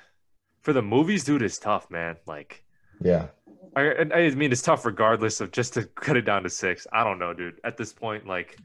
for 0.61 0.73
the 0.73 0.81
movies, 0.81 1.23
dude, 1.23 1.41
it's 1.41 1.57
tough, 1.57 1.89
man. 1.89 2.17
Like. 2.27 2.65
yeah. 3.01 3.27
I, 3.75 4.05
I 4.13 4.29
mean, 4.31 4.51
it's 4.51 4.61
tough 4.61 4.85
regardless 4.85 5.41
of 5.41 5.51
just 5.51 5.73
to 5.75 5.83
cut 5.85 6.17
it 6.17 6.21
down 6.23 6.43
to 6.43 6.49
six. 6.49 6.85
I 6.91 7.03
don't 7.03 7.19
know, 7.19 7.33
dude. 7.33 7.59
At 7.63 7.77
this 7.77 7.93
point, 7.93 8.27
like 8.27 8.57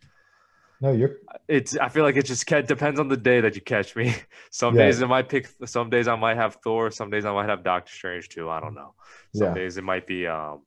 No, 0.81 0.93
you're 0.93 1.17
it's, 1.49 1.77
I 1.77 1.89
feel 1.89 2.05
like 2.05 2.17
it 2.17 2.25
just 2.27 2.47
depends 2.47 3.01
on 3.01 3.09
the 3.09 3.17
day 3.17 3.41
that 3.41 3.55
you 3.55 3.61
catch 3.61 3.97
me. 3.97 4.15
Some 4.51 4.77
Yeah. 4.77 4.85
days 4.85 5.01
it 5.01 5.07
might 5.07 5.29
pick. 5.29 5.49
Some 5.65 5.91
days 5.91 6.09
I 6.09 6.17
might 6.17 6.37
have 6.37 6.57
Thor. 6.63 6.91
Some 6.91 7.11
days 7.11 7.25
I 7.25 7.33
might 7.33 7.49
have 7.49 7.65
Doctor 7.65 7.93
Strange 7.93 8.29
too. 8.29 8.51
I 8.51 8.61
don't 8.61 8.75
know. 8.75 8.95
Some 9.35 9.49
yeah. 9.49 9.55
days 9.55 9.77
it 9.79 9.85
might 9.85 10.07
be 10.07 10.27
um, 10.27 10.63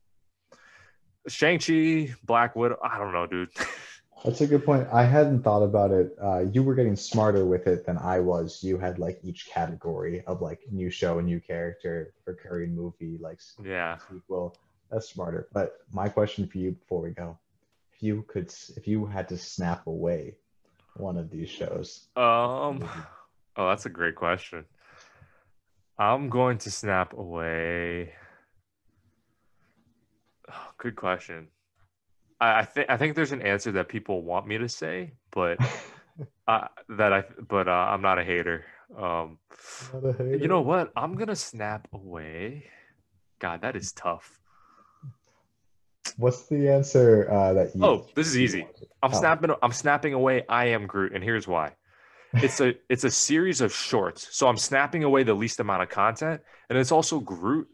Shang 1.28 1.58
Chi, 1.58 2.14
Black 2.24 2.56
Widow. 2.56 2.78
I 2.82 2.98
don't 2.98 3.12
know, 3.12 3.26
dude. 3.26 3.50
That's 4.24 4.40
a 4.40 4.46
good 4.46 4.64
point. 4.64 4.86
I 4.92 5.04
hadn't 5.04 5.42
thought 5.42 5.62
about 5.62 5.90
it. 5.90 6.16
Uh, 6.22 6.44
you 6.52 6.62
were 6.62 6.76
getting 6.76 6.94
smarter 6.94 7.44
with 7.44 7.66
it 7.66 7.84
than 7.86 7.98
I 7.98 8.20
was. 8.20 8.62
You 8.62 8.78
had 8.78 8.98
like 8.98 9.18
each 9.24 9.48
category 9.48 10.22
of 10.26 10.40
like 10.40 10.60
new 10.70 10.90
show, 10.90 11.18
a 11.18 11.22
new 11.22 11.40
character, 11.40 12.14
recurring 12.24 12.74
movie, 12.74 13.18
like 13.20 13.40
yeah. 13.64 13.98
sequel. 14.10 14.56
That's 14.90 15.08
smarter. 15.08 15.48
But 15.52 15.78
my 15.92 16.08
question 16.08 16.46
for 16.46 16.58
you 16.58 16.72
before 16.72 17.02
we 17.02 17.10
go, 17.10 17.38
if 17.94 18.02
you 18.02 18.24
could, 18.28 18.52
if 18.76 18.86
you 18.86 19.06
had 19.06 19.28
to 19.30 19.38
snap 19.38 19.86
away 19.86 20.36
one 20.96 21.16
of 21.16 21.30
these 21.30 21.50
shows, 21.50 22.06
Um. 22.16 22.88
Oh, 23.54 23.68
that's 23.68 23.84
a 23.84 23.90
great 23.90 24.14
question. 24.14 24.64
I'm 25.98 26.30
going 26.30 26.58
to 26.58 26.70
snap 26.70 27.12
away. 27.12 28.14
Oh, 30.50 30.72
good 30.78 30.96
question. 30.96 31.48
I, 32.42 32.60
I 32.60 32.64
think 32.64 32.86
I 32.90 32.96
think 32.96 33.14
there's 33.14 33.32
an 33.32 33.42
answer 33.42 33.70
that 33.72 33.88
people 33.88 34.22
want 34.22 34.46
me 34.46 34.58
to 34.58 34.68
say, 34.68 35.12
but 35.30 35.58
uh, 36.48 36.66
that 36.98 37.12
I 37.12 37.24
but 37.48 37.68
uh, 37.68 37.70
I'm 37.92 38.02
not 38.02 38.18
a 38.18 38.24
hater. 38.24 38.64
Um, 38.96 39.38
Not 39.94 40.04
a 40.04 40.12
hater. 40.12 40.36
you 40.36 40.48
know 40.48 40.60
what? 40.60 40.92
I'm 40.96 41.14
gonna 41.14 41.36
snap 41.36 41.88
away. 41.92 42.66
God, 43.38 43.62
that 43.62 43.76
is 43.76 43.92
tough. 43.92 44.38
what's 46.16 46.46
the 46.46 46.68
answer 46.68 47.30
uh, 47.30 47.52
that 47.54 47.74
you? 47.74 47.84
Oh, 47.84 48.06
this 48.14 48.26
is 48.26 48.38
easy. 48.38 48.66
I'm 49.02 49.12
Oh. 49.14 49.18
snapping. 49.18 49.50
I'm 49.62 49.72
snapping 49.72 50.14
away. 50.14 50.44
I 50.48 50.66
am 50.66 50.86
Groot, 50.86 51.12
and 51.14 51.22
here's 51.24 51.46
why. 51.48 51.72
It's 52.34 52.60
a 52.60 52.74
it's 52.90 53.04
a 53.04 53.10
series 53.10 53.60
of 53.60 53.72
shorts, 53.72 54.28
so 54.36 54.48
I'm 54.48 54.56
snapping 54.58 55.04
away 55.04 55.22
the 55.22 55.34
least 55.34 55.60
amount 55.60 55.82
of 55.82 55.88
content, 55.88 56.40
and 56.68 56.78
it's 56.78 56.92
also 56.92 57.20
Groot, 57.20 57.68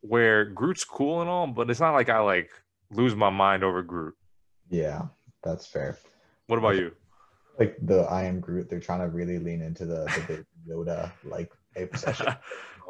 where 0.00 0.44
Groot's 0.46 0.84
cool 0.84 1.20
and 1.20 1.30
all, 1.30 1.46
but 1.46 1.70
it's 1.70 1.80
not 1.80 1.92
like 1.94 2.08
I 2.08 2.20
like 2.20 2.50
lose 2.90 3.14
my 3.14 3.30
mind 3.30 3.64
over 3.64 3.82
Groot. 3.82 4.14
Yeah, 4.70 5.06
that's 5.42 5.66
fair. 5.66 5.98
What 6.46 6.58
about 6.58 6.76
you? 6.76 6.92
Like 7.58 7.76
the 7.82 8.02
I 8.02 8.24
am 8.24 8.40
Groot, 8.40 8.68
they're 8.70 8.80
trying 8.80 9.00
to 9.00 9.08
really 9.08 9.38
lean 9.38 9.62
into 9.62 9.84
the 9.84 10.04
the 10.04 10.24
big 10.28 10.46
Yoda 10.68 11.10
like 11.24 11.52
obsession. 11.76 12.34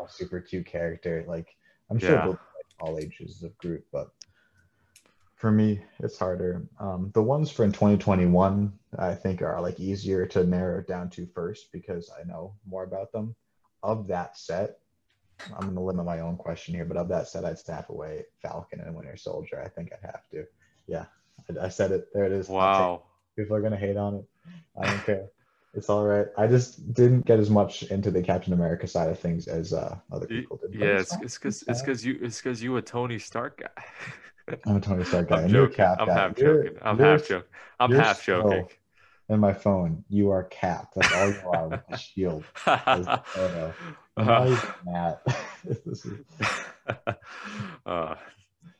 super 0.08 0.40
cute 0.40 0.66
character. 0.66 1.24
Like 1.26 1.54
I'm 1.90 1.98
sure 1.98 2.16
Yeah. 2.16 2.26
like 2.26 2.38
all 2.80 2.98
ages 2.98 3.42
of 3.42 3.56
Groot, 3.58 3.84
but 3.92 4.08
for 5.36 5.52
me, 5.52 5.80
it's 6.00 6.18
harder. 6.18 6.66
Um, 6.80 7.10
the 7.14 7.22
ones 7.22 7.50
for 7.50 7.64
in 7.64 7.70
2021, 7.70 8.72
I 8.98 9.14
think, 9.14 9.40
are 9.40 9.60
like 9.60 9.78
easier 9.78 10.26
to 10.26 10.44
narrow 10.44 10.82
down 10.82 11.10
to 11.10 11.26
first 11.26 11.70
because 11.72 12.10
I 12.18 12.26
know 12.26 12.54
more 12.66 12.82
about 12.82 13.12
them. 13.12 13.36
Of 13.84 14.08
that 14.08 14.36
set, 14.36 14.80
I'm 15.54 15.60
going 15.62 15.74
to 15.74 15.80
limit 15.80 16.04
my 16.04 16.20
own 16.20 16.36
question 16.36 16.74
here, 16.74 16.84
but 16.84 16.96
of 16.96 17.08
that 17.08 17.28
said, 17.28 17.44
I'd 17.44 17.58
snap 17.58 17.90
away 17.90 18.24
Falcon 18.42 18.80
and 18.80 18.94
Winter 18.94 19.16
Soldier. 19.16 19.62
I 19.64 19.68
think 19.68 19.90
I'd 19.92 20.04
have 20.06 20.28
to. 20.30 20.44
Yeah, 20.86 21.04
I, 21.60 21.66
I 21.66 21.68
said 21.68 21.92
it. 21.92 22.08
There 22.12 22.24
it 22.24 22.32
is. 22.32 22.48
Wow. 22.48 23.02
it. 23.36 23.40
People 23.42 23.56
are 23.56 23.60
going 23.60 23.72
to 23.72 23.78
hate 23.78 23.96
on 23.96 24.16
it. 24.16 24.24
I 24.80 24.86
don't 24.86 25.04
care. 25.04 25.26
It's 25.74 25.88
all 25.90 26.04
right. 26.04 26.26
I 26.36 26.46
just 26.46 26.92
didn't 26.94 27.24
get 27.26 27.38
as 27.38 27.50
much 27.50 27.84
into 27.84 28.10
the 28.10 28.22
Captain 28.22 28.52
America 28.52 28.86
side 28.86 29.10
of 29.10 29.18
things 29.18 29.46
as 29.46 29.72
uh, 29.72 29.96
other 30.10 30.26
people 30.26 30.56
did. 30.56 30.74
Yeah, 30.74 30.98
it's 31.00 31.14
because 31.16 31.62
It's 31.62 31.68
it's 31.68 31.80
because 31.82 32.04
you 32.04 32.18
it's 32.22 32.40
because 32.40 32.62
you 32.62 32.76
a 32.78 32.82
Tony 32.82 33.18
Stark 33.18 33.60
guy. 33.60 34.56
I'm 34.66 34.76
a 34.76 34.80
Tony 34.80 35.04
Stark 35.04 35.28
guy. 35.30 35.42
I'm 35.42 35.50
you're 35.50 35.66
joking. 35.66 35.76
Cap 35.76 35.98
I'm 36.00 36.06
guy. 36.08 36.14
half 36.14 36.34
joking. 36.36 36.78
I'm 36.82 36.98
you're- 36.98 37.10
half 37.10 37.28
joking. 37.28 37.48
I'm 37.78 37.92
half 37.92 38.22
joking. 38.24 38.66
In 39.30 39.40
my 39.40 39.52
phone, 39.52 40.04
you 40.08 40.30
are 40.30 40.44
Cap. 40.44 40.92
That's 40.94 41.12
all 41.12 41.28
you 41.28 41.50
are 41.52 41.68
with 41.68 42.00
shield. 42.00 42.44
as 42.66 43.04
the 43.04 43.22
photo. 43.26 43.74
And 44.16 44.26
now 44.26 44.74
Matt. 44.86 45.22
This 45.64 46.06
is- 46.06 46.20
uh, 47.86 48.14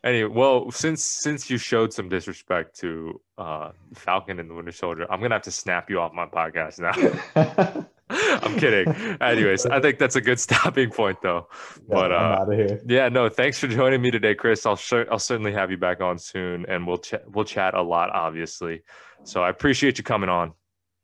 anyway, 0.03 0.33
well, 0.35 0.71
since 0.71 1.05
since 1.05 1.51
you 1.51 1.59
showed 1.59 1.93
some 1.93 2.09
disrespect 2.09 2.79
to 2.81 3.21
uh, 3.37 3.73
Falcon 3.95 4.41
and 4.41 4.49
the 4.49 4.55
Winter 4.55 4.73
Soldier, 4.73 5.07
I'm 5.13 5.21
gonna 5.21 5.35
have 5.35 5.43
to 5.43 5.51
snap 5.51 5.91
you 5.91 6.01
off 6.01 6.13
my 6.15 6.27
podcast 6.27 6.81
now. 6.81 7.87
I'm 8.11 8.59
kidding. 8.59 8.89
Anyways, 9.21 9.67
I 9.67 9.81
think 9.81 9.99
that's 9.99 10.17
a 10.17 10.21
good 10.23 10.41
stopping 10.41 10.91
point, 10.91 11.21
though. 11.23 11.47
But, 11.87 12.11
I'm 12.11 12.33
uh, 12.33 12.37
out 12.37 12.53
of 12.53 12.59
here. 12.59 12.81
Yeah, 12.87 13.11
no, 13.11 13.29
thanks 13.29 13.59
for 13.59 13.67
joining 13.69 14.01
me 14.01 14.11
today, 14.11 14.35
Chris. 14.35 14.65
I'll 14.65 14.77
cer- 14.77 15.07
I'll 15.13 15.19
certainly 15.19 15.53
have 15.53 15.71
you 15.71 15.77
back 15.77 16.01
on 16.01 16.19
soon, 16.19 16.65
and 16.69 16.87
we'll 16.87 16.97
chat 16.99 17.31
we'll 17.31 17.45
chat 17.45 17.75
a 17.75 17.83
lot, 17.83 18.09
obviously. 18.11 18.83
So 19.25 19.43
I 19.43 19.51
appreciate 19.51 19.99
you 19.99 20.05
coming 20.05 20.29
on. 20.29 20.53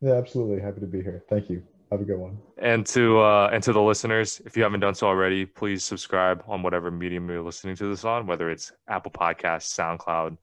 Yeah, 0.01 0.15
absolutely. 0.15 0.61
Happy 0.61 0.81
to 0.81 0.87
be 0.87 1.03
here. 1.03 1.25
Thank 1.29 1.49
you. 1.49 1.63
Have 1.91 2.01
a 2.01 2.05
good 2.05 2.19
one. 2.19 2.39
And 2.59 2.85
to 2.87 3.21
uh, 3.21 3.51
and 3.53 3.63
to 3.63 3.73
the 3.73 3.81
listeners, 3.81 4.41
if 4.45 4.57
you 4.57 4.63
haven't 4.63 4.81
done 4.81 4.95
so 4.95 5.07
already, 5.07 5.47
please 5.47 5.85
subscribe 5.85 6.43
on 6.49 6.63
whatever 6.63 6.91
medium 6.91 7.29
you're 7.29 7.43
listening 7.43 7.77
to 7.77 7.89
this 7.89 8.05
on, 8.05 8.27
whether 8.27 8.51
it's 8.51 8.73
Apple 8.89 9.13
Podcasts, 9.13 9.73
SoundCloud, 9.79 10.37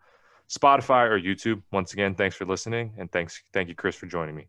Spotify, 0.49 1.09
or 1.09 1.19
YouTube. 1.19 1.61
Once 1.71 1.93
again, 1.93 2.15
thanks 2.15 2.35
for 2.35 2.45
listening, 2.45 2.93
and 2.97 3.11
thanks 3.11 3.41
thank 3.53 3.69
you, 3.69 3.75
Chris, 3.75 3.95
for 3.95 4.05
joining 4.05 4.35
me. 4.35 4.47